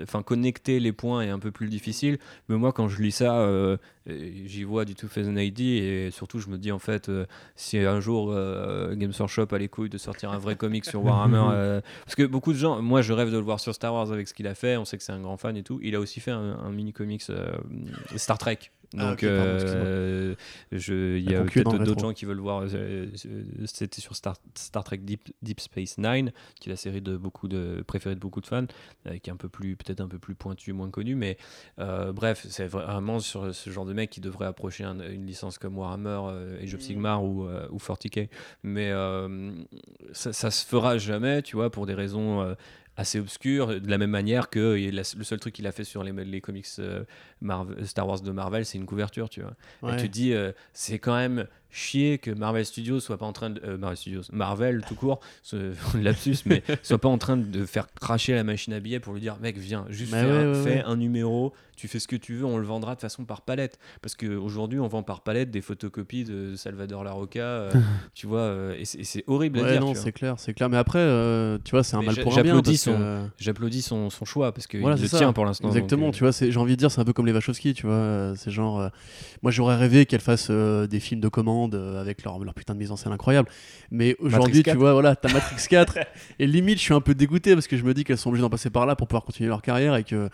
[0.01, 2.17] enfin connecter les points est un peu plus difficile.
[2.49, 3.77] Mais moi, quand je lis ça, euh,
[4.07, 7.25] j'y vois du tout fait an ID et surtout, je me dis en fait, euh,
[7.55, 8.33] si un jour
[8.95, 12.51] Games Workshop a les couilles de sortir un vrai comic sur Warhammer, parce que beaucoup
[12.53, 14.55] de gens, moi, je rêve de le voir sur Star Wars avec ce qu'il a
[14.55, 14.77] fait.
[14.77, 15.79] On sait que c'est un grand fan et tout.
[15.83, 17.21] Il a aussi fait un, un mini comics
[18.15, 18.71] Star Trek.
[18.97, 20.33] Ah, Donc, euh,
[20.71, 20.77] il
[21.29, 22.61] y a peut-être le d'autres gens qui veulent voir.
[22.63, 23.05] euh, euh,
[23.67, 27.47] C'était sur Star, Star Trek Deep, Deep Space Nine, qui est la série de beaucoup
[27.47, 28.65] de préférée de beaucoup de fans,
[29.05, 31.37] euh, qui est un peu plus peut-être un peu plus pointu, moins connu, mais
[31.77, 35.59] euh, bref, c'est vraiment sur ce genre de mec qui devrait approcher un- une licence
[35.59, 36.83] comme Warhammer, euh, Age of Mm.
[36.83, 38.27] Sigmar ou, euh, ou 40k.
[38.63, 39.51] Mais euh,
[40.13, 42.55] ça, ça se fera jamais, tu vois, pour des raisons.
[42.99, 45.83] Euh, assez obscures, de la même manière que a- le seul truc qu'il a fait
[45.83, 47.03] sur les, les comics euh,
[47.41, 49.55] Marvel- Star Wars de Marvel, c'est une couverture, tu vois.
[49.81, 49.93] Ouais.
[49.93, 53.33] Et tu te dis, euh, c'est quand même chier que Marvel Studios soit pas en
[53.33, 53.61] train de.
[53.63, 57.87] euh, Marvel Studios, Marvel tout court, ce lapsus, mais soit pas en train de faire
[57.93, 60.51] cracher la machine à billets pour lui dire, mec, viens, juste Bah fais, ouais, un,
[60.53, 60.83] ouais, fais ouais.
[60.85, 63.79] un numéro, tu fais ce que tu veux, on le vendra de façon par palette.
[64.01, 67.71] Parce qu'aujourd'hui, on vend par palette des photocopies de Salvador Larocca, euh,
[68.13, 69.81] tu vois, euh, et c'est horrible à dire.
[69.81, 70.69] non, c'est clair, c'est clair.
[70.69, 72.53] Mais après, euh, tu vois, c'est un Mais mal pour un bien.
[72.55, 75.17] j'applaudis que- son- J'applaudis son, choix parce qu'il Voilà, le c'est ça.
[75.19, 75.67] tient pour l'instant.
[75.67, 78.33] Exactement, tu vois, j'ai envie de dire, c'est un peu comme les Wachowski, tu vois.
[78.35, 78.89] C'est genre,
[79.41, 82.73] moi j'aurais rêvé qu'elles fassent euh, des films de commande euh, avec leur, leur putain
[82.75, 83.49] de mise en scène incroyable.
[83.91, 84.77] Mais aujourd'hui, tu 4.
[84.77, 85.97] vois, voilà, t'as Matrix 4,
[86.39, 88.41] et limite, je suis un peu dégoûté parce que je me dis qu'elles sont obligées
[88.43, 90.29] d'en passer par là pour pouvoir continuer leur carrière et que.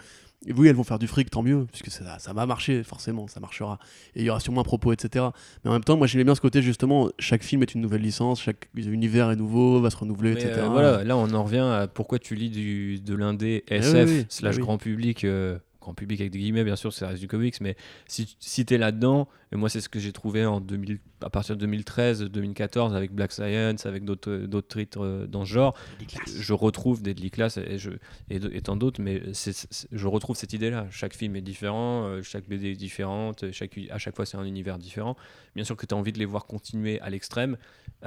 [0.46, 3.28] et oui, elles vont faire du fric, tant mieux, puisque ça, ça va marcher, forcément,
[3.28, 3.80] ça marchera.
[4.16, 5.26] Et il y aura sûrement un propos, etc.
[5.64, 8.02] Mais en même temps, moi j'aimais bien ce côté, justement, chaque film est une nouvelle
[8.02, 10.60] licence, chaque univers est nouveau, va se renouveler, Mais, etc.
[10.60, 14.10] euh, voilà, là on en revient à pourquoi tu lis du, de l'indé Eh SF
[14.10, 14.62] oui, oui, slash oui.
[14.62, 17.76] grand public, euh, grand public avec des guillemets bien sûr, ça reste du comics, mais
[18.08, 21.58] si, si t'es là-dedans, et moi c'est ce que j'ai trouvé en 2000, à partir
[21.58, 25.76] de 2013-2014 avec Black Science, avec d'autres d'autres titres euh, dans ce genre,
[26.38, 27.92] je retrouve Deadly Class et, je,
[28.30, 29.22] et, de- et tant d'autres, mais
[29.92, 30.88] je retrouve cette idée-là.
[30.92, 34.46] Chaque film est différent, euh, chaque BD est différente, chaque, à chaque fois c'est un
[34.46, 35.16] univers différent.
[35.56, 37.58] Bien sûr que tu as envie de les voir continuer à l'extrême,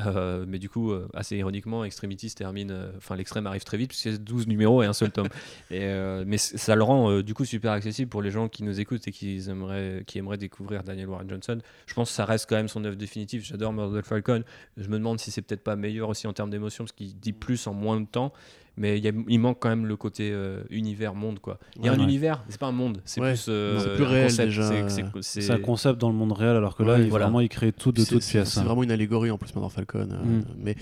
[0.04, 3.78] euh, mais du coup, euh, assez ironiquement, Extremity se termine, euh, enfin l'extrême arrive très
[3.78, 5.28] vite, puisque c'est 12 numéros et un seul tome.
[5.70, 8.62] Et, euh, mais ça le rend euh, du coup super accessible pour les gens qui
[8.62, 11.58] nous écoutent et qui aimeraient, qui aimeraient découvrir Daniel Warren Johnson.
[11.86, 13.44] Je pense que ça reste quand même son œuvre définitive.
[13.44, 14.42] J'adore Murder Falcon.
[14.76, 17.32] Je me demande si c'est peut-être pas meilleur aussi en termes d'émotion, parce qu'il dit
[17.32, 18.32] plus en moins de temps.
[18.80, 21.58] Mais il, y a- il manque quand même le côté euh, univers monde quoi.
[21.74, 22.04] Il y a Ouais, un ouais.
[22.04, 24.48] univers, c'est pas un monde, c'est Ouais, plus, euh, c'est plus un réel, concept.
[24.48, 24.62] déjà.
[24.68, 27.10] C'est- c'est- c'est- c'est un concept dans le monde réel alors que là Ouais, il,
[27.10, 27.24] voilà.
[27.24, 29.68] vraiment il crée tout de toutes c'est- pièces C'est vraiment une allégorie en plus maintenant
[29.68, 30.08] Falcon.
[30.12, 30.44] euh, Mm.
[30.58, 30.76] Mais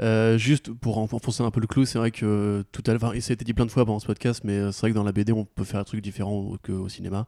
[0.00, 3.00] euh, juste pour en- enfoncer un peu le clou, c'est vrai que tout à l'heure,
[3.00, 4.94] ça a été dit plein de fois pendant ce podcast, mais euh, c'est vrai que
[4.96, 7.26] dans la BD on peut faire un truc différent qu'au cinéma.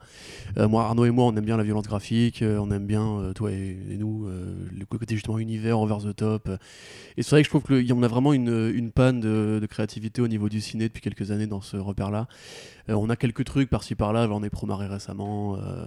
[0.59, 3.07] Euh, moi, Arnaud et moi, on aime bien la violence graphique, euh, on aime bien
[3.21, 6.49] euh, toi et, et nous euh, le côté justement univers over the top.
[6.49, 6.57] euh.
[7.17, 10.21] Et c'est vrai que je trouve qu'on a vraiment une, une panne de, de créativité
[10.21, 12.27] au niveau du ciné depuis quelques années dans ce repère-là.
[12.89, 15.85] Euh, on a quelques trucs par-ci par-là, on est promaré récemment, euh,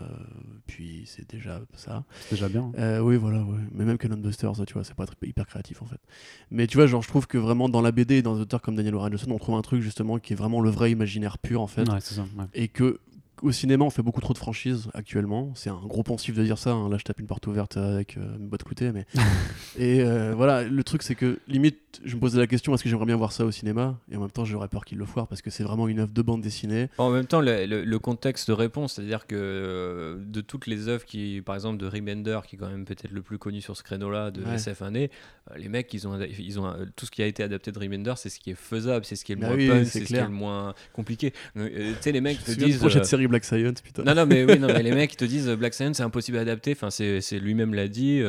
[0.68, 2.04] puis c'est déjà ça.
[2.22, 3.60] c'est déjà bien Euh, oui, voilà, ouais.
[3.74, 6.00] mais même Cannon Busters, tu vois, c'est pas hyper créatif en fait.
[6.52, 8.62] Mais tu vois, genre, je trouve que vraiment dans la BD et dans des auteurs
[8.62, 11.38] comme Daniel Warren Johnson, on trouve un truc justement qui est vraiment le vrai imaginaire
[11.38, 11.90] pur en fait.
[11.90, 12.46] ouais c'est ça ouais.
[12.54, 13.00] Et que
[13.42, 15.52] au cinéma, on fait beaucoup trop de franchises actuellement.
[15.56, 16.72] C'est un gros pensif de dire ça.
[16.72, 16.90] hein.
[16.90, 18.92] Là, je tape une porte ouverte avec euh, mes bottes cloutées.
[18.92, 19.06] Mais...
[19.78, 22.90] et euh, voilà, le truc, c'est que limite, je me posais la question est-ce que
[22.90, 23.98] j'aimerais bien voir ça au cinéma?
[24.12, 26.12] Et en même temps, j'aurais peur qu'il le foire parce que c'est vraiment une œuvre
[26.14, 26.90] de bande dessinée.
[26.98, 30.88] En même temps, le, le- le contexte de réponse, c'est-à-dire que euh, de toutes les
[30.88, 33.76] œuvres qui, par exemple, de Remender, qui est quand même peut-être le plus connu sur
[33.76, 34.56] ce créneau-là de Ouais.
[34.56, 35.10] SF indé,
[35.52, 37.80] euh, les mecs, ils ont, ils ont euh, tout ce qui a été adapté de
[37.80, 39.86] Remender, c'est ce qui est faisable, c'est ce qui est le Bah moins oui, punk,
[39.88, 41.32] c'est ce qui est le moins compliqué.
[41.56, 41.62] Tu
[42.02, 42.78] sais, les mecs Je te disent.
[42.78, 44.04] prochaine euh, série Black Science, putain.
[44.04, 46.38] non, non, mais oui, non, mais les mecs ils te disent Black Science c'est impossible
[46.38, 46.72] à adapter.
[46.74, 48.22] Enfin, c'est lui-même l'a dit.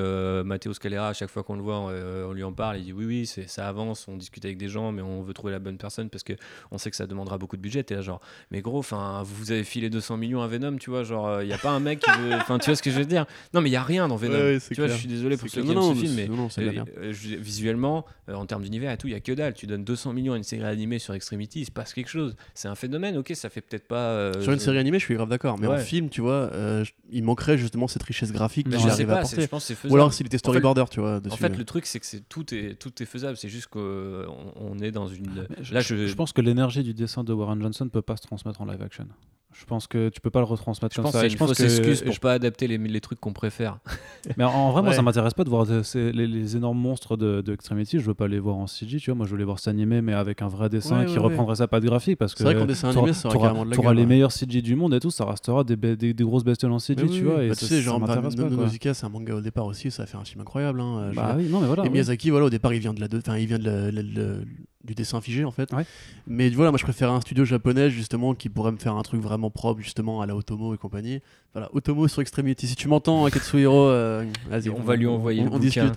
[0.45, 2.79] Matteo Scalera, à chaque fois qu'on le voit, euh, on lui en parle.
[2.79, 4.07] Il dit oui, oui, c'est- ça avance.
[4.09, 6.33] On discute avec des gens, mais on veut trouver la bonne personne parce que
[6.71, 7.85] on sait que ça demandera beaucoup de budget.
[7.91, 8.21] Et là, genre,
[8.51, 11.53] mais gros, enfin, vous avez filé 200 millions à Venom, tu vois, genre, il y
[11.53, 12.33] a pas un mec qui veut.
[12.35, 13.27] Enfin, tu vois ce que je veux dire?
[13.55, 14.35] Non, mais il y a rien dans Venom.
[14.35, 16.85] Ouais, tu vois, je suis désolé pour ceux qui aiment ce film, mais non, euh,
[16.99, 19.55] euh, visuellement, euh, en termes d'univers et tout, il y a que dalle.
[19.55, 22.37] Tu donnes 200 millions à une série animée sur Extremity, il se passe quelque chose.
[22.55, 23.97] C'est un phénomène, ok, ça fait peut-être pas.
[24.11, 25.59] euh, Sur une série animée, je suis grave d'accord.
[25.59, 29.15] Mais en film, tu vois, euh, il manquerait justement cette richesse graphique que j'arrive à
[29.19, 29.49] apporter.
[29.91, 31.21] Ou alors s'il était storyboarder, tu vois.
[31.21, 31.33] Dessus.
[31.35, 33.37] En fait, le truc, c'est que tout est tout est faisable.
[33.41, 34.27] C'est juste qu'on
[34.57, 35.47] on est dans une.
[35.63, 38.03] Je, Là, je- je, je pense que l'énergie du dessin de Warren Johnson ne peut
[38.03, 39.07] pas se transmettre en live action.
[39.53, 41.21] Je pense que tu peux pas le retransmettre je comme pense ça.
[41.23, 43.33] que Et c'est une fausse que- excuse pour je- pas adapter les, les trucs qu'on
[43.33, 43.79] préfère.
[44.39, 46.79] Mais en, en vrai, moi, ça m'intéresse pas de voir de- ces- les, les énormes
[46.79, 47.99] monstres de, de Extremity.
[47.99, 49.17] Je veux pas les voir en CG, tu vois.
[49.17, 51.57] Moi, je veux les voir s'animer, mais avec un vrai dessin Ouais, qui ouais, reprendrait
[51.57, 52.17] sa patte graphique.
[52.17, 53.89] Parce que C'est vrai qu'en dessin t'auras- animé, ça aurait t'auras- carrément de la t'auras
[53.89, 54.09] gueule, les ouais.
[54.09, 55.11] meilleurs CG du monde et tout.
[55.11, 57.21] Ça restera des, be- des, des grosses bestioles en CG, oui, tu oui.
[57.23, 57.43] vois.
[57.45, 58.01] Et Bah, ça, tu sais, ça genre.
[58.01, 60.81] Nausicaa, c'est un manga au départ aussi, ça a fait un film incroyable.
[60.81, 61.37] Hein, je Bah dire.
[61.45, 61.85] oui, non, mais voilà.
[61.85, 61.91] et.
[61.91, 64.03] Miyazaki, voilà, au départ, il vient de la, de- enfin, il vient de la- la-
[64.03, 64.37] la-
[64.85, 65.73] du dessin figé en fait.
[65.73, 65.85] Ouais.
[66.27, 69.21] Mais voilà, moi, je préférais un studio japonais justement qui pourrait me faire un truc
[69.21, 71.21] vraiment propre, justement à la Otomo et compagnie.
[71.53, 72.67] Voilà, Otomo sur Extremity.
[72.67, 75.93] Si tu m'entends, hein, Katsuhiro, euh, vas-y, On va lui envoyer on, on discute.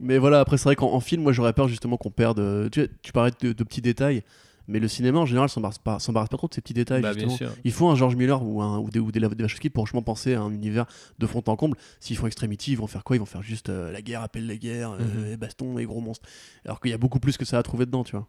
[0.00, 2.38] Mais voilà, après, c'est vrai qu'en en film, moi, j'aurais peur justement qu'on perde.
[2.38, 4.22] euh, Tu, tu parlais de, de petits détails,
[4.68, 7.02] mais le cinéma en général s'embarrasse pas, s'embarrasse pas trop de ces petits détails.
[7.02, 7.50] Bah, justement.
[7.64, 10.34] Il faut un George Miller ou, un, ou des, ou des, Wachowski pour franchement penser
[10.34, 10.86] à un univers
[11.18, 11.76] de fond en comble.
[12.00, 13.16] S'ils font Extremity, ils vont faire quoi?
[13.16, 15.32] Ils vont faire juste euh, la guerre appelle la guerre, euh, Mhm.
[15.32, 16.28] et baston et gros monstres.
[16.64, 18.28] Alors qu'il y a beaucoup plus que ça à trouver dedans, tu vois.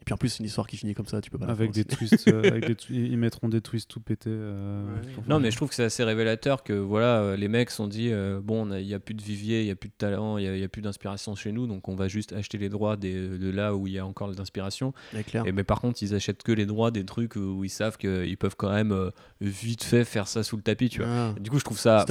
[0.00, 1.74] Et puis en plus, c'est une histoire qui finit comme ça, tu peux pas Avec
[1.74, 4.30] faire des twists, euh, avec des twi- ils mettront des twists tout pétés.
[4.32, 5.00] euh, Ouais.
[5.18, 7.76] Non, faire- mais je trouve que c'est assez révélateur que voilà, euh, les mecs se
[7.76, 9.94] sont dit euh, bon, il n'y a plus de vivier, il n'y a plus de
[9.98, 12.96] talent, il n'y a, plus d'inspiration chez nous, donc on va juste acheter les droits
[12.96, 14.94] des- de là où il y a encore de l'inspiration.
[15.46, 18.36] Et mais par contre, ils achètent que les droits des trucs où ils savent qu'ils
[18.38, 19.10] peuvent quand même euh,
[19.42, 21.08] vite fait faire ça sous le tapis, tu vois.
[21.10, 22.04] Ah, Du coup, je trouve ça.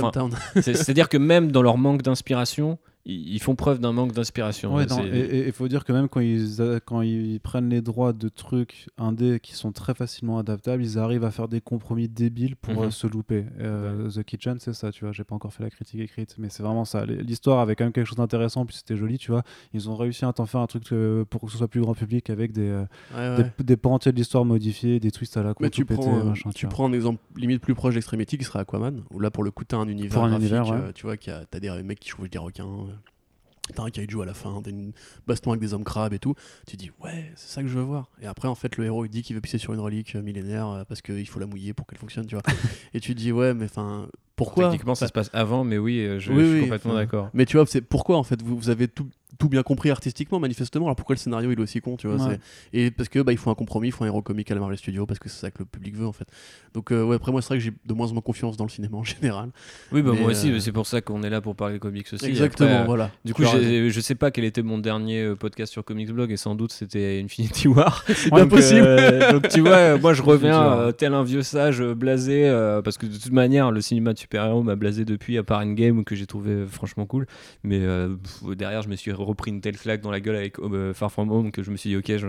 [0.62, 2.78] C'est-à-dire que même dans leur manque d'inspiration,
[3.12, 4.76] ils, font preuve d'un manque d'inspiration.
[4.76, 8.14] Ouais, et il faut dire que même quand ils, a- quand ils prennent les droits
[8.14, 12.56] de trucs indés qui sont très facilement adaptables, ils arrivent à faire des compromis débiles
[12.56, 12.84] pour Mhm.
[12.84, 13.46] euh, se louper.
[13.60, 15.14] Euh, The Kitchen, c'est ça, tu vois.
[15.14, 17.06] J'ai pas encore fait la critique écrite, mais c'est vraiment ça.
[17.06, 19.44] L'histoire avait quand même quelque chose d'intéressant, puis c'était joli, tu vois.
[19.74, 21.94] Ils ont réussi à t'en faire un truc euh, pour que ce soit plus grand
[21.94, 22.84] public avec des, euh,
[23.16, 23.52] Ouais, ouais.
[23.58, 26.02] des, des pans entiers de l'histoire modifiés, des twists à la con, Mais tu pété,
[26.02, 29.20] prends, euh, machin, tu prends un exemple limite plus proche d'Extremity qui serait Aquaman, où
[29.20, 30.78] là pour le coup t'as un univers Pour un graphique, univers, ouais.
[30.88, 32.92] euh, tu vois, t'as des mecs qui chevauchent des requins, euh,
[33.74, 34.94] t'as un kaiju à la fin, t'as une
[35.28, 36.36] baston avec des hommes crabes et tout,
[36.68, 38.10] tu dis ouais c'est ça que je veux voir.
[38.22, 40.22] Et après en fait le héros il dit qu'il veut pisser sur une relique euh,
[40.22, 42.44] millénaire euh, parce qu'il faut la mouiller pour qu'elle fonctionne, tu vois.
[42.94, 44.08] et tu dis ouais mais enfin
[44.40, 46.94] pourquoi Techniquement, ça se passe avant, mais oui, euh, je, Oui, je suis oui, complètement
[46.94, 47.30] d'accord.
[47.34, 49.06] Mais tu vois, c'est pourquoi en fait vous, vous avez tout,
[49.38, 50.86] tout bien compris artistiquement, manifestement.
[50.86, 52.40] Alors pourquoi le scénario il est aussi con, tu vois Ouais.
[52.74, 54.60] Et parce que bah, il faut un compromis, il faut un héros comique à la
[54.60, 56.28] Marvel Studios parce que c'est ça que le public veut en fait.
[56.74, 58.66] Donc euh, ouais, après moi c'est vrai que j'ai de moins en moins confiance dans
[58.66, 59.50] le cinéma en général.
[59.92, 62.08] Oui, bah, Mais, moi aussi, euh, c'est pour ça qu'on est là pour parler comics
[62.12, 62.26] aussi.
[62.26, 63.12] Exactement, Après, euh, voilà.
[63.24, 66.56] Du coup, je sais pas quel était mon dernier podcast sur Comics Blog et sans
[66.56, 68.04] doute c'était Infinity War.
[68.08, 68.82] c'est Ouais, bien Donc, possible.
[68.86, 72.98] euh, donc tu vois, moi je reviens euh, tel un vieux sage blasé euh, parce
[72.98, 76.16] que de toute manière le cinéma de super-héros m'a blasé depuis à part Endgame que
[76.16, 77.26] j'ai trouvé franchement cool.
[77.64, 80.60] Mais euh, pff, derrière, je me suis repris une telle claque dans la gueule avec
[80.60, 82.28] euh, Far From Home que je me suis dit ok, je...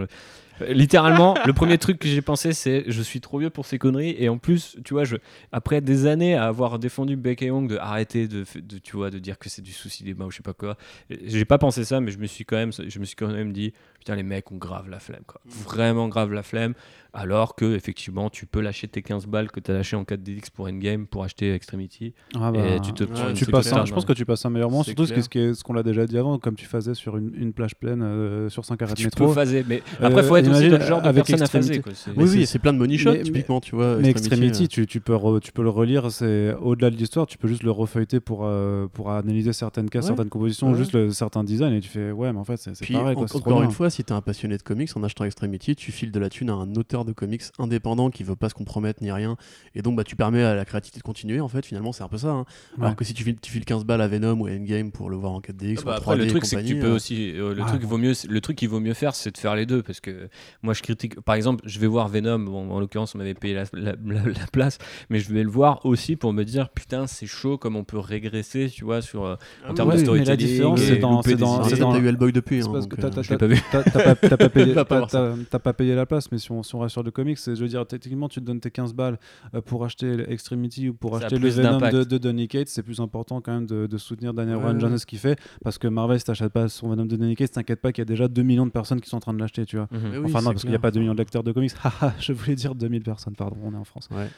[0.60, 3.78] Euh, littéralement, le premier truc que j'ai pensé c'est je suis trop vieux pour ces
[3.78, 5.16] conneries et en plus, tu vois, je
[5.52, 8.44] après des années à avoir défendu Beck et Young de arrêter de,
[8.82, 10.76] tu vois de dire que c'est du souci des mains ou je sais pas quoi.
[11.10, 13.52] J'ai pas pensé ça mais je me suis quand même je me suis quand même
[13.52, 15.40] dit putain les mecs ont grave la flemme quoi.
[15.46, 16.74] Vraiment grave la flemme
[17.12, 20.50] alors que effectivement tu peux lâcher tes 15 balles que tu as lâché en 4DX
[20.54, 23.92] pour Endgame pour acheter Extremity Ah et bah, tu te ouais, tu passes un- je
[23.92, 25.54] pense que tu passes un meilleur moment, surtout ce clair.
[25.56, 28.48] ce qu'on l'a déjà dit avant, comme tu faisais sur une, une plage pleine euh,
[28.48, 29.26] sur 5 arrêts de tu métro.
[29.28, 31.68] peux phaser mais après Euh, faut être imagine, le genre de avec personne à Extremity.
[31.68, 31.92] phaser quoi.
[32.16, 32.46] Oui, c'est- oui.
[32.46, 33.96] c'est plein de money shots Mais- typiquement, tu vois.
[33.96, 34.66] Mais Extremity, euh.
[34.68, 37.62] tu, tu peux re- tu peux le relire, c'est au-delà de l'histoire, tu peux juste
[37.62, 40.08] le refeuilleter pour, euh, pour analyser certaines cases, Ouais.
[40.08, 40.78] certaines compositions, Ouais.
[40.78, 43.16] juste le, certains designs, et tu fais ouais, mais en fait, c'est pareil.
[43.16, 43.64] en- Quoi, encore bien.
[43.64, 46.28] une fois, si t'es un passionné de comics, en achetant Extremity, tu files de la
[46.30, 49.36] thune à un auteur de comics indépendant qui veut pas se compromettre ni rien,
[49.74, 51.40] et donc bah tu permets à la créativité de continuer.
[51.40, 52.28] En fait, finalement, c'est un peu ça.
[52.30, 52.44] hein.
[52.78, 52.84] Ouais.
[52.84, 55.10] Alors que si tu files, tu files 15 balles à Venom ou à Endgame pour
[55.10, 56.86] le voir en 4DX Ah ou bah après 3D le truc c'est que tu peux
[56.88, 57.88] euh, aussi euh, le Ouais, truc bon.
[57.88, 60.28] vaut mieux le truc qu'il vaut mieux faire c'est de faire les deux parce que
[60.62, 61.20] moi je critique.
[61.20, 62.38] Par exemple, je vais voir Venom.
[62.40, 64.78] Bon, en l'occurrence, on m'avait payé la, la- la- la place,
[65.10, 67.98] mais je vais le voir aussi pour me dire putain, c'est chaud comme on peut
[67.98, 69.36] régresser, tu vois, sur euh,
[69.68, 70.46] en termes oui, de mais la storytelling.
[70.46, 72.62] différence, et c'est dans- c'est dans- T'as eu Hellboy depuis.
[72.62, 73.60] C'est hein, parce donc, que t'as- euh, je l'ai pas vu.
[73.72, 76.80] T'as t'as pas, t'as pas payé, t'as- pas la place, mais si on, si on
[76.80, 79.18] reste sur le comics, c'est, je veux dire, techniquement, tu te donnes tes 15 balles
[79.54, 83.00] euh, pour acheter Extremity ou pour acheter le Venom de, de Donny Cates, c'est plus
[83.00, 84.80] important quand même de, de soutenir Daniel Ouais, Ryan ouais.
[84.80, 87.52] Jones ce qu'il fait, parce que Marvel, si t'achètes pas son Venom de Donny Cates,
[87.52, 89.38] t'inquiète pas qu'il y a déjà 2 millions de personnes qui sont en train de
[89.38, 89.88] l'acheter, tu vois.
[89.90, 90.19] Mhm.
[90.24, 91.72] Oui, enfin, non, parce qu'il n'y a pas 2 millions de lecteurs de comics.
[92.20, 94.08] Je voulais dire 2000 personnes, pardon, on est en France.
[94.10, 94.28] Ouais.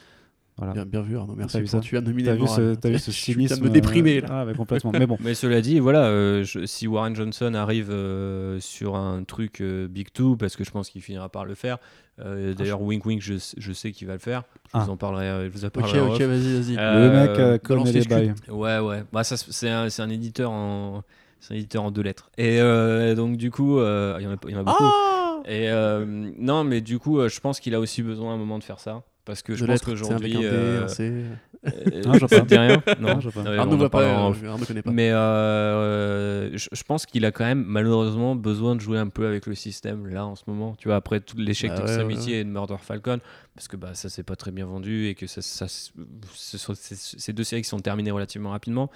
[0.59, 0.75] Voilà.
[0.75, 1.35] Bien, bien vu, Arnaud.
[1.35, 2.77] Merci T'as vu pour ça tu as nominé T'as vu, ce, moral.
[2.79, 4.19] t'as vu ce cynisme me déprimer.
[4.19, 4.27] euh, là.
[4.31, 4.93] Ah, mais complètement.
[4.93, 9.25] Mais bon, Mais cela dit, voilà, euh, je- si Warren Johnson arrive euh, sur un
[9.25, 11.79] truc euh, Big Two, parce que je pense qu'il finira par le faire.
[12.21, 14.43] euh, D'ailleurs, Wink Wink, je, je sais qu'il va le faire.
[14.67, 14.81] Je Ah.
[14.85, 15.25] vous en parlerai.
[15.27, 16.21] euh, Je vous en Ok, parlerai ok, off.
[16.23, 16.77] vas-y, vas-y.
[16.79, 18.35] Euh, le mec euh, connaît les bails.
[18.51, 19.05] Ouais, ouais.
[19.11, 21.03] Bah, ça, c'est un, un éditeur en.
[21.41, 22.31] C'est un éditeur en deux lettres.
[22.39, 24.85] Et euh, donc, du coup, euh, il y en a, il y en a beaucoup.
[24.85, 26.05] Ah Et euh,
[26.39, 28.65] non, mais du coup, euh, je pense qu'il a aussi besoin à un moment de
[28.65, 29.03] faire ça.
[29.25, 30.35] Parce que je De pense qu'aujourd'hui.
[30.37, 30.85] euh,
[32.05, 32.83] Non, je dit rien?
[32.99, 33.41] Non, je pas.
[33.57, 34.49] Arnaud euh.
[34.49, 34.91] Arnaud connaît pas.
[34.91, 39.27] Mais euh, je, je pense qu'il a quand même malheureusement besoin de jouer un peu
[39.29, 40.75] avec le système là en ce moment.
[40.77, 42.41] Tu vois, après tout l'échec Bah ouais, d'Extremity ouais, ouais.
[42.41, 43.21] et de Murder Falcon,
[43.55, 46.75] parce que bah, ça s'est pas très bien vendu et que ça, ça- ce sont
[46.75, 48.91] ces, ces deux séries qui sont terminées relativement rapidement.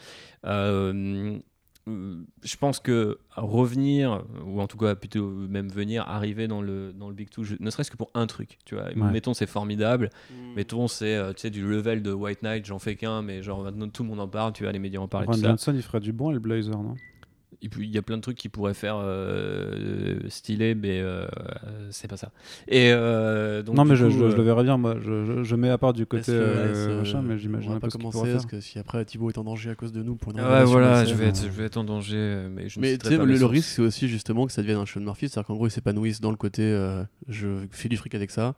[0.44, 1.38] Euh,
[1.86, 7.08] je pense que revenir, ou en tout cas plutôt même venir, arriver dans le, dans
[7.08, 8.86] le Big Two, je- ne serait-ce que pour un truc, tu vois.
[8.86, 9.12] Ouais.
[9.12, 10.10] Mettons, c'est formidable.
[10.30, 10.54] Hmm.
[10.56, 13.62] Mettons, c'est euh, tu sais, du level de White Knight, j'en fais qu'un, mais genre
[13.62, 15.48] maintenant tout le monde en parle, tu vois, les médias en parlent ça.
[15.48, 16.96] Johnson, il ferait du bon, et le Blazer, non?
[17.62, 21.26] Il il y a plein de trucs qui pourraient faire euh, stylé, mais euh,
[21.90, 22.30] c'est pas ça.
[22.68, 24.96] Et euh, donc, Non, mais je, coup, je- je euh, le verrais bien, moi.
[25.00, 27.74] Je, je, je mets à part du côté euh, laisse, machin, euh, mais j'imagine On
[27.74, 28.40] un peu pas ce qu'il commencer pourrait faire.
[28.40, 30.44] parce que si après Thibaut est en danger à cause de nous pour une Ouais,
[30.44, 32.78] révélation voilà, de je vais, être, euh, je vais être en danger, euh, mais je
[32.78, 35.28] ne Mais tu sais, le, risque, c'est aussi justement que ça devienne un Sean Murphy,
[35.28, 38.54] c'est-à-dire qu'en gros, ils s'épanouissent dans le côté euh, je fais du fric avec ça,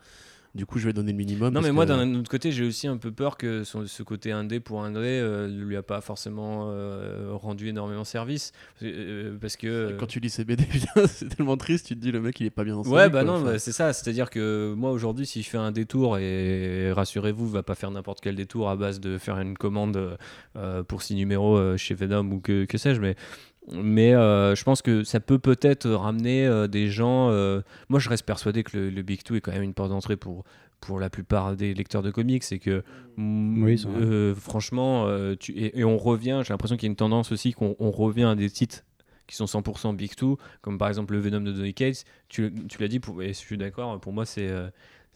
[0.59, 1.54] du coup, je vais donner le minimum.
[1.54, 4.32] Non, mais moi, que- d'un autre côté, j'ai aussi un peu peur que ce côté
[4.32, 8.52] indé pour indé euh, ne lui a pas forcément euh, rendu énormément service.
[8.82, 9.96] Euh, parce que.
[10.00, 10.64] Quand tu lis ces BD,
[11.06, 13.22] c'est tellement triste, tu te dis le mec il est pas bien sa Ouais, bah
[13.22, 13.38] quoi.
[13.38, 13.92] non, bah, c'est ça.
[13.92, 18.18] C'est-à-dire que moi, aujourd'hui, si je fais un détour, et rassurez-vous, va pas faire n'importe
[18.20, 20.18] quel détour à base de faire une commande
[20.56, 23.14] euh, pour six numéros euh, chez Venom ou que, que sais-je, mais.
[23.72, 27.30] Mais euh, je pense que ça peut peut-être ramener euh, des gens.
[27.30, 29.90] euh, Moi, je reste persuadé que le, le Big Two est quand même une porte
[29.90, 30.44] d'entrée pour,
[30.80, 32.42] pour la plupart des lecteurs de comics.
[32.44, 32.82] C'est que,
[33.16, 35.06] mm, Oui, franchement,
[35.38, 36.40] tu, et, et on revient.
[36.44, 38.84] J'ai l'impression qu'il y a une tendance aussi qu'on on revient à des titres
[39.26, 42.04] qui sont 100% Big Two, comme par exemple le Venom de Donny Cates.
[42.28, 44.48] Tu, tu l'as dit, pour, et je suis d'accord, pour moi, c'est.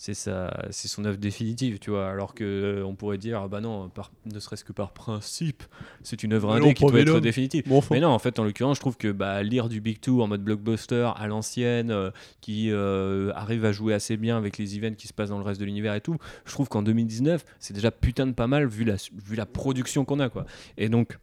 [0.05, 2.09] C'est sa- c'est son œuvre définitive, tu vois.
[2.11, 5.62] Alors que euh, on pourrait dire, ah bah non, par- ne serait-ce que par principe,
[6.03, 7.62] c'est une œuvre indé qui doit être définitive.
[7.68, 10.20] Bon, Mais non, en fait, en l'occurrence, je trouve que bah, lire du Big Two
[10.20, 14.76] en mode blockbuster à l'ancienne, euh, qui euh, arrive à jouer assez bien avec les
[14.76, 17.44] events qui se passent dans le reste de l'univers et tout, je trouve qu'en 2019,
[17.61, 20.46] c'est déjà putain de pas mal vu la, vu la production qu'on a, quoi.
[20.78, 21.16] Et donc,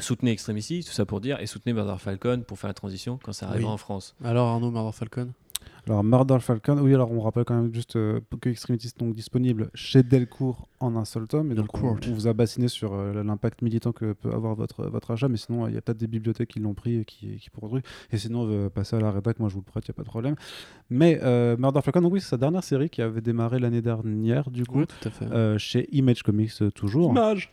[0.00, 3.32] soutenez Extremity, tout ça pour dire, et soutenez Murder Falcon pour faire la transition quand
[3.32, 3.74] ça arrivera Oui.
[3.74, 4.16] en France.
[4.24, 5.30] Alors Arnaud Murder Falcon?
[5.86, 9.14] Alors, Murder Falcon, oui, alors on rappelle quand même juste euh, que Extremity est donc
[9.14, 11.50] disponible chez Delcourt en un seul tome.
[11.52, 14.86] Et donc, on, on vous a bassiné sur euh, l'impact militant que peut avoir votre,
[14.86, 17.04] votre achat, mais sinon, euh, il y a peut-être des bibliothèques qui l'ont pris et
[17.04, 17.84] qui, qui pourront truc.
[18.12, 19.96] Et sinon, euh, passer à la rédac, moi je vous le prête, il n'y a
[19.96, 20.34] pas de problème.
[20.90, 24.50] Mais euh, Murder Falcon, donc oui, c'est sa dernière série qui avait démarré l'année dernière,
[24.50, 25.24] du coup, Oui, tout à fait.
[25.26, 27.10] euh, chez Image Comics euh, toujours.
[27.10, 27.52] Image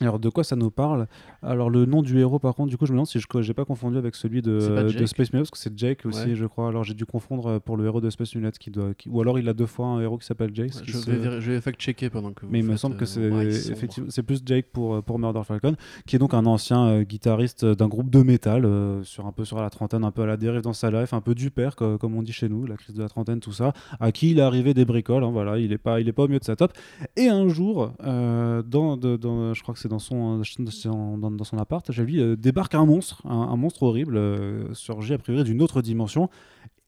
[0.00, 1.06] Alors de quoi ça nous parle?
[1.42, 3.54] Alors le nom du héros par contre, du coup je me demande si je n'ai
[3.54, 4.58] pas confondu avec celui de,
[5.06, 6.34] Space Mullet parce que c'est Jake aussi Ouais.
[6.34, 6.68] je crois.
[6.68, 9.20] Alors j'ai dû confondre euh, pour le héros de Space Mullet qui doit, qui- ou
[9.20, 10.70] alors il a deux fois un héros qui s'appelle Jake.
[10.72, 12.96] qui Je se- vais, vér- je vais fact-checker pendant que vous mais il me semble
[12.96, 15.76] que euh, c'est effectivement plus Jake pour euh, pour Murder Falcon,
[16.06, 19.44] qui est donc un ancien euh, guitariste d'un groupe de métal euh, sur un peu
[19.44, 21.76] sur la trentaine, un peu à la dérive dans sa life, un peu du père
[21.76, 23.72] co- comme on dit chez nous, la crise de la trentaine, tout ça.
[24.00, 26.24] À qui il est arrivé des bricoles, hein, voilà, il est pas il est pas
[26.24, 26.72] au mieux de sa top.
[27.16, 31.44] Et un jour, dans, de- dans- je crois que c'est dans son dans, dans- dans
[31.44, 35.18] son appart, j'ai vu euh, débarque un monstre, un, un monstre horrible euh, surgit a
[35.18, 36.30] priori d'une autre dimension.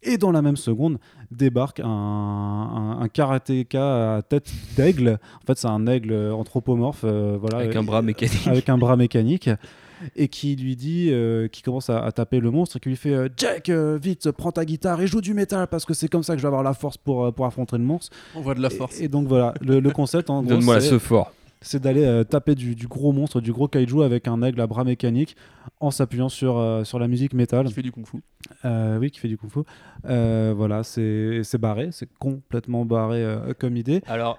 [0.06, 0.98] Et dans la même seconde,
[1.30, 5.18] débarque un, un, un karatéka à tête d'aigle.
[5.42, 8.46] En fait, c'est un aigle anthropomorphe, euh, voilà, Avec euh, un bras mécanique.
[8.46, 9.48] avec un bras mécanique.
[10.16, 12.96] Et qui lui dit, euh, qui commence à, à taper le monstre, et qui lui
[12.96, 16.08] fait euh, Jack, euh, vite, prends ta guitare et joue du métal parce que c'est
[16.08, 18.14] comme ça que je vais avoir la force pour, euh, pour affronter le monstre.
[18.34, 19.00] On voit de la force.
[19.00, 21.32] Et, donc voilà, le, le concept en gros, Donne-moi ce fort.
[21.64, 24.66] C'est d'aller euh, taper du, du gros monstre, du gros kaiju avec un aigle à
[24.66, 25.36] bras mécanique
[25.80, 27.66] en s'appuyant sur, euh, sur la musique métal.
[27.66, 28.18] Qui fait du kung-fu.
[28.64, 29.60] Euh, oui, qui fait du kung fu.
[30.04, 34.02] Euh, voilà, c'est c'est barré, c'est complètement barré euh, comme idée.
[34.06, 34.38] Alors,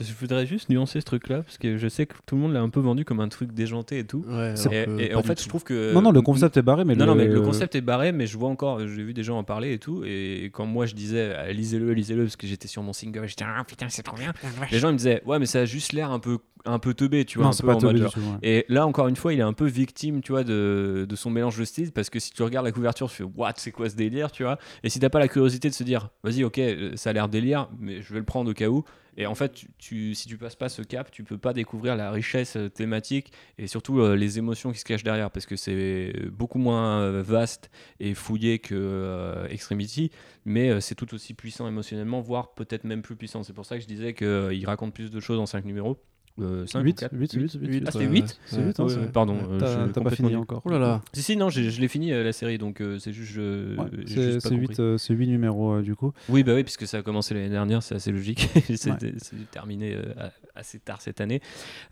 [0.00, 2.60] je voudrais juste nuancer ce truc-là, parce que je sais que tout le monde l'a
[2.60, 4.24] un peu vendu comme un truc déjanté et tout.
[4.28, 5.42] Ouais, Et, et en fait, tout.
[5.44, 5.92] je trouve que.
[5.94, 7.10] Non, non, le concept est barré, mais non, le...
[7.10, 9.44] non, mais le concept est barré, mais je vois encore, j'ai vu des gens en
[9.44, 12.82] parler et tout, et quand moi je disais ah, lisez-le, lisez-le, parce que j'étais sur
[12.82, 14.32] mon single, j'étais ah putain, c'est trop bien.
[14.70, 16.94] Les gens ils me disaient ouais, mais ça a juste l'air un peu, un peu
[16.94, 18.38] teubé, tu vois, Non, un peu pas en mode genre- tout, ouais.
[18.42, 21.30] Et là, encore une fois, il est un peu victime, tu vois, de, de son
[21.30, 23.88] mélange de styles, parce que si tu regardes la couverture, tu fais what, c'est quoi
[23.88, 24.58] ce délire, tu vois?
[24.82, 27.28] Et si t'as pas la curiosité de se dire, vas-y, ok, euh, ça a l'air
[27.28, 28.84] délire, mais je vais le prendre au cas où.
[29.18, 31.96] Et en fait, tu, tu- si tu passes pas ce cap, tu peux pas découvrir
[31.96, 35.56] la richesse euh, thématique et surtout euh, les émotions qui se cachent derrière, parce que
[35.56, 37.70] c'est beaucoup moins euh, vaste
[38.00, 40.10] et fouillé que Extremity,
[40.46, 43.42] mais c'est tout aussi puissant émotionnellement, voire peut-être même plus puissant.
[43.42, 45.98] C'est pour ça que je disais qu'il raconte plus de choses en 5 numéros.
[46.40, 48.96] Euh, 5 8, 4 8, 8, 8, Ah, c'était 8 C'est 8, hein, Ouais, c'est-
[49.00, 50.36] ouais, pardon, Ouais, euh, T'as pas fini dit.
[50.36, 50.62] encore.
[50.64, 51.00] Oh là là.
[51.12, 53.32] Si, si, non, je l'ai fini euh, la série, donc euh, c'est juste.
[53.32, 54.66] Je, Ouais, j'ai c'est juste pas c'est compris.
[54.68, 56.12] 8, euh, c'est 8 numéros euh, du coup.
[56.28, 58.48] Oui, bah oui, puisque ça a commencé l'année dernière, c'est assez logique.
[58.76, 59.14] c'est Ouais.
[59.18, 61.40] c'est terminé euh, assez tard cette année.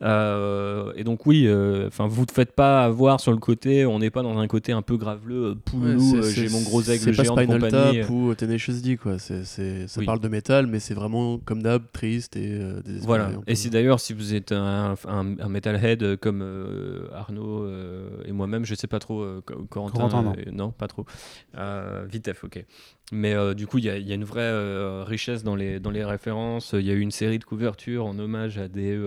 [0.02, 1.48] Euh, et donc, oui,
[1.86, 4.73] enfin, vous ne faites pas avoir sur le côté, on n'est pas dans un côté
[4.73, 8.01] un peu graveleux, euh, euh, c'est- j'ai mon gros aigle géant de Spinal compagnie.
[8.01, 9.18] Tap ou Tenacious D, quoi.
[9.18, 10.06] C'est, c'est, ça Oui.
[10.06, 13.06] parle de métal, mais c'est vraiment, comme d'hab, triste et euh, désespéré.
[13.06, 13.31] Voilà.
[13.47, 18.32] Et si d'ailleurs, si vous êtes un, un, un metalhead comme euh, Arnaud euh, et
[18.32, 20.32] moi-même, je sais pas trop, euh, Co- Corentin, Corentin, non.
[20.38, 21.04] euh, non, pas trop.
[22.08, 22.64] Vitef, ok.
[23.12, 25.90] Mais du coup, il y, a- il y a une vraie richesse dans les, dans
[25.90, 26.72] les références.
[26.72, 28.98] Il y a eu une série de couvertures en hommage à des,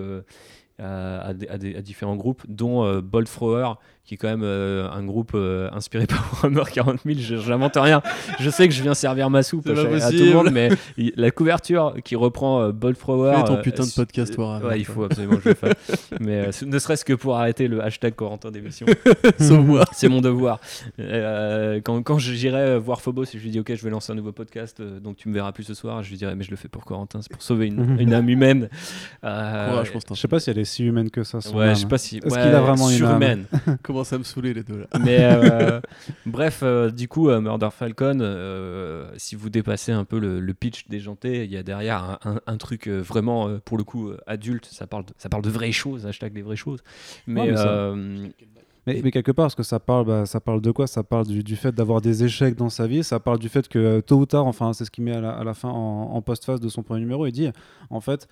[0.80, 3.74] à, à des, à des- à différents groupes, dont Bolt Thrower,
[4.10, 7.20] qui est quand même euh, un groupe euh, inspiré par Warhammer 40 000.
[7.20, 8.02] Je j'invente rien.
[8.40, 9.76] Je sais que je viens servir ma soupe à, à
[10.10, 10.70] tout le monde, mais
[11.16, 13.36] la couverture qui reprend euh, Bolt Thrower.
[13.38, 16.10] Fais ton euh, putain de podcast, Warhammer, Ouais, il faut absolument que je le fasse.
[16.20, 18.88] mais euh, ne serait-ce que pour arrêter le hashtag Corentin d'émission.
[19.40, 19.86] Sauve-moi.
[19.92, 20.60] C'est mon devoir.
[21.00, 24.32] Euh, quand, quand j'irai voir Phobos, je lui dis ok, je vais lancer un nouveau
[24.32, 26.02] podcast, euh, donc tu me verras plus ce soir.
[26.02, 28.28] Je lui dirai mais je le fais pour Corentin, c'est pour sauver une, une âme
[28.28, 28.70] humaine.
[29.24, 30.16] Euh, Courage, Constantin.
[30.16, 31.42] Je sais pas si elle est si humaine que ça.
[31.42, 31.76] son Ouais, âme.
[31.76, 32.18] je sais pas si.
[32.18, 33.46] Est-ce ouais, qu'il a vraiment une surhumaine.
[34.00, 34.88] Commence à me saouler, les deux, là.
[35.04, 35.82] Mais euh,
[36.26, 40.54] bref, euh, du coup, euh, Murder Falcon, euh, si vous dépassez un peu le, le
[40.54, 44.10] pitch déjanté, il y a derrière un, un- un truc vraiment, euh, pour le coup,
[44.10, 44.66] euh, adulte.
[44.72, 46.80] Ça parle, de, ça parle de vraies choses, hashtag des vraies choses.
[47.28, 48.28] Mais, Ouais, mais ça- euh,
[48.88, 50.88] Mais, mais quelque part, parce que ça parle, bah, ça parle de quoi?
[50.88, 53.04] Ça parle du, du fait d'avoir des échecs dans sa vie.
[53.04, 55.32] Ça parle du fait que tôt ou tard, enfin, c'est ce qu'il met à la,
[55.32, 57.28] à la fin en, en post-phase de son premier numéro.
[57.28, 57.50] Il dit,
[57.90, 58.28] en fait,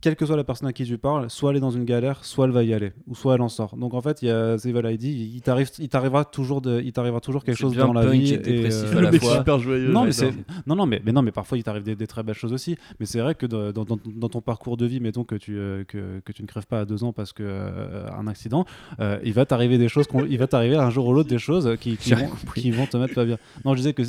[0.00, 2.24] quelle que soit la personne à qui tu parles, soit elle est dans une galère,
[2.24, 3.76] soit elle va y aller, ou soit elle en sort.
[3.76, 6.92] Donc en fait, il y a, il dit, il t'arrive, il t'arrivera toujours de, il
[6.92, 8.34] t'arrivera toujours quelque chose bien dans la vie.
[8.34, 9.36] et dépressif euh, à la le mec fois.
[9.38, 9.90] super joyeux.
[9.90, 10.32] non mais, c'est...
[10.66, 12.76] non, non, mais, mais non, mais parfois il t'arrive des, des très belles choses aussi.
[13.00, 15.56] Mais c'est vrai que de- dans, dans- dans ton parcours de vie, mettons que tu,
[15.56, 18.64] euh, que, que tu ne crèves pas à deux ans parce que euh, un accident,
[19.00, 21.74] euh, il va t'arriver des choses, il va t'arriver un jour ou l'autre des choses
[21.80, 23.38] qui, vont, qui te mettre pas bien.
[23.64, 24.02] Non, je disais que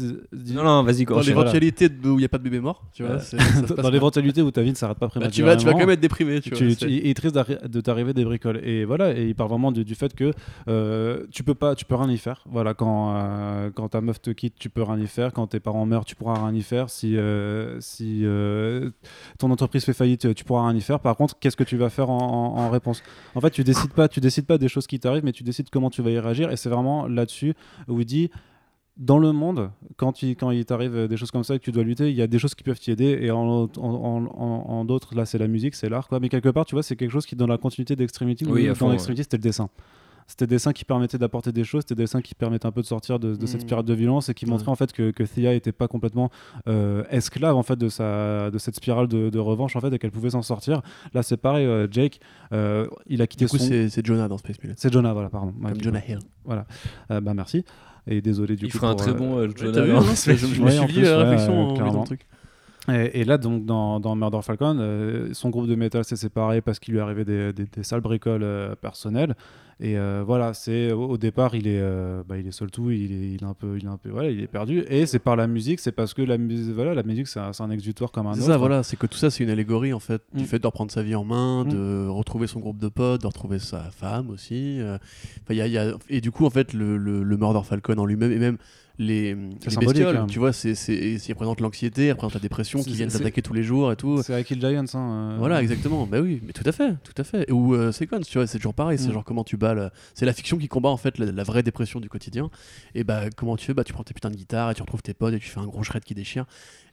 [0.54, 3.16] non, non, vas-y, Dans l'éventualité où il n'y a pas de bébé mort, tu vois.
[3.34, 5.52] Euh, dans l'éventualité où ta vie ne s'arrête pas Bah, tu, prématurément.
[5.52, 6.74] vas, tu vas quand même être déprimé, tu, tu, vois.
[6.76, 8.60] tu- c'est- il risque d'arri- de t'arriver des bricoles.
[8.64, 10.32] Et voilà et il parle vraiment du, du fait que
[10.68, 12.44] euh, tu peux pas tu peux rien y faire.
[12.50, 15.34] Voilà quand euh, quand ta meuf te quitte tu peux rien y faire.
[15.34, 16.90] Quand tes parents meurent tu pourras rien y faire.
[16.90, 18.24] Si euh, si
[19.38, 21.00] ton entreprise fait faillite tu pourras rien y faire.
[21.00, 23.04] Par contre qu'est-ce que tu vas faire en, en- en réponse?
[23.36, 25.70] En fait tu décides pas tu décides pas des choses qui t'arrivent mais tu décides
[25.70, 26.52] comment tu vas y réagir.
[26.52, 27.54] Et c'est vraiment là-dessus
[27.88, 28.30] où il dit
[28.98, 31.72] dans le monde, quand il, quand il t'arrive des choses comme ça et que tu
[31.72, 33.18] dois lutter, il y a des choses qui peuvent t'y aider.
[33.22, 36.08] Et en, en, en- en- en d'autres, là, c'est la musique, c'est l'art.
[36.08, 36.20] Quoi.
[36.20, 38.92] Mais quelque part, tu vois, c'est quelque chose qui, dans la continuité d'Extremity, Oui, dans
[38.92, 39.70] Extremity, c'était le dessin.
[40.30, 42.82] C'était le dessin qui permettait d'apporter des choses, c'était le dessin qui permettait un peu
[42.82, 43.68] de sortir de, de cette Mhm.
[43.68, 44.72] spirale de violence et qui montrait Ouais.
[44.74, 46.30] en fait que, que Thea était pas complètement
[46.68, 50.00] euh, esclave en fait de, sa, de cette spirale de, de revanche en fait et
[50.00, 50.82] qu'elle pouvait s'en sortir.
[51.14, 52.20] Là, c'est pareil, euh, Jake,
[52.52, 53.70] euh, il a quitté Du coup, son.
[53.90, 54.74] c'est Jonah dans Space Pilot.
[54.76, 55.54] C'est Jonah, voilà, pardon.
[55.54, 56.02] Comme Jonah.
[56.06, 56.20] Hill.
[56.50, 57.64] Euh, bah merci.
[58.08, 58.78] Et désolé du Il coup.
[58.78, 61.02] fera un très euh, bon euh, dans hein, Space c'est- je me suis dit plus,
[61.04, 62.22] la réflexion euh, en truc.
[62.90, 66.62] Et, et là, donc, dans, dans Murder Falcon, euh, son groupe de métal s'est séparé
[66.62, 69.36] parce qu'il lui arrivait des, des, des sales bricoles euh, personnelles.
[69.80, 71.80] Et euh, voilà, c'est au, au départ, il est,
[72.28, 74.10] bah, il est seul tout, il est, il est un peu, il est un peu,
[74.10, 74.84] voilà, il est perdu.
[74.90, 77.54] Et c'est par la musique, c'est parce que la musique, voilà, la musique, c'est un,
[77.54, 78.48] c'est un exutoire comme un C'est autre.
[78.54, 80.48] ça, voilà, c'est que tout ça, c'est une allégorie en fait, du Mm.
[80.48, 81.70] fait de reprendre sa vie en main, Mm.
[81.70, 84.78] de retrouver son groupe de potes, de retrouver sa femme aussi.
[85.50, 88.06] y a- y a- Et du coup, en fait, le, le, le Murder Falcon en
[88.06, 88.58] lui-même, et même
[89.00, 90.28] les, les bestioles, hein.
[90.28, 93.54] tu vois, c'est, c'est, il représente l'anxiété, il représente la dépression qui viennent t'attaquer tous
[93.54, 94.22] les jours et tout.
[94.24, 94.86] C'est Kill Giants.
[94.94, 95.36] Hein, euh.
[95.38, 96.06] Voilà, exactement.
[96.08, 97.52] Bah oui, mais tout à fait, tout à fait.
[97.52, 98.98] Ou euh, Sequence, tu vois, c'est toujours pareil.
[98.98, 99.14] C'est Mm.
[99.14, 99.74] genre comment tu bats.
[99.74, 102.50] le- C'est la fiction qui combat en fait la, la vraie dépression du quotidien.
[102.96, 103.74] Et bah comment tu fais?
[103.74, 105.60] Bah tu prends tes putains de guitares et tu retrouves tes potes et tu fais
[105.60, 106.46] un gros shred qui déchire.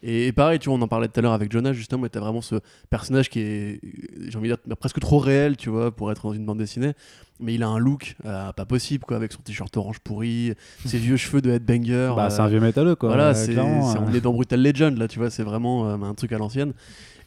[0.06, 2.04] Et, et pareil, tu vois, on en parlait tout à l'heure avec Jonas justement.
[2.06, 2.56] Et t'as vraiment ce
[2.90, 3.80] personnage qui est,
[4.28, 6.92] j'ai envie de dire, presque trop réel, tu vois, pour être dans une bande dessinée.
[7.40, 10.52] Mais il a un look euh, pas possible quoi, avec son t-shirt orange pourri,
[10.84, 12.12] ses vieux cheveux de headbanger.
[12.14, 13.08] Bah, euh, c'est un vieux métalleux, quoi.
[13.08, 13.62] voilà, euh, c'est, euh.
[13.62, 16.74] on est dans Brutal Legend là, tu vois, c'est vraiment euh, un truc à l'ancienne.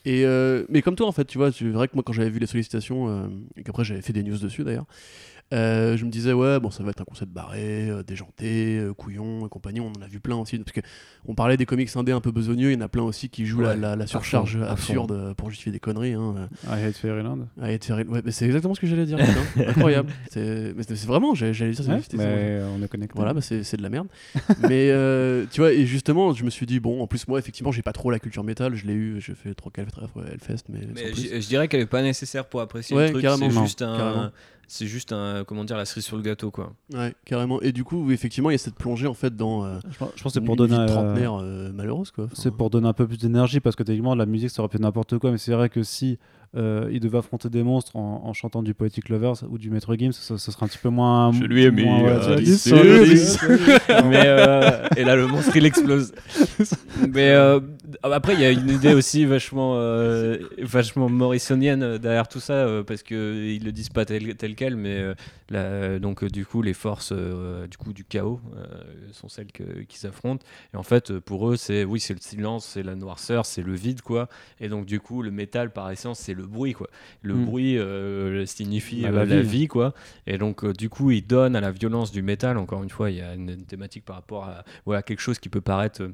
[0.05, 2.29] Et euh, mais comme toi, en fait, tu vois, c'est vrai que moi, quand j'avais
[2.29, 3.27] vu les sollicitations, euh,
[3.57, 6.83] et qu'après j'avais fait des news dessus d'ailleurs, euh, je me disais, ouais, bon, ça
[6.83, 9.79] va être un concept barré, euh, déjanté, euh, couillon et compagnie.
[9.79, 10.57] On en a vu plein aussi.
[10.59, 10.81] Parce que
[11.27, 13.45] on parlait des comics indés un peu besogneux, il y en a plein aussi qui
[13.45, 16.13] jouent la, Ouais, la- surcharge fond, à absurde euh, pour justifier des conneries.
[16.13, 16.49] Hein.
[16.67, 17.47] I hate Fairyland.
[17.61, 19.17] Ah, et de faire- ouais, mais c'est exactement ce que j'allais dire.
[19.67, 20.09] Incroyable.
[20.29, 23.13] C'est mais c'est- c'est vraiment, j'allais dire, c'est Ouais, mais on est connecté.
[23.15, 24.07] voilà, bah c'est c'est de la merde.
[24.69, 27.71] mais euh, tu vois, et justement, je me suis dit, bon, en plus, moi, effectivement,
[27.71, 28.75] j'ai pas trop la culture métal.
[28.75, 30.79] Je l'ai eu, j'ai fait trop Hellfest, mais.
[30.93, 33.21] Mais je, dirais qu'elle est pas nécessaire pour apprécier Ouais, le truc.
[33.23, 34.29] carrément, C'est juste carrément.
[34.67, 36.73] C'est juste un, comment dire, la cerise sur le gâteau quoi.
[36.93, 37.61] Ouais, carrément.
[37.61, 39.63] Et du coup, effectivement, il y a cette plongée en fait dans.
[39.65, 40.75] euh, Je pense je pense que c'est pour donner.
[40.75, 42.25] de euh, trentenaire euh, malheureuse, quoi.
[42.25, 44.69] Enfin, C'est pour donner un peu plus d'énergie parce que techniquement la musique ça aurait
[44.69, 46.19] pu être n'importe quoi mais c'est vrai que si
[46.55, 50.11] euh, il devait affronter des monstres en, en chantant du Poetic Lovers ou du Games
[50.13, 52.77] ça, ça serait un petit peu moins Je lui ai mis, moins, euh, sur
[54.05, 56.13] mais euh, et là le monstre il explose.
[57.09, 57.59] mais euh,
[58.03, 62.83] après il y a une idée aussi vachement euh, vachement morrisonienne derrière tout ça euh,
[62.83, 65.13] parce que ils le disent pas tel, tel quel mais euh,
[65.49, 68.65] la- donc du coup les forces euh, du coup du chaos euh,
[69.11, 72.65] sont celles que- qui s'affrontent et en fait pour eux c'est oui c'est le silence
[72.65, 74.27] c'est la noirceur c'est le vide quoi.
[74.59, 76.87] Et donc du coup le métal par essence c'est le bruit quoi
[77.23, 77.45] le Mm.
[77.45, 79.47] bruit euh, signifie Bah, euh, la la, vie.
[79.61, 79.67] vie.
[79.67, 79.93] quoi
[80.25, 83.11] et donc euh, du coup il donne à la violence du métal encore une fois
[83.11, 86.09] il y a une, une thématique par rapport à quelque chose qui peut paraître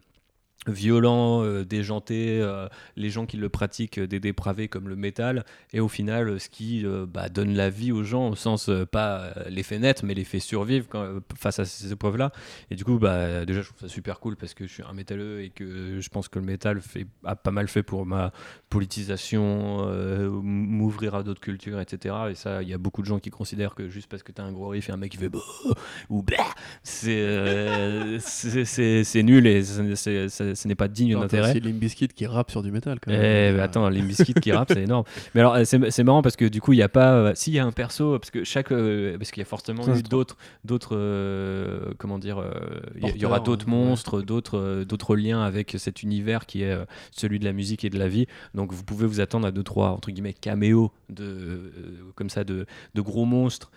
[0.67, 5.45] violent, euh, déjanté, euh, les gens qui le pratiquent, euh, des dépravés comme le métal,
[5.73, 9.63] et au final, ce qui bah, donne la vie aux gens, au sens pas les
[9.63, 10.87] fait mais les survivre
[11.37, 12.31] face à ces épreuves-là.
[12.71, 14.93] Et du coup, bah, déjà, je trouve ça super cool parce que je suis un
[14.93, 16.81] métalleux et que je pense que le métal
[17.25, 18.31] a pas mal fait pour ma
[18.69, 19.87] politisation,
[20.43, 22.15] m'ouvrir à d'autres cultures, etc.
[22.31, 24.41] Et ça, il y a beaucoup de gens qui considèrent que juste parce que tu
[24.41, 25.29] as un gros riff et un mec qui fait
[26.09, 26.23] ou
[26.83, 31.51] c'est c'est- nul et c'est- ce n'est pas digne attends, d'intérêt.
[31.51, 33.55] aussi Limp Bizkit qui rappe sur du métal, quand Eh, même.
[33.55, 35.03] mais attends, les biscuits qui rappent, c'est énorme.
[35.35, 37.13] Mais alors, euh, c'est c'est marrant parce que du coup, il n'y a pas.
[37.13, 38.71] euh, S'il y a un perso, parce que chaque.
[38.71, 40.37] euh, parce qu'il y a forcément eu c'est d'autres.
[40.65, 42.43] d'autres euh, comment dire.
[43.01, 43.71] Il y- aura d'autres ouais.
[43.71, 46.77] monstres, d'autres d'autres liens avec cet univers qui est
[47.11, 48.27] celui de la musique et de la vie.
[48.53, 51.71] Donc, vous pouvez vous attendre à deux, trois, entre guillemets, caméos de,
[52.15, 52.65] comme ça, de,
[52.95, 53.71] de gros monstres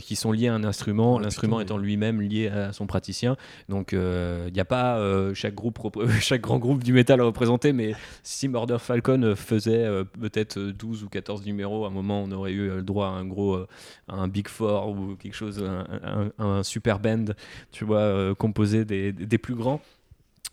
[0.00, 3.36] qui sont liés à un instrument, Ouais, l'instrument étant lui-même lié à son praticien.
[3.68, 5.00] Donc, il n'y a pas
[5.34, 5.78] chaque, groupe,
[6.20, 10.72] chaque grand groupe du métal représenté, mais si Murder Falcon euh, faisait euh, peut-être euh,
[10.72, 13.24] 12 ou 14 numéros, à un moment on aurait eu euh, le droit à un
[13.24, 13.66] gros euh,
[14.08, 17.26] un Big Four ou quelque chose, un, un- super band,
[17.72, 19.80] tu vois, euh, composé des, plus grands.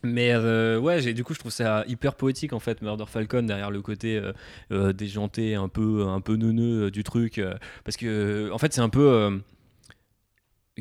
[0.03, 3.71] Mais euh, ouais, du coup, je trouve ça hyper poétique en fait, Murder Falcon, derrière
[3.71, 4.33] le côté euh,
[4.71, 7.37] euh, déjanté, un peu, un peu neuneux euh, du truc.
[7.39, 7.53] euh,
[7.85, 9.39] parce que, en fait, c'est un peu.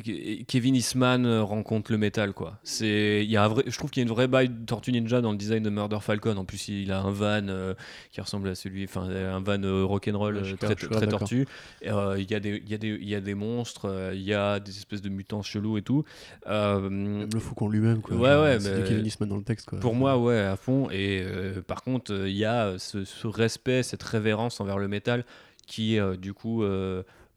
[0.01, 2.57] Ke- Kevin Eastman euh, rencontre le métal quoi.
[2.63, 4.65] C'est il y a un vrai je trouve qu'il y a une vraie baille de
[4.65, 6.35] Tortue Ninja dans le design de Murder Falcon.
[6.37, 7.75] En plus il a un van euh,
[8.11, 11.45] qui ressemble à celui enfin un van euh, rock'n'roll Ouais, euh, très, très tortue.
[11.85, 14.21] Euh, Il y a des il y a des il y a des monstres, il
[14.23, 16.03] y a des espèces de mutants chelous et tout.
[16.47, 18.15] Même le faucon lui-même, quoi.
[18.15, 19.79] Ouais, ouais, C'est du Kevin Eastman dans le texte, quoi.
[19.79, 20.89] pour moi, ouais, à fond.
[20.91, 21.23] Et
[21.67, 25.23] par contre, il y a ce, ce respect, cette révérence envers le métal
[25.67, 26.63] qui, du coup,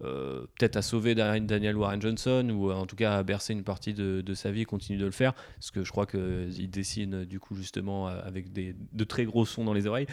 [0.04, 3.52] euh, peut-être a sauvé Da- Daniel Warren Johnson ou euh, en tout cas a bercé
[3.54, 5.32] une partie de, de sa vie et continue de le faire.
[5.54, 9.44] Parce que je crois qu'il dessine, du coup, justement, euh, avec des, de très gros
[9.46, 10.06] sons dans les oreilles.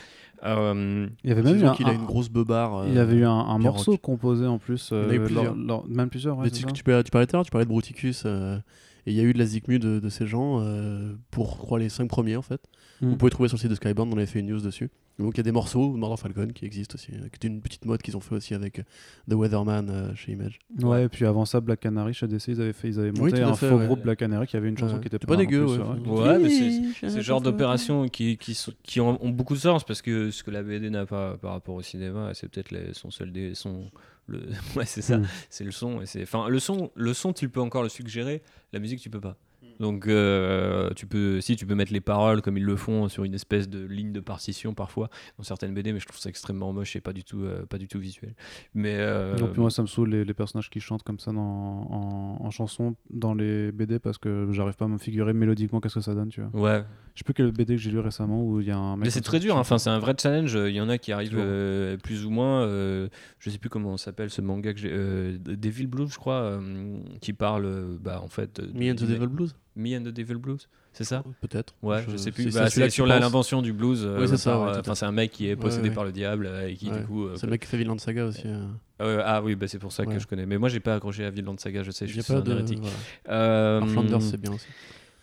[0.45, 2.88] Euh, Il y avait même eu un, qu'il a un- une grosse beubare.
[2.88, 4.01] il y avait eu un, morceau Rock.
[4.01, 5.55] composé en plus Il euh, plusieurs.
[5.88, 7.69] même plusieurs ouais, Mais c'est tu, parlais, tu parlais tout à l'heure, tu parlais de
[7.69, 8.23] Bruticus.
[8.26, 8.57] euh,
[9.05, 11.57] et il y a eu de la zikmu de, de ces gens euh, pour, je
[11.57, 12.61] crois, les 5 premiers en fait.
[13.01, 13.10] Mm.
[13.10, 14.89] Vous pouvez trouver sur le site de Skybound, on avait fait une news dessus.
[15.19, 17.49] Donc il y a des morceaux de Murder Falcon qui existent aussi, euh, qui est
[17.49, 18.84] une petite mode qu'ils ont fait aussi avec euh,
[19.30, 20.57] The Weatherman euh, chez Image.
[20.81, 23.41] Ouais, et puis avant ça, Black Canary chez DC, ils avaient, fait, ils avaient monté
[23.44, 23.85] un fait, faux ouais.
[23.85, 25.02] groupe Black Canary qui avait une chanson Ouais.
[25.02, 26.22] qui était C'est pas non dégueu, plus, ouais.
[26.22, 29.84] Ouais, mais c'est- le genre d'opérations qui, qui, sont- qui ont, ont beaucoup de sens
[29.84, 32.94] parce que ce que la BD n'a pas par rapport au cinéma, c'est peut-être les-
[32.94, 33.91] son seul dé, son,
[34.27, 34.40] le,
[34.76, 35.27] ouais, c'est ça, Mm.
[35.52, 36.02] c'est le son.
[36.02, 38.41] Et c'est, enfin, le son, le son, tu peux encore le suggérer,
[38.72, 39.38] la musique, tu peux pas.
[39.79, 43.23] Donc, euh, tu peux, si tu peux mettre les paroles comme ils le font sur
[43.23, 46.71] une espèce de ligne de partition parfois dans certaines BD, mais je trouve ça extrêmement
[46.73, 48.33] moche et pas du tout, euh, pas du tout visuel.
[48.73, 51.31] Mais euh, Non, puis moi, ça me saoule les, les personnages qui chantent comme ça
[51.31, 55.79] dans, en, en chanson dans les BD parce que j'arrive pas à me figurer mélodiquement
[55.81, 56.61] qu'est-ce que ça donne, tu vois.
[56.61, 56.83] ouais,
[57.15, 59.05] Je sais plus quel BD que j'ai lu récemment où il y a un mec.
[59.05, 59.61] Mais c'est très dur, hein.
[59.61, 60.53] enfin c'est un vrai challenge.
[60.53, 62.61] Il y en a qui arrivent euh, plus ou moins.
[62.63, 63.07] euh,
[63.39, 64.89] je sais plus comment s'appelle ce manga que j'ai.
[64.91, 68.61] Euh, Devil Blues, je crois, euh, qui parle, bah en fait.
[68.61, 71.23] de- Me and the Devil Blues Me and the Devil Blues, c'est ça?
[71.41, 71.73] Peut-être.
[71.81, 72.51] Ouais, je, sais plus.
[72.51, 74.03] c'est- Bah, c'est sur l'invention du blues.
[74.05, 75.95] euh, Oui, c'est ça, ouais, euh, Enfin, c'est un mec qui est possédé ouais.
[75.95, 76.99] par le diable euh, et qui Ouais.
[76.99, 77.25] du coup.
[77.25, 78.43] euh, C'est le mec qui fait Villain Saga aussi.
[78.45, 78.65] euh.
[78.99, 80.19] ah ouais, ah oui, bah, c'est pour ça que Ouais.
[80.19, 80.45] je connais.
[80.45, 81.81] Mais moi, j'ai pas accroché à Vinland Saga.
[81.83, 82.51] Je sais, je suis pas un de.
[82.51, 82.83] hérétique.
[83.29, 84.67] Euh, Flanders, c'est bien aussi.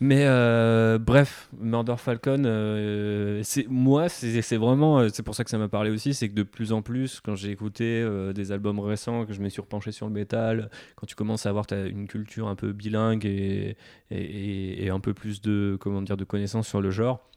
[0.02, 5.51] Mais euh, bref, Murder Falcon, euh, c'est moi, c'est vraiment, euh, c'est pour ça que
[5.51, 8.02] ça m'a parlé aussi, c'est que de plus en plus, quand j'ai écouté
[8.35, 9.62] des albums récents, que je me suis
[9.93, 13.77] sur le métal, quand tu commences à avoir une culture un peu bilingue et
[14.90, 17.31] un peu plus de, comment dire, de connaissances sur le genre,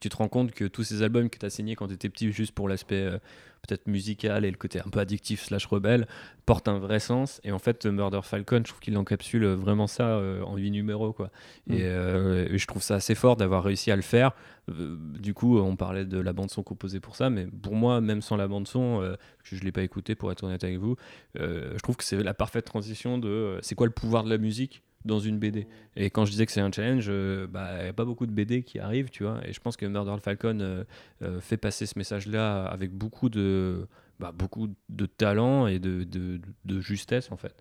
[0.00, 2.08] tu te rends compte que tous ces albums que tu as signés quand tu étais
[2.08, 3.18] petit, juste pour l'aspect euh,
[3.66, 6.06] peut-être musical et le côté un peu addictif slash rebelle,
[6.46, 7.40] portent un vrai sens.
[7.42, 11.12] Et en fait, Murder Falcon, je trouve qu'il encapsule vraiment ça euh, en huit numéros.
[11.12, 11.30] Quoi.
[11.66, 11.72] Mm.
[11.72, 14.32] Et, euh, et je trouve ça assez fort d'avoir réussi à le faire.
[14.68, 18.36] Du coup, on parlait de la bande-son composée pour ça, mais pour moi, même sans
[18.36, 20.94] la bande-son, je ne l'ai pas écouté pour être honnête avec vous,
[21.34, 24.84] je trouve que c'est la parfaite transition de c'est quoi le pouvoir de la musique
[25.04, 25.66] dans une BD.
[25.96, 28.26] Et quand je disais que c'est un challenge, euh, bah, il n'y a pas beaucoup
[28.26, 29.40] de BD qui arrivent, tu vois.
[29.46, 30.84] Et je pense que Murder Falcon euh,
[31.22, 33.86] euh, fait passer ce message-là avec beaucoup de,
[34.18, 37.54] bah, beaucoup de talent et de, de, de justesse, en fait.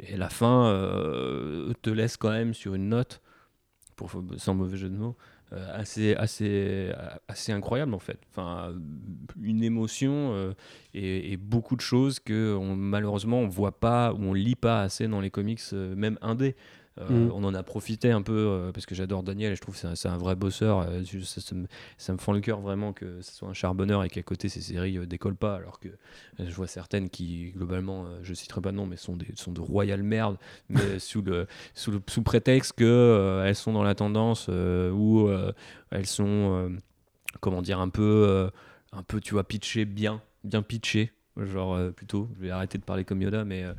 [0.00, 3.20] Et la fin euh, te laisse quand même sur une note,
[3.94, 5.16] pour, sans mauvais jeu de mots,
[5.52, 6.92] euh, assez, assez,
[7.28, 8.18] assez incroyable, en fait.
[8.30, 8.74] Enfin,
[9.40, 10.54] une émotion
[10.94, 15.20] et, beaucoup de choses que malheureusement on voit pas ou on lit pas assez dans
[15.20, 16.56] les comics, même indés.
[16.98, 17.32] Euh, Mm.
[17.34, 19.94] On en a profité un peu euh, parce que j'adore Daniel et je trouve que
[19.94, 20.80] c'est un, vrai bosseur.
[20.80, 21.66] euh, je- ça, ça me,
[21.98, 24.60] ça me fend le cœur vraiment que ce soit un charbonneur et qu'à côté ses
[24.62, 25.56] séries euh, décollent pas.
[25.56, 25.94] Alors que euh,
[26.48, 29.52] je vois certaines qui, globalement, euh, je citerai pas de nom, mais sont, des, sont
[29.52, 30.38] de royales merdes,
[30.70, 34.90] mais sous, le, sous, le, sous prétexte que euh, elles sont dans la tendance euh,
[34.90, 35.52] ou euh,
[35.90, 36.70] elles sont, euh,
[37.40, 38.50] comment dire, un peu, euh,
[38.92, 41.12] un peu, tu vois, pitchées bien, bien pitchées.
[41.44, 43.74] Genre euh, plutôt, je vais arrêter de parler comme Yoda, mais euh,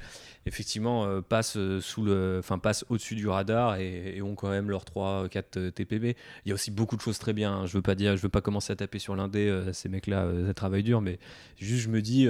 [0.45, 4.69] effectivement euh, passent euh, sous le, enfin passent au-dessus du radar et, ont quand même
[4.69, 6.15] leurs 3-4 TPB.
[6.45, 7.51] Il y a aussi beaucoup de choses très bien.
[7.53, 7.65] hein.
[7.65, 9.63] Je veux pas dire, je veux pas commencer à taper sur l'indé.
[9.73, 11.17] ces mecs-là, euh, ça travaille dur, mais
[11.57, 12.27] juste je me dis,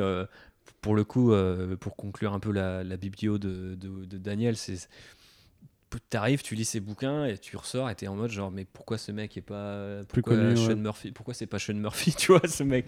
[0.81, 1.33] pour le coup,
[1.79, 3.75] pour conclure un peu la, la biblio de
[4.17, 4.87] Daniel, c'est
[6.09, 8.97] T'arrives, tu lis ses bouquins et tu ressors et t'es en mode genre mais pourquoi
[8.97, 10.75] ce mec est pas Plus connu, Sean ouais.
[10.75, 12.87] Murphy pourquoi c'est pas Sean Murphy tu vois ce mec?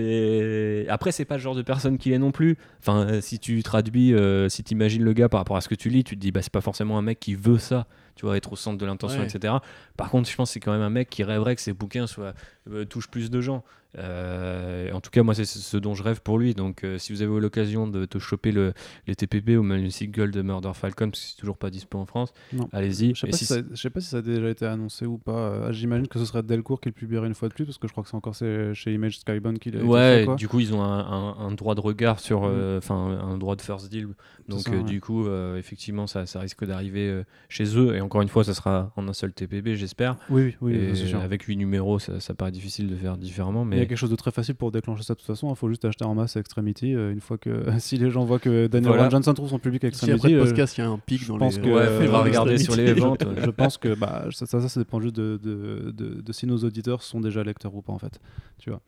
[0.00, 3.38] C'est après c'est pas le genre de personne qu'il est non plus enfin euh, si
[3.38, 6.14] tu traduis euh, si t'imagines le gars par rapport à ce que tu lis tu
[6.16, 8.56] te dis bah c'est pas forcément un mec qui veut ça tu vois être au
[8.56, 9.26] centre de l'intention Ouais.
[9.26, 9.54] etc
[9.96, 12.06] par contre je pense que c'est quand même un mec qui rêverait que ses bouquins
[12.06, 12.34] soient
[12.70, 13.64] euh, touchent plus de gens
[13.98, 17.12] Euh, en tout cas moi c'est ce dont je rêve pour lui donc euh, si
[17.12, 18.72] vous avez eu l'occasion de te choper le,
[19.06, 21.98] les TPP ou même le single de Murder Falcon parce que c'est toujours pas dispo
[21.98, 22.32] en France
[22.72, 25.06] allez-y Je sais pas si ça- je sais pas si ça a déjà été annoncé
[25.06, 25.32] ou pas.
[25.32, 27.86] Euh, J'imagine que ce serait Delcourt qui le publierait une fois de plus parce que
[27.88, 30.74] je crois que c'est encore chez Image Skybound qu'il a Ouais, fait, du coup ils
[30.74, 32.76] ont un, un- un droit de regard sur, Mm.
[32.78, 34.08] enfin un droit de first deal.
[34.48, 34.82] Donc ça, ouais.
[34.84, 37.96] du coup, effectivement, ça, ça risque d'arriver chez eux.
[37.96, 40.16] Et encore une fois, ça sera en un seul TPB, j'espère.
[40.30, 43.66] Oui, oui, oui, Et avec 8 numéros, ça, ça paraît difficile de faire différemment.
[43.70, 45.48] Y a quelque chose de très facile pour déclencher ça de toute façon.
[45.50, 46.94] Il faut juste acheter en masse Extremity.
[46.94, 49.08] euh, une fois que si les gens voient que Daniel Voilà.
[49.08, 50.98] Johnson trouve son public à Si après Extremity, le euh, podcast, il y a un
[50.98, 51.62] pic je dans pense les.
[51.62, 53.24] que- ouais, euh, faudra euh, regarder sur les ventes.
[53.44, 56.58] je pense que bah, ça, ça, ça dépend juste de, de, de, de si nos
[56.58, 58.20] auditeurs sont déjà lecteurs ou pas en fait.
[58.58, 58.80] Tu vois.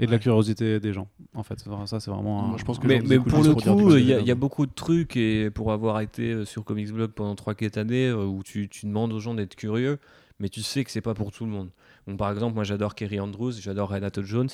[0.00, 1.58] Et de la curiosité des gens, en fait.
[1.86, 2.42] Ça, c'est vraiment.
[2.42, 4.34] Moi, un- je pense que mais, mais pour le coup, il y, a- il y
[4.34, 8.42] beaucoup de trucs et pour avoir été euh, sur Comics Blog pendant 3-4 années où
[8.44, 9.98] tu, tu demandes aux gens d'être curieux,
[10.38, 11.70] mais tu sais que c'est pas pour tout le monde.
[12.16, 14.48] Par exemple, moi j'adore Kerry Andrews, j'adore Renato Jones.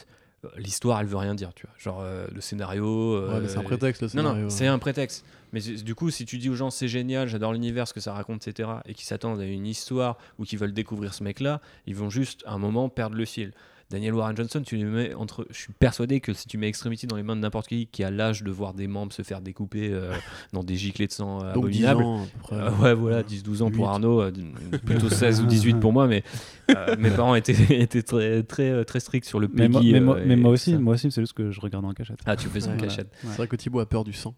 [0.45, 1.75] Euh, L'histoire, elle veut rien dire, tu vois.
[1.79, 3.21] Genre euh, le scénario.
[3.29, 4.43] Ouais, mais c'est un euh, prétexte le Non, scénario.
[4.45, 5.25] non, c'est un prétexte.
[5.53, 8.13] Mais du coup, si tu dis aux gens c'est génial, j'adore l'univers, ce que ça
[8.13, 11.95] raconte, etc., et qu'ils s'attendent à une histoire ou qu'ils veulent découvrir ce mec-là, ils
[11.95, 13.53] vont juste à un moment perdre le fil.
[13.95, 15.47] Daniel Warren Johnson, tu lui mets entre.
[15.51, 18.03] Je suis persuadé que si tu mets Extremity dans les mains de n'importe qui qui
[18.05, 20.13] a l'âge de voir des membres se faire découper euh,
[20.53, 22.03] dans des giclées de sang euh, Donc 10 abominables.
[22.03, 22.57] ans, à peu près.
[22.57, 23.89] Euh, ouais, voilà, 10-12 ans pour.
[23.89, 24.33] Arnaud, euh,
[24.85, 26.25] plutôt 16 ou 18 pour moi, mais
[26.71, 29.93] euh, mes parents étaient, étaient très, très, très stricts sur le Mais, moi, Peggy.
[29.93, 30.79] mais moi- mais aussi, ça.
[30.79, 32.19] moi aussi, c'est juste que je regarde en cachette.
[32.27, 33.13] Ah, tu fais ça en cachette.
[33.23, 34.35] C'est vrai que Thibaut a peur du sang.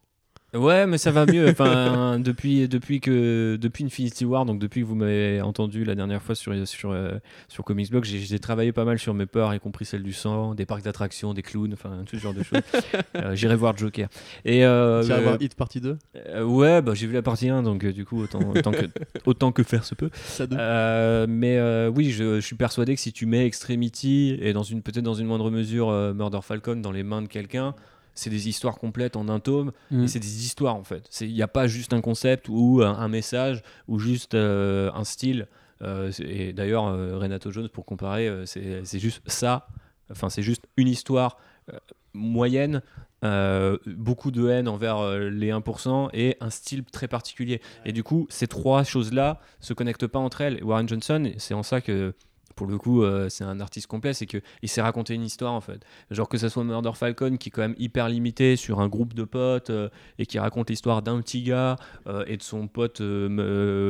[0.54, 1.48] Ouais, mais ça va mieux.
[1.48, 6.22] Enfin, depuis, depuis, que, depuis Infinity War, donc depuis que vous m'avez entendu la dernière
[6.22, 7.12] fois sur, sur, euh,
[7.48, 10.12] sur Comics Blog, j'ai j'ai travaillé pas mal sur mes peurs, y compris celle du
[10.12, 12.60] sang, des parcs d'attractions, des clowns, enfin tout ce genre de choses.
[13.16, 14.08] Euh, J'irai voir Joker.
[14.44, 15.96] Et, euh, Tu vas euh, voir Hit partie 2
[16.28, 18.86] euh, ouais, bah, j'ai vu la partie 1, donc du coup, autant, autant, que,
[19.26, 20.10] autant que faire se peut.
[20.14, 20.44] Ça.
[20.52, 24.62] Euh, mais euh, oui, je, je suis persuadé que si tu mets Extremity et dans
[24.62, 27.74] une peut-être dans une moindre mesure euh, Murder Falcon dans les mains de quelqu'un,
[28.16, 29.70] c'est des histoires complètes en un tome.
[29.92, 30.04] Mm.
[30.04, 31.08] Et c'est des histoires en fait.
[31.20, 35.04] Il n'y a pas juste un concept ou un, un message ou juste euh, un
[35.04, 35.46] style.
[35.82, 39.68] Euh, et d'ailleurs, euh, Renato Jones, pour comparer, euh, c'est juste ça.
[40.10, 41.36] Enfin, c'est juste une histoire
[41.72, 41.78] euh,
[42.14, 42.82] moyenne,
[43.24, 47.60] euh, beaucoup de haine envers euh, les 1% et un style très particulier.
[47.84, 50.62] Et du coup, ces trois choses-là se connectent pas entre elles.
[50.62, 52.14] Warren Johnson, c'est en ça que.
[52.56, 55.60] Pour le coup, euh, c'est un artiste complet, c'est qu'il s'est raconté une histoire en
[55.60, 55.84] fait.
[56.10, 59.12] Genre que ça soit Murder Falcon qui est quand même hyper limité sur un groupe
[59.12, 61.76] de potes euh, et qui raconte l'histoire d'un petit gars
[62.06, 63.02] euh, et de son pote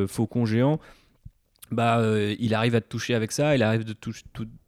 [0.08, 0.80] faucon géant.
[1.70, 4.12] Bah, euh, il arrive à te toucher avec ça, il arrive de tou-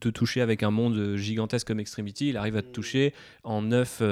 [0.00, 3.14] te toucher avec un monde euh, gigantesque comme Extremity, il arrive à te toucher
[3.44, 4.02] en 9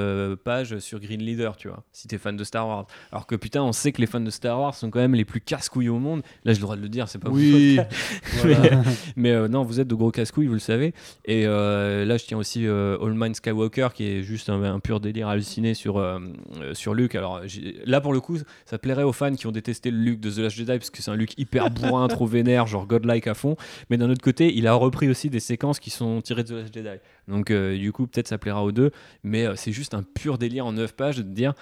[0.44, 2.86] pages sur Green Leader, tu vois, si t'es fan de Star Wars.
[3.12, 5.24] Alors que putain, on sait que les fans de Star Wars sont quand même les
[5.24, 6.22] plus casse-couilles au monde.
[6.44, 7.78] Là, j'ai le droit de le dire, c'est pas Oui,
[8.44, 8.56] mais,
[9.16, 10.94] mais, euh, non, vous êtes de gros casse-couilles, vous le savez.
[11.24, 14.80] Et euh, là, je tiens aussi euh, All Mind Skywalker, qui est juste un, un
[14.80, 16.18] pur délire halluciné sur, euh,
[16.60, 17.14] euh, sur Luke.
[17.14, 17.40] Alors
[17.84, 20.38] là, pour le coup, ça plairait aux fans qui ont détesté le Luke de The
[20.38, 23.56] Last Jedi, parce que c'est un Luke hyper bourrin, trop vénère, genre godlike à fond.
[23.88, 26.52] Mais d'un autre côté, il a repris aussi des séquences qui sont tirées de The
[26.52, 26.88] Last Jedi.
[27.28, 28.90] Donc, euh, du coup, peut-être ça plaira aux deux.
[29.24, 31.54] Mais euh, c'est juste un pur délire en 9 pages de te dire.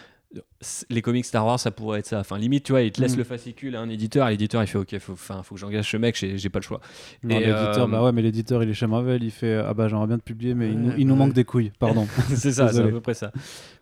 [0.90, 2.18] Les comics Star Wars, ça pourrait être ça.
[2.18, 3.18] Enfin, limite, tu vois, il te laisse Mm.
[3.18, 4.26] le fascicule à un éditeur.
[4.26, 6.80] et L'éditeur, il fait OK, faut, faut que j'engage ce mec, j'ai pas le choix.
[7.22, 9.72] Non, Et, l'éditeur, euh, bah ouais, mais l'éditeur, il est chez Marvel, il fait ah
[9.74, 12.08] bah j'aimerais bien te publier, mais il, nous, il manque des couilles, pardon.
[12.34, 13.30] c'est ça, c'est à peu près ça.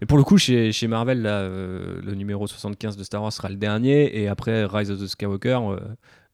[0.02, 3.32] Mais pour le coup, chez, chez Marvel, là, euh, le numéro 75 de Star Wars
[3.32, 5.58] sera le dernier, et après Rise of the Skywalker,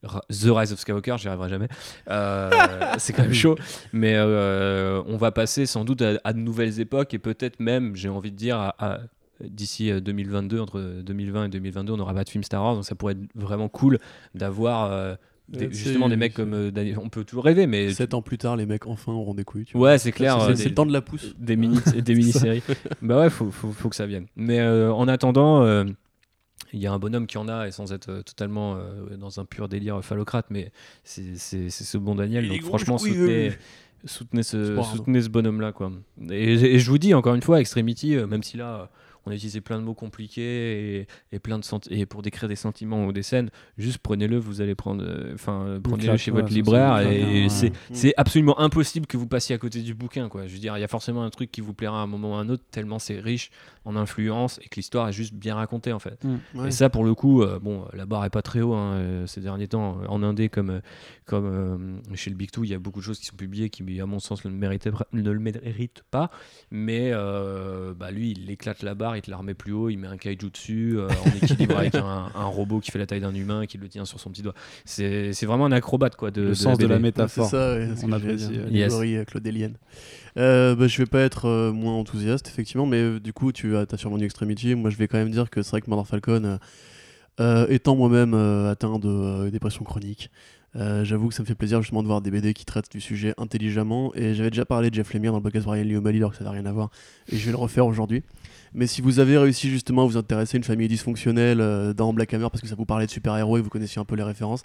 [0.02, 1.68] The Rise of Skywalker, j'y arriverai jamais.
[2.08, 2.50] Euh,
[2.98, 3.56] c'est quand même chaud,
[3.92, 7.96] mais euh, on va passer sans doute à, à de nouvelles époques, et peut-être même,
[7.96, 9.00] j'ai envie de dire, à- à-
[9.42, 12.84] d'ici euh, 2022, entre 2020 et 2022, on n'aura pas de film Star Wars, donc
[12.84, 13.98] ça pourrait être vraiment cool
[14.34, 15.14] d'avoir euh,
[15.48, 18.38] des- justement des mecs comme euh, Daniel- on peut toujours rêver, mais Sept ans plus
[18.38, 19.64] tard, les mecs enfin auront des couilles.
[19.64, 19.90] tu vois.
[19.90, 20.38] ouais, c'est clair.
[20.54, 21.34] C'est euh, le temps de la pousse.
[21.38, 22.62] des mini des mini-séries.
[23.02, 24.26] bah ouais, faut, faut, faut que ça vienne.
[24.36, 25.84] Mais euh, en attendant, euh,
[26.72, 29.40] il y a un bonhomme qui en a, et sans être euh, totalement euh, dans
[29.40, 30.70] un pur délire phallocrate, mais
[31.05, 31.36] c'est
[31.70, 32.48] ce bon Daniel.
[32.48, 33.52] Donc franchement, soutenez,
[34.05, 35.72] soutenez ce, soutenez bonhomme-là.
[35.72, 35.90] quoi.
[36.30, 38.90] Et, et je vous dis, encore une fois, Extremity, euh, même si là...
[39.26, 42.56] on a utilisé plein de mots compliqués et, et plein de et pour décrire des
[42.56, 45.05] sentiments ou des scènes, juste prenez-le, vous allez prendre,
[45.35, 47.94] enfin prenez-le chez ouais, votre libraire et c'est Mm.
[47.94, 50.30] c'est absolument impossible que vous passiez à côté du bouquin.
[50.30, 50.47] Quoi.
[50.47, 52.32] Je veux dire, il y a forcément un truc qui vous plaira à un moment
[52.32, 53.51] ou à un autre, tellement c'est riche
[53.89, 56.23] en influence et que l'histoire est juste bien racontée en fait.
[56.55, 56.69] Ouais.
[56.69, 59.27] Et ça, pour le coup, euh, bon, la barre est pas très haut hein, euh,
[59.27, 59.98] ces derniers temps.
[60.09, 60.81] En indé, comme, euh,
[61.24, 63.70] comme euh, chez le Big Two, il y a beaucoup de choses qui sont publiées
[63.70, 66.31] qui, à mon sens, ne le méritent, ne le méritent pas.
[66.70, 69.97] Mais euh, bah, lui, il éclate la barre, il te la remet plus haut, il
[69.97, 73.20] met un kaiju dessus, euh, en équilibre avec un, un robot qui fait la taille
[73.20, 74.55] d'un humain et qui le tient sur son petit doigt.
[74.85, 76.94] C'est c'est vraiment un acrobate quoi, de, Le de sens de la.
[76.97, 77.48] Ouais, c'est métaphore.
[77.48, 78.93] ça, ouais, On apprécie, Yes.
[78.94, 79.77] Euh, claudélienne.
[80.39, 83.77] Euh, bah, je vais pas être euh, moins enthousiaste, effectivement, mais euh, du coup, tu
[83.77, 84.74] as, as sûrement du Extremity.
[84.74, 86.59] Moi, je vais quand même dire que c'est vrai que Mother Falcon,
[87.40, 90.31] euh, étant moi-même atteint de dépression chronique,
[90.74, 93.35] j'avoue que ça me fait plaisir justement de voir des BD qui traitent du sujet
[93.36, 94.12] intelligemment.
[94.15, 96.36] Et j'avais déjà parlé de Jeff Lemire dans le podcast Brian Lee O'Malley, alors que
[96.36, 96.90] ça n'a rien à voir.
[97.32, 98.23] Et je vais le refaire aujourd'hui.
[98.74, 102.12] Mais si vous avez réussi justement à vous intéresser à une famille dysfonctionnelle euh, dans
[102.12, 104.14] Black Hammer parce que ça vous parlait de super-héros et que vous connaissiez un peu
[104.16, 104.62] les références,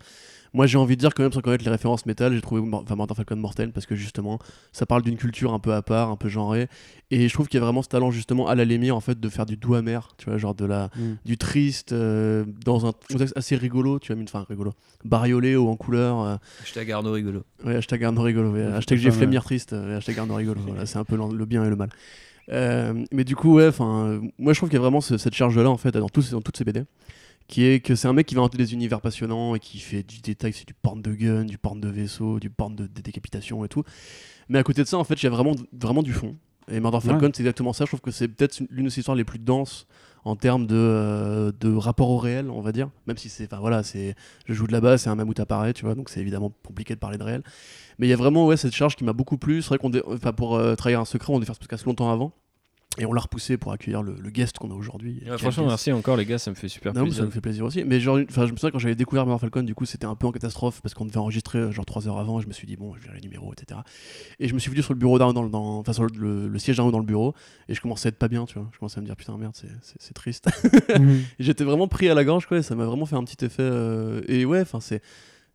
[0.53, 2.95] moi j'ai envie de dire quand même sans connaître les références métal, j'ai trouvé enfin,
[2.95, 4.39] Mother Falcon mortel parce que justement
[4.71, 6.67] ça parle d'une culture un peu à part, un peu genrée.
[7.11, 9.19] Et je trouve qu'il y a vraiment ce talent justement à la Lemire en fait
[9.19, 11.13] de faire du doux amer, tu vois, genre de la, Mm.
[11.25, 14.73] du triste euh, dans un contexte assez rigolo, tu vois, enfin rigolo,
[15.05, 16.19] bariolé ou en couleur.
[16.21, 17.43] euh, Hashtag Arnaud rigolo.
[17.63, 18.51] Ouais, hashtag Arnaud rigolo.
[18.51, 19.19] ouais, hashtag mal.
[19.19, 19.73] Lemire triste.
[19.73, 20.59] euh, hashtag Arnaud rigolo.
[20.67, 21.89] voilà, c'est un peu le bien et le mal.
[22.51, 25.33] Euh, mais du coup, ouais, enfin, moi je trouve qu'il y a vraiment ce- cette
[25.33, 26.83] charge-là en fait dans, tous, dans toutes ces BD,
[27.47, 30.03] qui est que c'est un mec qui va inventer des univers passionnants et qui fait
[30.03, 33.01] du détail, c'est du porn de gun, du porn de vaisseau, du porn de, de
[33.01, 33.83] décapitation et tout.
[34.49, 36.35] Mais à côté de ça, en fait, il y a vraiment, vraiment du fond.
[36.71, 37.31] Et Murder Falcon, Ouais.
[37.33, 37.85] c'est exactement ça.
[37.85, 39.85] Je trouve que c'est peut-être l'une de ses histoires les plus denses
[40.25, 42.89] en termes de, euh, de rapport au réel, on va dire.
[43.07, 45.73] Même si c'est, enfin voilà, c'est, je joue de la basse, c'est un mammouth apparaît,
[45.73, 47.43] tu vois, donc c'est évidemment compliqué de parler de réel.
[47.99, 49.61] Mais il y a vraiment ouais, cette charge qui m'a beaucoup plu.
[49.61, 49.91] C'est vrai qu'on,
[50.33, 52.31] pour euh, trahir un secret, on devait faire ce podcast longtemps avant.
[52.99, 55.23] Et on l'a repoussé pour accueillir le, le guest qu'on a aujourd'hui.
[55.25, 55.71] Ouais, franchement, guest.
[55.71, 57.25] merci encore les gars, ça me fait super Non, mais ça plaisir.
[57.25, 57.83] me fait plaisir aussi.
[57.85, 60.13] Mais genre, enfin, je me souviens quand j'avais découvert Murder Falcon, du coup, c'était un
[60.13, 62.39] peu en catastrophe parce qu'on devait enregistrer euh, genre 3 heures avant.
[62.39, 63.79] Et je me suis dit, bon, je vais les numéros, etc.
[64.39, 66.47] Et je me suis vu sur le bureau d'Arnaud, dans, le- dans, enfin, sur le,
[66.47, 67.33] le siège d'Arnaud dans le bureau.
[67.67, 68.69] Et je commençais à être pas bien, tu vois.
[68.71, 70.49] Je commençais à me dire, putain, merde, c'est- triste.
[70.99, 71.21] Mhm.
[71.39, 72.57] J'étais vraiment pris à la gorge, quoi.
[72.59, 73.63] et ça m'a vraiment fait un petit effet.
[73.63, 75.01] euh, Et ouais, enfin, c'est.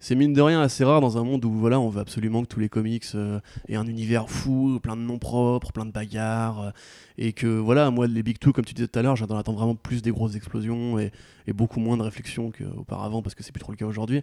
[0.00, 2.46] C'est mine de rien assez rare dans un monde où voilà, on veut absolument que
[2.46, 6.60] tous les comics euh, aient un univers fou, plein de noms propres, plein de bagarres,
[6.60, 6.70] euh,
[7.18, 9.58] et que voilà, moi les Big Two, comme tu disais tout à l'heure, j'attends attendre
[9.58, 11.10] vraiment plus des grosses explosions et,
[11.48, 14.22] et beaucoup moins de réflexion qu'auparavant parce que c'est plus trop le cas aujourd'hui.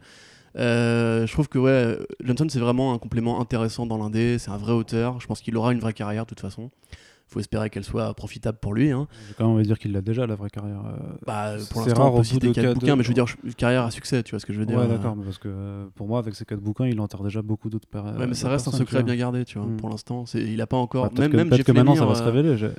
[0.57, 4.57] Euh, je trouve que ouais, Johnson c'est vraiment un complément intéressant dans l'indé, c'est un
[4.57, 5.19] vrai auteur.
[5.19, 6.71] Je pense qu'il aura une vraie carrière de toute façon.
[7.27, 8.91] Faut espérer qu'elle soit profitable pour lui.
[8.91, 9.07] Hein.
[9.27, 10.81] J'ai quand même envie de dire qu'il l'a déjà, la vraie carrière.
[10.85, 10.97] euh.
[11.25, 13.03] Bah, pour C'est l'instant, rare on peut au bout citer de quatre quatre- bouquins, mais
[13.03, 13.25] je veux dire
[13.57, 14.77] carrière à succès, tu vois ce que je veux dire.
[14.77, 17.23] Ouais, euh, d'accord, mais parce que euh, pour moi, avec ces quatre bouquins, il enterre
[17.23, 19.67] déjà beaucoup d'autres Ouais, mais ça reste un secret bien gardé, tu vois.
[19.67, 19.77] Mm.
[19.77, 21.03] Pour l'instant, c'est- il a pas encore.
[21.05, 22.57] Bah, peut-être même que, même peut-être que maintenant ça va se euh, révéler.
[22.57, 22.69] J'ai-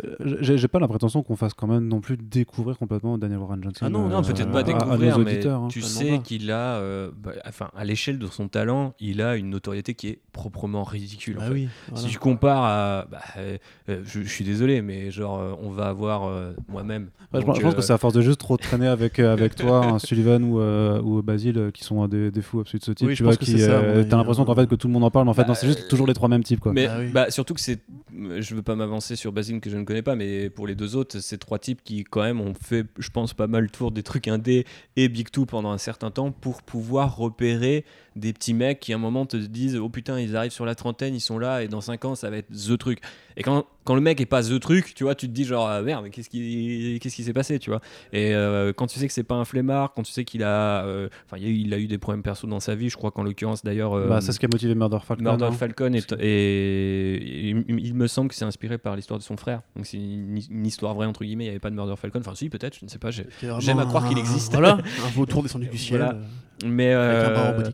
[0.41, 3.85] J'ai j'ai pas l'impression qu'on fasse quand même non plus découvrir complètement Daniel Warren Johnson.
[3.87, 5.69] Ah non, Non, peut-être à- pas à- à découvrir, mais auditeurs, hein.
[5.69, 6.81] tu Totalement sais qu'il a,
[7.17, 11.37] bah, enfin, à l'échelle de son talent, il a une notoriété qui est proprement ridicule.
[11.37, 11.47] Bah.
[11.55, 12.09] Si voilà.
[12.09, 13.59] tu compares à, bah, euh,
[13.89, 17.11] euh, je, je suis désolé, mais genre, euh, on va avoir euh, moi-même.
[17.33, 19.85] Ouais, je, pense euh, que c'est à force de juste trop traîner avec, avec toi,
[19.95, 23.09] un Sullivan ou, euh, ou Basile qui sont des, des fous absolus de ce type.
[23.09, 24.47] Oui, je tu vois, pense que qui, T'as l'impression hein.
[24.47, 25.85] qu'en fait que tout le monde en parle, mais en fait, Bah, non, c'est juste
[25.85, 26.61] euh, toujours les trois mêmes types.
[26.61, 26.73] Quoi.
[26.73, 27.11] Mais Ah oui.
[27.13, 27.81] bah, surtout que c'est.
[28.15, 30.97] Je veux pas m'avancer sur Basile que je ne connais pas, mais pour les deux
[30.97, 33.91] autres, c'est trois types qui, quand même, ont fait, je pense, pas mal le tour
[33.91, 34.65] des trucs indés
[34.97, 37.85] et Big Two pendant un certain temps pour pouvoir repérer
[38.15, 40.75] des petits mecs qui, à un moment, te disent Oh putain, ils arrivent sur la
[40.75, 43.01] trentaine, ils sont là, et dans 5 ans, ça va être The Truc.
[43.39, 45.69] Et quand, quand le mec est pas The Truc, tu vois, tu te dis genre
[45.69, 47.81] Ah, merde, qu'est-ce qui qu'est-ce qui s'est passé, tu vois.
[48.13, 50.85] Et euh, quand tu sais que c'est pas un flemmard, quand tu sais qu'il a.
[50.87, 52.97] euh, Enfin, il a eu- il a eu des problèmes perso dans sa vie, je
[52.97, 53.93] crois qu'en l'occurrence, d'ailleurs.
[53.95, 55.23] euh, Bah, c'est ce qui a motivé Murder Falcon.
[55.23, 55.53] Murder hein.
[55.53, 59.61] Falcon est, et, il, il me semble que c'est inspiré par l'histoire de son frère.
[59.77, 61.45] Donc c'est une, une histoire vraie entre guillemets.
[61.45, 62.21] Il n'y avait pas de Murder Falcon.
[62.21, 63.11] Enfin si peut-être, je ne sais pas.
[63.11, 64.53] J'aime à croire qu'il existe.
[64.57, 65.99] Voilà, un vautour descendu du ciel.
[66.01, 66.15] Voilà.
[66.15, 67.73] euh, Mais Avec un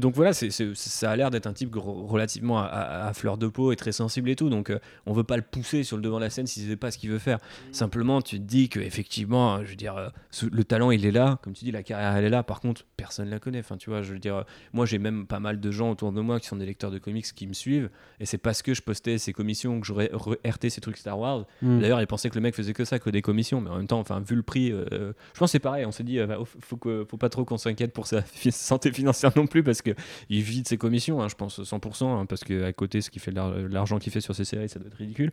[0.00, 3.72] donc voilà, ça a l'air d'être un type relativement à, à- à fleur de peau
[3.72, 4.48] et très sensible et tout.
[4.48, 6.76] Donc euh, on veut pas le pousser sur le devant de la scène si c'est
[6.76, 7.38] pas ce qu'il veut faire.
[7.72, 10.08] Simplement, tu te dis que effectivement, je veux dire, euh,
[10.50, 11.38] le talent il est là.
[11.42, 12.42] Comme tu dis, la carrière elle est là.
[12.42, 13.58] Par contre, personne la connaît.
[13.60, 14.42] Enfin, tu vois, je veux dire, euh,
[14.72, 16.98] moi j'ai même pas mal de gens autour de moi qui sont des lecteurs de
[16.98, 17.90] comics qui me suivent.
[18.20, 20.10] Et c'est parce que je postais ces commissions que j'aurais
[20.44, 21.44] RT ces trucs Star Wars.
[21.60, 21.80] Mm.
[21.80, 23.60] D'ailleurs, ils pensaient que le mec faisait que ça, que des commissions.
[23.60, 25.84] Mais en même temps, enfin, vu le prix, euh, je pense que c'est pareil.
[25.84, 29.32] On s'est dit, euh, faut, que, faut pas trop qu'on s'inquiète pour sa santé financière
[29.36, 29.90] non plus, parce que
[30.28, 33.10] il vit de ses commissions, hein, je pense 100%, hein, parce que à côté, ce
[33.10, 35.30] qui fait l'argent qu'il fait sur ses séries, ça doit être ridicule.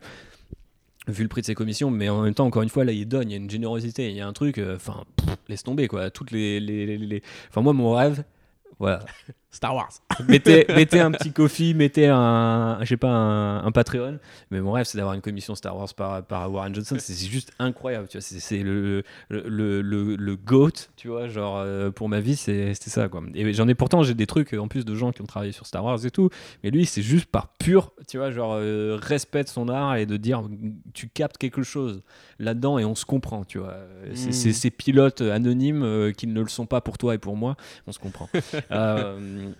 [1.08, 3.06] Vu le prix de ses commissions, mais en même temps, encore une fois, là, il
[3.08, 5.04] donne, il y a une générosité, il y a un truc, euh, enfin,
[5.48, 6.10] laisse tomber, quoi.
[6.10, 8.22] Toutes les- les- Enfin, moi, mon rêve,
[8.78, 9.04] voilà,
[9.52, 9.90] Star Wars.
[10.28, 14.18] mettez, mettez un petit coffee, mettez un, je sais pas, un, un Patreon.
[14.50, 16.96] Mais mon rêve, c'est d'avoir une commission Star Wars par, par Warren Johnson.
[17.00, 18.22] C'est juste incroyable, tu vois.
[18.22, 19.42] C'est- le, le,
[19.82, 21.28] le, le, GOAT, tu vois.
[21.28, 23.22] Genre, euh, pour ma vie, c'est- c'était ça, quoi.
[23.34, 25.66] Et j'en ai pourtant, j'ai des trucs, en plus de gens qui ont travaillé sur
[25.66, 26.30] Star Wars et tout.
[26.62, 30.06] Mais lui, c'est juste par pur, tu vois, genre, euh, respect de son art et
[30.06, 30.42] de dire,
[30.94, 32.02] tu captes quelque chose
[32.38, 33.74] là-dedans et on se comprend, tu vois.
[34.14, 34.32] C'est Mm.
[34.32, 37.56] c'est ces pilotes anonymes euh, qui ne le sont pas pour toi et pour moi,
[37.86, 38.28] on se comprend.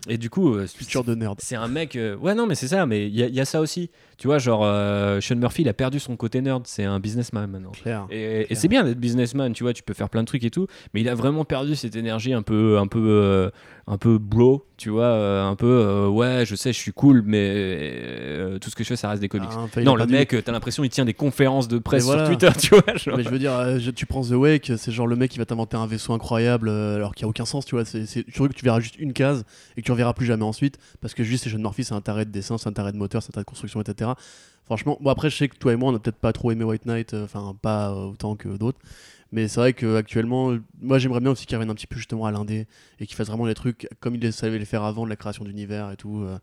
[0.09, 1.39] Et du coup, euh, Futur de nerd.
[1.43, 1.97] c'est un mec.
[1.97, 3.91] euh, Ouais, non, mais c'est ça, mais il y, a- il y a ça aussi.
[4.21, 6.65] Tu vois, genre, euh, Sean Murphy, il a perdu son côté nerd.
[6.67, 7.71] C'est un businessman maintenant.
[7.71, 8.07] Claire.
[8.11, 10.67] Et, c'est bien d'être businessman, tu vois, tu peux faire plein de trucs et tout,
[10.93, 13.51] mais il a vraiment perdu cette énergie un peu, un peu, euh,
[13.87, 18.59] un peu bro, tu vois, euh, un peu, ouais, je sais, je suis cool, mais
[18.61, 19.49] tout ce que je fais, ça reste des comics.
[19.53, 22.27] Ah, enfin, non, le mec, t'as l'impression, il tient des conférences de presse voilà.
[22.27, 22.97] sur Twitter, tu vois.
[22.97, 23.17] genre.
[23.17, 25.47] Mais je veux dire, je- tu prends The Wake, c'est genre le mec qui va
[25.47, 27.87] t'inventer un vaisseau incroyable alors qu'il n'y a aucun sens, tu vois.
[27.87, 29.45] C'est c'est- tu vois que tu verras juste une case
[29.79, 32.03] et que tu reverras plus jamais ensuite parce que juste c'est Sean Murphy, c'est un
[32.03, 34.10] taré de dessin, c'est un taré de moteur, c'est un taré de construction, etc.
[34.65, 36.63] Franchement, bon après je sais que toi et moi on n'a peut-être pas trop aimé
[36.65, 38.79] White Knight, euh, enfin pas euh, autant que d'autres.
[39.33, 42.31] Mais c'est vrai qu'actuellement, moi j'aimerais bien aussi qu'il revienne un petit peu justement à
[42.33, 42.67] l'indé
[43.01, 45.45] et qu'il fasse vraiment les trucs comme il savait les faire avant de la création
[45.45, 46.23] d'univers et tout.
[46.23, 46.39] euh,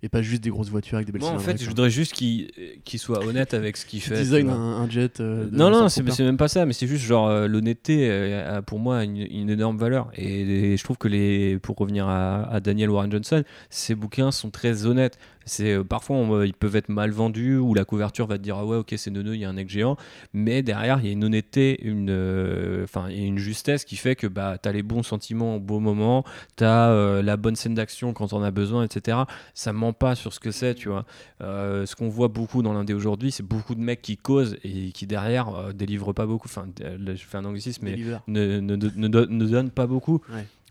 [0.00, 2.12] et pas juste des grosses voitures avec des belles Moi, en fait, je voudrais juste
[2.12, 2.52] qu'il
[2.84, 4.14] qu'il soit honnête avec ce qu'il fait.
[4.20, 5.18] design un, un jet.
[5.18, 8.62] euh, non, non, c'est même pas ça, mais c'est juste genre euh, l'honnêteté euh, a
[8.62, 10.08] pour moi une, une énorme valeur.
[10.14, 10.42] Et,
[10.72, 14.50] et je trouve que les, pour revenir à, à Daniel Warren Johnson, ces bouquins sont
[14.50, 15.18] très honnêtes.
[15.48, 18.56] C'est euh, parfois on, ils peuvent être mal vendus ou la couverture va te dire
[18.56, 19.96] ah ouais ok c'est neuneux il y a un mec géant,
[20.32, 24.26] mais derrière il y a une honnêteté, une euh, enfin une justesse qui fait que
[24.26, 26.24] bah t'as les bons sentiments au bon moment,
[26.56, 29.18] t'as euh, la bonne scène d'action quand on a besoin, etc.
[29.54, 31.04] Ça ment pas sur ce que c'est, tu vois.
[31.40, 35.06] Ce qu'on voit beaucoup dans l'indé aujourd'hui, c'est beaucoup de mecs qui causent et qui
[35.06, 36.48] derrière délivrent pas beaucoup.
[36.48, 37.92] Enfin, je fais un anglicisme, mais
[38.28, 40.20] ne, ne, ne, ne don- ne donne pas beaucoup.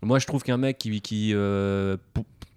[0.02, 1.96] Moi, je trouve qu'un mec qui, qui euh,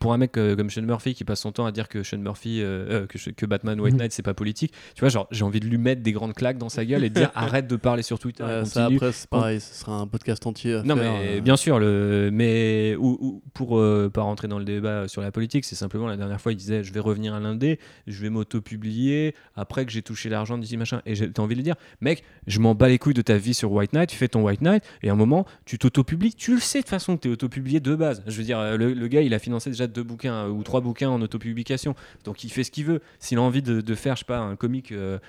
[0.02, 2.18] pour, un mec euh, comme Sean Murphy qui passe son temps à dire que Sean
[2.18, 4.00] Murphy, euh, euh, que, que Batman White Mhm.
[4.00, 6.58] Knight, c'est pas politique, tu vois, genre j'ai envie de lui mettre des grandes claques
[6.58, 8.44] dans sa gueule et de dire arrête de parler sur Twitter.
[8.66, 10.74] ça après c'est pareil, ce sera un podcast entier.
[10.76, 13.82] À Non, faire, mais bien sûr, le, mais ou, ou- pour
[14.14, 16.84] pas rentrer dans le débat sur la politique, c'est simplement la dernière fois, il disait
[16.84, 21.02] je vais revenir à l'indé, je vais m'auto-publier après que j'ai touché l'argent d'ici machin.
[21.06, 23.54] Et j'ai envie de lui dire, mec, je m'en bats les couilles de ta vie
[23.54, 26.54] sur White Knight, tu fais ton White Knight, et à un moment, tu t'auto-publies, tu
[26.54, 28.24] le sais de toute façon que tu es auto-publié de base.
[28.28, 30.82] Je veux dire, le, le gars, il a financé déjà deux bouquins euh, ou trois
[30.82, 31.94] bouquins en auto-publication,
[32.26, 33.02] donc il fait ce qu'il veut.
[33.20, 35.20] S'il a envie de, de faire, je sais pas, un comic euh,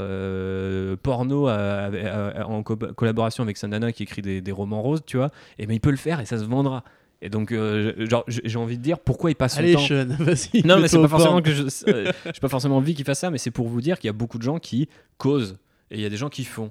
[0.00, 4.82] euh, porno à- à- à- en co- collaboration avec Sandana qui écrit des, des romans
[4.82, 6.84] roses, tu vois, et ben il peut le faire et ça se vendra.
[7.22, 7.94] Et donc, euh,
[8.28, 9.80] j'ai envie de dire pourquoi il passe son Allez, temps.
[9.80, 10.62] Sean, vas-y.
[10.66, 11.62] Non, mais c'est pas forcément que je.
[11.88, 14.10] euh, j'ai pas forcément envie qu'il fasse ça, mais c'est pour vous dire qu'il y
[14.10, 15.56] a beaucoup de gens qui causent
[15.90, 16.70] et il y a des gens qui font.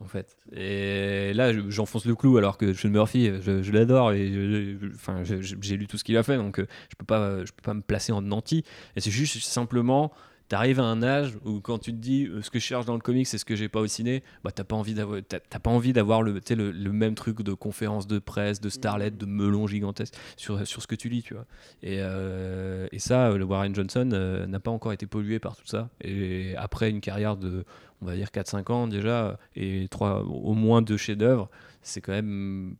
[0.00, 0.36] En fait.
[0.52, 5.22] Et là, je- j'enfonce le clou alors que Sean Murphy, je, je l'adore et enfin,
[5.24, 7.74] j'ai lu tout ce qu'il a fait, donc euh, je peux pas, je peux pas
[7.74, 8.64] me placer en nanti.
[8.96, 10.12] Et c'est juste simplement,
[10.48, 12.94] t'arrives à un âge où quand tu te dis euh, ce que je cherche dans
[12.94, 15.70] le comics c'est ce que j'ai pas au ciné bah t'as pas envie d'avoir pas
[15.70, 19.66] envie d'avoir le, le, le même truc de conférence de presse de starlet de melon
[19.66, 21.46] gigantesque sur, sur ce que tu lis tu vois.
[21.82, 24.04] Et, euh, et ça euh, le Warren Johnson
[24.48, 25.88] n'a pas encore été pollué par tout ça.
[26.00, 27.64] Et après une carrière de
[28.02, 31.48] on va dire 4-5 ans déjà et trois au moins deux chefs d'œuvre
[31.82, 32.76] c'est quand même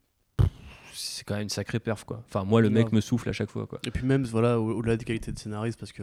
[0.95, 3.51] c'est quand même une sacrée perf quoi enfin moi le mec me souffle à chaque
[3.51, 6.03] fois quoi Et puis même, voilà, au- au-delà des qualités de scénariste, parce que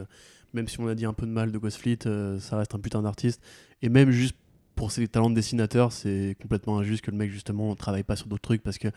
[0.54, 2.76] même si on a dit un peu de mal de Ghost Fleet, euh, ça reste
[2.76, 3.42] un putain d'artiste.
[3.82, 4.36] Et même juste
[4.76, 8.16] pour ses talents de dessinateur, c'est complètement injuste que le mec, justement, ne travaille pas
[8.16, 8.88] sur d'autres trucs, parce que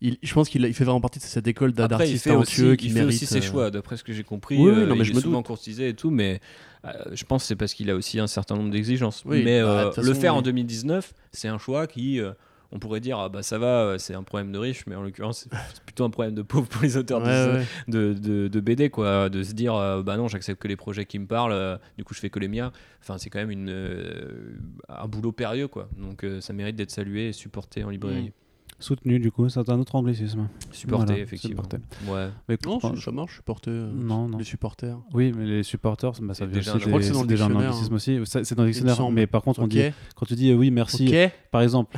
[0.00, 2.92] il, je pense qu'il il fait vraiment partie de cette école d'artistes talentueux qui il
[2.92, 4.56] fait aussi ses euh, choix, d'après ce que j'ai compris.
[4.58, 5.46] Oui, oui, euh, non, mais il je est me souvent doute.
[5.46, 6.40] courtisé et tout, mais
[6.84, 9.22] euh, je pense que c'est parce qu'il a aussi un certain nombre d'exigences.
[9.24, 10.44] Oui, mais bah, euh, le façon, faire en oui.
[10.44, 12.32] 2019, c'est un choix qui, euh,
[12.72, 15.02] on pourrait dire, ah bah ça va, euh, c'est un problème de riche, mais en
[15.02, 17.26] l'occurrence, c'est plutôt un problème de pauvre pour les auteurs de-
[17.58, 19.28] ouais, de, de, de BD, quoi.
[19.28, 22.04] De se dire, euh, bah non, j'accepte que les projets qui me parlent, euh, du
[22.04, 22.72] coup, je fais que les miens.
[23.02, 24.56] Enfin, c'est quand même une, euh,
[24.88, 25.88] un boulot périlleux, quoi.
[25.98, 28.32] Donc, euh, ça mérite d'être salué et supporté en librairie.
[28.78, 30.48] Soutenu, du coup, c'est un autre anglicisme.
[30.70, 31.62] Supporté, Voilà, effectivement.
[31.62, 31.78] supporté.
[32.08, 32.28] Ouais.
[32.46, 34.36] Mais Non, je pense- ça marche, supporter euh, Non, non.
[34.36, 34.98] les supporters.
[35.14, 37.08] Oui, mais les supporters, bah, ça C'est vient déjà aussi un- je crois que des-
[37.08, 37.96] c'est dans le déjà un anglicisme hein.
[37.96, 38.20] aussi.
[38.26, 39.80] C'est dans le dictionnaire, mais par contre, on dit,
[40.14, 41.30] quand tu dis euh, oui, merci, Ok.
[41.50, 41.96] par exemple,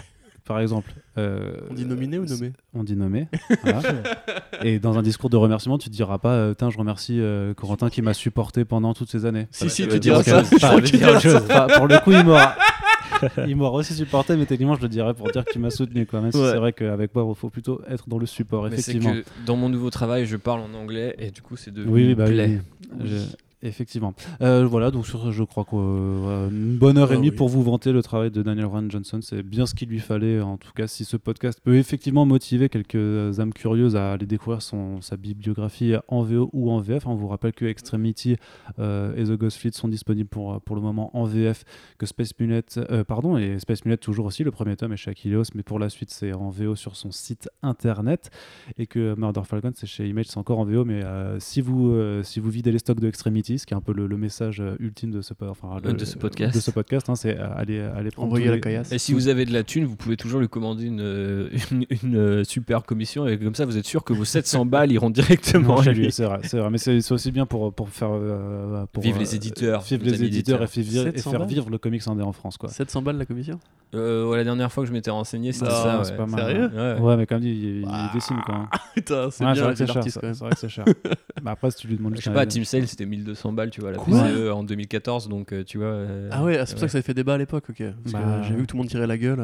[0.49, 2.53] par exemple, euh, On dit nominé ou nommé?
[2.75, 3.29] On dit nommé.
[3.63, 3.81] voilà.
[4.65, 7.91] Et dans un discours de remerciement, tu diras pas, euh, Tain, je remercie euh, Corentin
[7.91, 9.47] qui m'a supporté pendant toutes ces années.
[9.53, 11.67] Si, Ça si, tu diras que- ça.
[11.77, 12.57] pour le coup, il m'aura.
[13.47, 16.07] il m'aura aussi supporté, mais techniquement, je le dirais pour dire qu'il m'a soutenu.
[16.07, 16.21] Quoi.
[16.23, 19.13] Même si c'est vrai qu'avec moi, il faut plutôt être dans le support, Mais effectivement.
[19.13, 22.07] que dans mon nouveau travail, je parle en anglais et du coup, c'est devenu Oui,
[22.09, 22.61] oui, bah oui, plaît.
[23.01, 23.07] oui.
[23.11, 24.15] Je- Effectivement.
[24.41, 27.93] Euh, voilà, donc sur je crois qu'une bonne heure et Ah demie pour vous vanter
[27.93, 29.21] le travail de Daniel Warren Johnson.
[29.21, 30.41] C'est bien ce qu'il lui fallait.
[30.41, 34.63] En tout cas, si ce podcast peut effectivement motiver quelques âmes curieuses à aller découvrir
[34.63, 37.07] son, sa bibliographie en VO ou en VF.
[37.07, 38.37] On vous rappelle que Extremity
[38.79, 41.65] euh, et The Ghost Fleet sont disponibles pour, pour le moment en VF,
[41.99, 45.11] que Space Mullet, euh, pardon, et Space Mullet toujours aussi, le premier tome est chez
[45.11, 48.31] Achilleos, mais pour la suite c'est en VO sur son site internet,
[48.79, 51.91] et que Murder Falcon c'est chez Image, c'est encore en VO, mais euh, si, vous,
[51.91, 54.17] euh, si vous videz les stocks de Extremity, ce qui est un peu le, le
[54.19, 56.55] message euh, ultime de ce, enfin, le- De ce podcast.
[56.55, 58.93] de ce podcast, hein, c'est euh, aller, aller prendre Envoyer la les- caillasse.
[58.93, 61.87] Et si vous avez de la thune, vous pouvez toujours lui commander une, euh, une,
[62.03, 65.09] une, euh, super commission et comme ça, vous êtes sûr que vos 700 balles iront
[65.11, 66.13] directement Non, à chez lui.
[66.13, 69.35] c'est vrai, c'est vrai, mais c'est aussi bien pour, pour faire euh, pour, euh, les
[69.35, 70.69] éditeurs, vivre les éditeurs et, éditeurs.
[70.69, 72.69] faire vivre, et 700 faire balles vivre le comics indé en France quoi.
[72.69, 73.59] 700 balles la commission
[73.95, 76.01] Euh, ouais, la dernière fois que je m'étais renseigné, c'était ça.
[76.05, 76.17] c'est ouais.
[76.17, 76.41] pas mal.
[76.41, 77.01] Sérieux Ouais.
[77.01, 78.55] Ouais, mais comme dit, il, dessine quoi.
[78.57, 78.69] hein.
[78.95, 80.35] Putain, c'est Ouais, bien c'est cher, quand même.
[80.35, 80.85] c'est vrai que c'est cher.
[81.43, 83.81] bah après, si tu lui demandes Je sais pas, Team Sale c'était 1200 balles, tu
[83.81, 85.87] vois, la Quoi PCE en 2014, donc euh, tu vois.
[85.89, 87.83] euh, Ah ouais, c'est pour ça que ça avait fait débat à l'époque, ok.
[88.03, 89.41] Parce Bah, que j'ai vu que tout le monde tirait la gueule.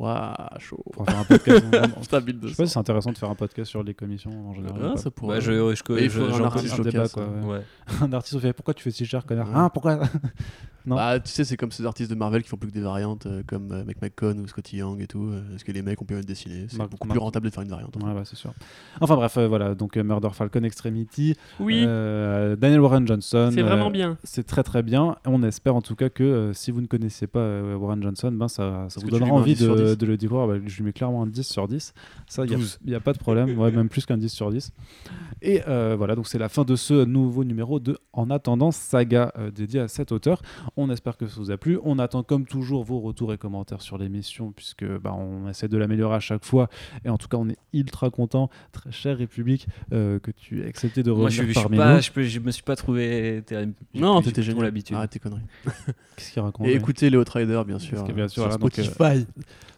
[0.00, 0.04] Euh.
[0.04, 0.82] Waouh, chaud.
[0.92, 1.64] Pour faire un podcast.
[1.72, 2.56] Je sais 1200.
[2.56, 4.82] pas si c'est intéressant de faire un podcast sur les commissions en général.
[4.82, 5.36] ou Ah, ça pourrait.
[5.36, 7.46] Ouais, je, je, il je- faut un artiste un débat, quoi, ouais.
[7.56, 7.60] Ouais.
[8.02, 9.54] un artiste fait pourquoi tu fais si cher connard Ouais.
[9.56, 10.00] Hein pourquoi
[10.86, 10.96] Non.
[10.96, 13.26] Bah, tu sais, c'est comme ces artistes de Marvel qui font plus que des variantes,
[13.26, 15.22] euh, comme euh, McCone ou Scotty Young et tout.
[15.24, 16.64] euh, parce que les mecs ont pu être dessinés.
[16.70, 17.94] C'est Bah, beaucoup bah, plus rentable de faire une variante.
[17.96, 18.54] Ouais, bah, c'est sûr.
[18.98, 23.50] Enfin bref, euh, voilà, donc euh, Murder Falcon Extremity, Oui, euh, Daniel Warren Johnson.
[23.52, 24.16] c'est vraiment euh, bien.
[24.24, 25.16] C'est très très bien.
[25.26, 28.32] On espère en tout cas que euh, si vous ne connaissez pas euh, Warren Johnson,
[28.32, 29.98] ben ça, ça Est-ce vous donnera envie 10 sur de, 10?
[29.98, 30.46] de le découvrir.
[30.48, 31.94] Bah, je lui mets clairement un 10 sur 10.
[32.26, 32.78] Ça, il 12.
[32.86, 33.58] n'y a, pas de problème.
[33.58, 34.72] Ouais, même plus qu'un 10 sur 10.
[35.42, 39.32] Et euh, voilà, donc c'est la fin de ce nouveau numéro de En attendant saga
[39.38, 40.42] euh, dédié à cet auteur.
[40.76, 41.78] On espère que ça vous a plu.
[41.84, 45.76] On attend comme toujours vos retours et commentaires sur l'émission puisque bah, on essaie de
[45.78, 46.68] l'améliorer à chaque fois.
[47.04, 50.66] Et en tout cas, on est ultra content, très cher République, euh, que tu aies
[50.66, 52.00] accepté de Moi, je, revenir je, parmi pas, nous.
[52.02, 53.42] je, peux- je me suis pas trouvé
[53.94, 54.64] Non, t'étais génial.
[54.64, 54.96] l'habitude.
[54.96, 55.42] Arrête tes conneries.
[56.16, 58.04] Qu'est-ce qu'il raconte Et écoutez les Outrider, bien sûr.
[58.04, 59.26] que, bien euh, sûr, sur voilà, donc, euh, Spotify.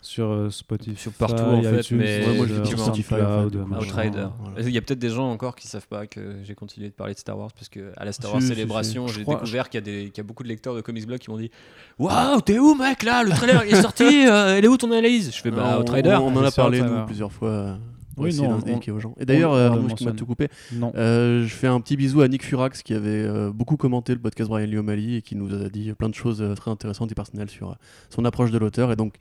[0.02, 3.14] Sur euh, Spotify, Sur partout, en fait, iTunes, mais- Ouais, moi, je euh, sur Spotify.
[3.14, 4.26] Outrider.
[4.40, 4.60] voilà.
[4.60, 7.14] Il y a peut-être des gens encore qui savent pas que j'ai continué de parler
[7.14, 9.14] de Star Wars parce que à la Star Wars si, Célébration, si.
[9.14, 11.06] J'ai crois- découvert qu'il y, a des- qu'il y a beaucoup de lecteurs de Comics
[11.06, 11.50] Blog qui m'ont dit
[11.98, 13.22] Waouh, t'es où, mec, là?
[13.22, 15.34] Le trailer il est sorti, euh, elle est où ton analyse?
[15.34, 16.16] Je fais Bah, on, Outrider.
[16.20, 17.48] on en a parlé nous plusieurs fois.
[17.50, 17.74] euh,
[18.16, 19.14] Oui, non, d'indiquer aux gens.
[19.18, 20.48] Et d'ailleurs, on- euh, on je tout coupé.
[20.72, 20.92] Non.
[20.94, 24.18] Euh, je fais un petit bisou à Nick Furax qui avait euh, beaucoup commenté le
[24.20, 27.10] podcast Brian Lee O'Malley et qui nous a dit plein de choses euh, très intéressantes
[27.12, 27.74] et personnelles sur euh,
[28.10, 28.92] son approche de l'auteur.
[28.92, 29.14] Et donc,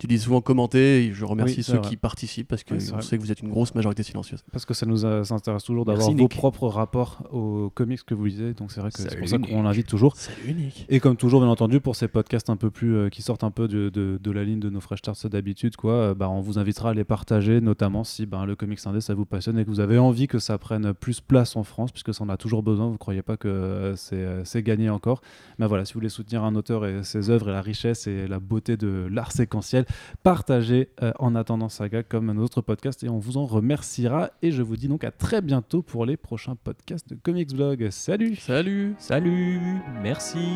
[0.00, 1.88] tu dis souvent commenter et je remercie Oui, c'est ceux vrai.
[1.88, 3.02] qui participent parce que Oui, c'est on vrai.
[3.02, 4.42] sait que vous êtes une grosse majorité silencieuse.
[4.52, 8.12] Parce que ça nous a- ça intéresse toujours d'avoir vos propres rapports aux comics que
[8.14, 8.54] vous lisez.
[8.54, 10.16] Donc c'est vrai que c'est pour ça qu'on l'invite toujours.
[10.16, 10.84] Salut Nick.
[10.88, 13.52] Et comme toujours, bien entendu, pour ces podcasts un peu plus euh, qui sortent un
[13.52, 16.40] peu de, de- de la ligne de nos Fresh Starts d'habitude, quoi, euh, bah, on
[16.40, 19.64] vous invitera à les partager, notamment si ben, le comics indé ça vous passionne et
[19.64, 22.36] que vous avez envie que ça prenne plus place en France, puisque ça en a
[22.36, 22.88] toujours besoin.
[22.88, 25.20] Vous croyez pas que euh, c'est euh, c'est gagné encore.
[25.58, 28.26] Mais voilà, si vous voulez soutenir un auteur et ses œuvres et la richesse et
[28.26, 30.18] la beauté de l'art séquentiel, essentiel.
[30.22, 34.30] Partagez euh, en attendant Saga comme un autre podcast et on vous en remerciera.
[34.42, 37.88] Et je vous dis donc à très bientôt pour les prochains podcasts de Comics Blog.
[37.90, 39.60] Salut Salut Salut,
[40.02, 40.48] merci,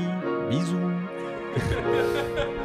[0.51, 0.77] bisous.